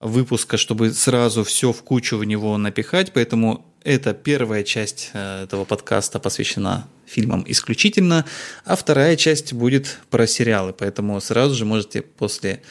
[0.00, 5.64] выпуска, чтобы сразу все в кучу в него напихать, поэтому эта первая часть э, этого
[5.64, 8.24] подкаста посвящена фильмам исключительно,
[8.64, 12.62] а вторая часть будет про сериалы, поэтому сразу же можете после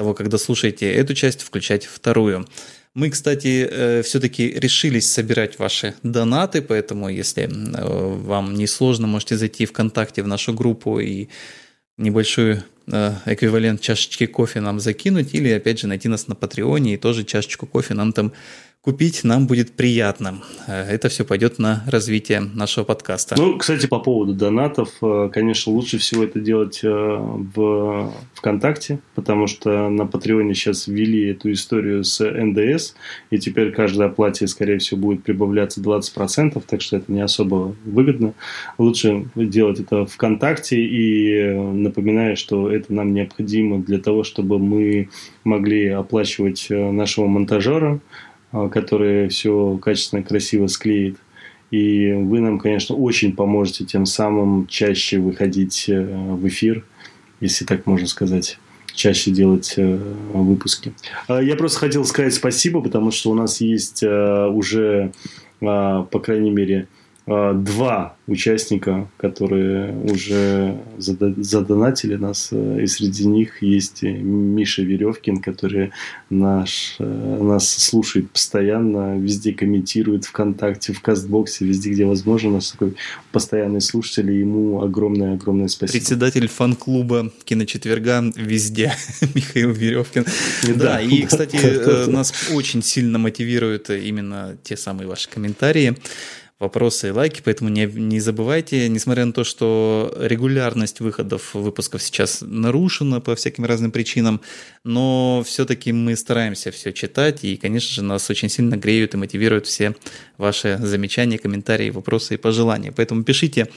[0.00, 2.46] того, когда слушаете эту часть, включать вторую.
[2.94, 7.48] Мы, кстати, э, все-таки решились собирать ваши донаты, поэтому если э,
[8.26, 11.28] вам не сложно, можете зайти ВКонтакте в нашу группу и
[11.98, 16.96] небольшой э, эквивалент чашечки кофе нам закинуть, или опять же найти нас на Патреоне и
[16.96, 18.32] тоже чашечку кофе нам там
[18.82, 20.40] купить нам будет приятно.
[20.66, 23.34] Э, это все пойдет на развитие нашего подкаста.
[23.36, 29.48] Ну, кстати, по поводу донатов, э, конечно, лучше всего это делать э, в ВКонтакте, потому
[29.48, 32.94] что на Патреоне сейчас ввели эту историю с НДС,
[33.30, 38.32] и теперь каждой оплате, скорее всего, будет прибавляться 20%, так что это не особо выгодно.
[38.78, 45.10] Лучше делать это ВКонтакте, и напоминаю, что это нам необходимо для того, чтобы мы
[45.44, 48.00] могли оплачивать нашего монтажера,
[48.52, 51.16] а, который все качественно, красиво склеит.
[51.70, 56.84] И вы нам, конечно, очень поможете тем самым чаще выходить э, в эфир,
[57.40, 58.58] если так можно сказать
[58.92, 59.98] чаще делать э,
[60.32, 60.92] выпуски.
[61.28, 65.12] А, я просто хотел сказать спасибо, потому что у нас есть э, уже,
[65.60, 66.88] по крайней мере,
[67.54, 75.90] два участника, которые уже задонатили нас, и среди них есть Миша Веревкин, который
[76.28, 82.94] наш, нас слушает постоянно, везде комментирует ВКонтакте, в Кастбоксе, везде, где возможно, наш такой
[83.32, 85.98] постоянный слушатель, и ему огромное-огромное спасибо.
[85.98, 88.92] Председатель фан-клуба киночетверга везде,
[89.34, 90.24] Михаил Веревкин.
[90.70, 95.96] Да, да и, кстати, э, нас очень сильно мотивируют именно те самые ваши комментарии
[96.60, 102.42] вопросы и лайки, поэтому не, не забывайте, несмотря на то, что регулярность выходов выпусков сейчас
[102.42, 104.42] нарушена по всяким разным причинам,
[104.84, 109.66] но все-таки мы стараемся все читать, и, конечно же, нас очень сильно греют и мотивируют
[109.66, 109.96] все
[110.36, 112.92] ваши замечания, комментарии, вопросы и пожелания.
[112.92, 113.68] Поэтому пишите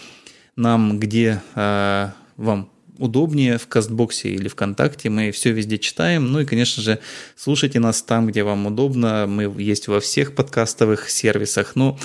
[0.57, 2.69] нам, где э, вам
[2.99, 5.09] удобнее в Кастбоксе или ВКонтакте.
[5.09, 6.31] Мы все везде читаем.
[6.31, 6.99] Ну и, конечно же,
[7.35, 9.25] слушайте нас там, где вам удобно.
[9.27, 11.75] Мы есть во всех подкастовых сервисах.
[11.75, 11.97] Ну,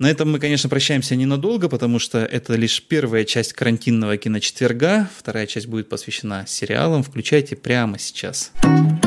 [0.00, 5.08] На этом мы, конечно, прощаемся ненадолго, потому что это лишь первая часть карантинного киночетверга.
[5.16, 7.02] Вторая часть будет посвящена сериалам.
[7.02, 8.14] Включайте прямо сейчас.
[8.14, 9.03] Сейчас.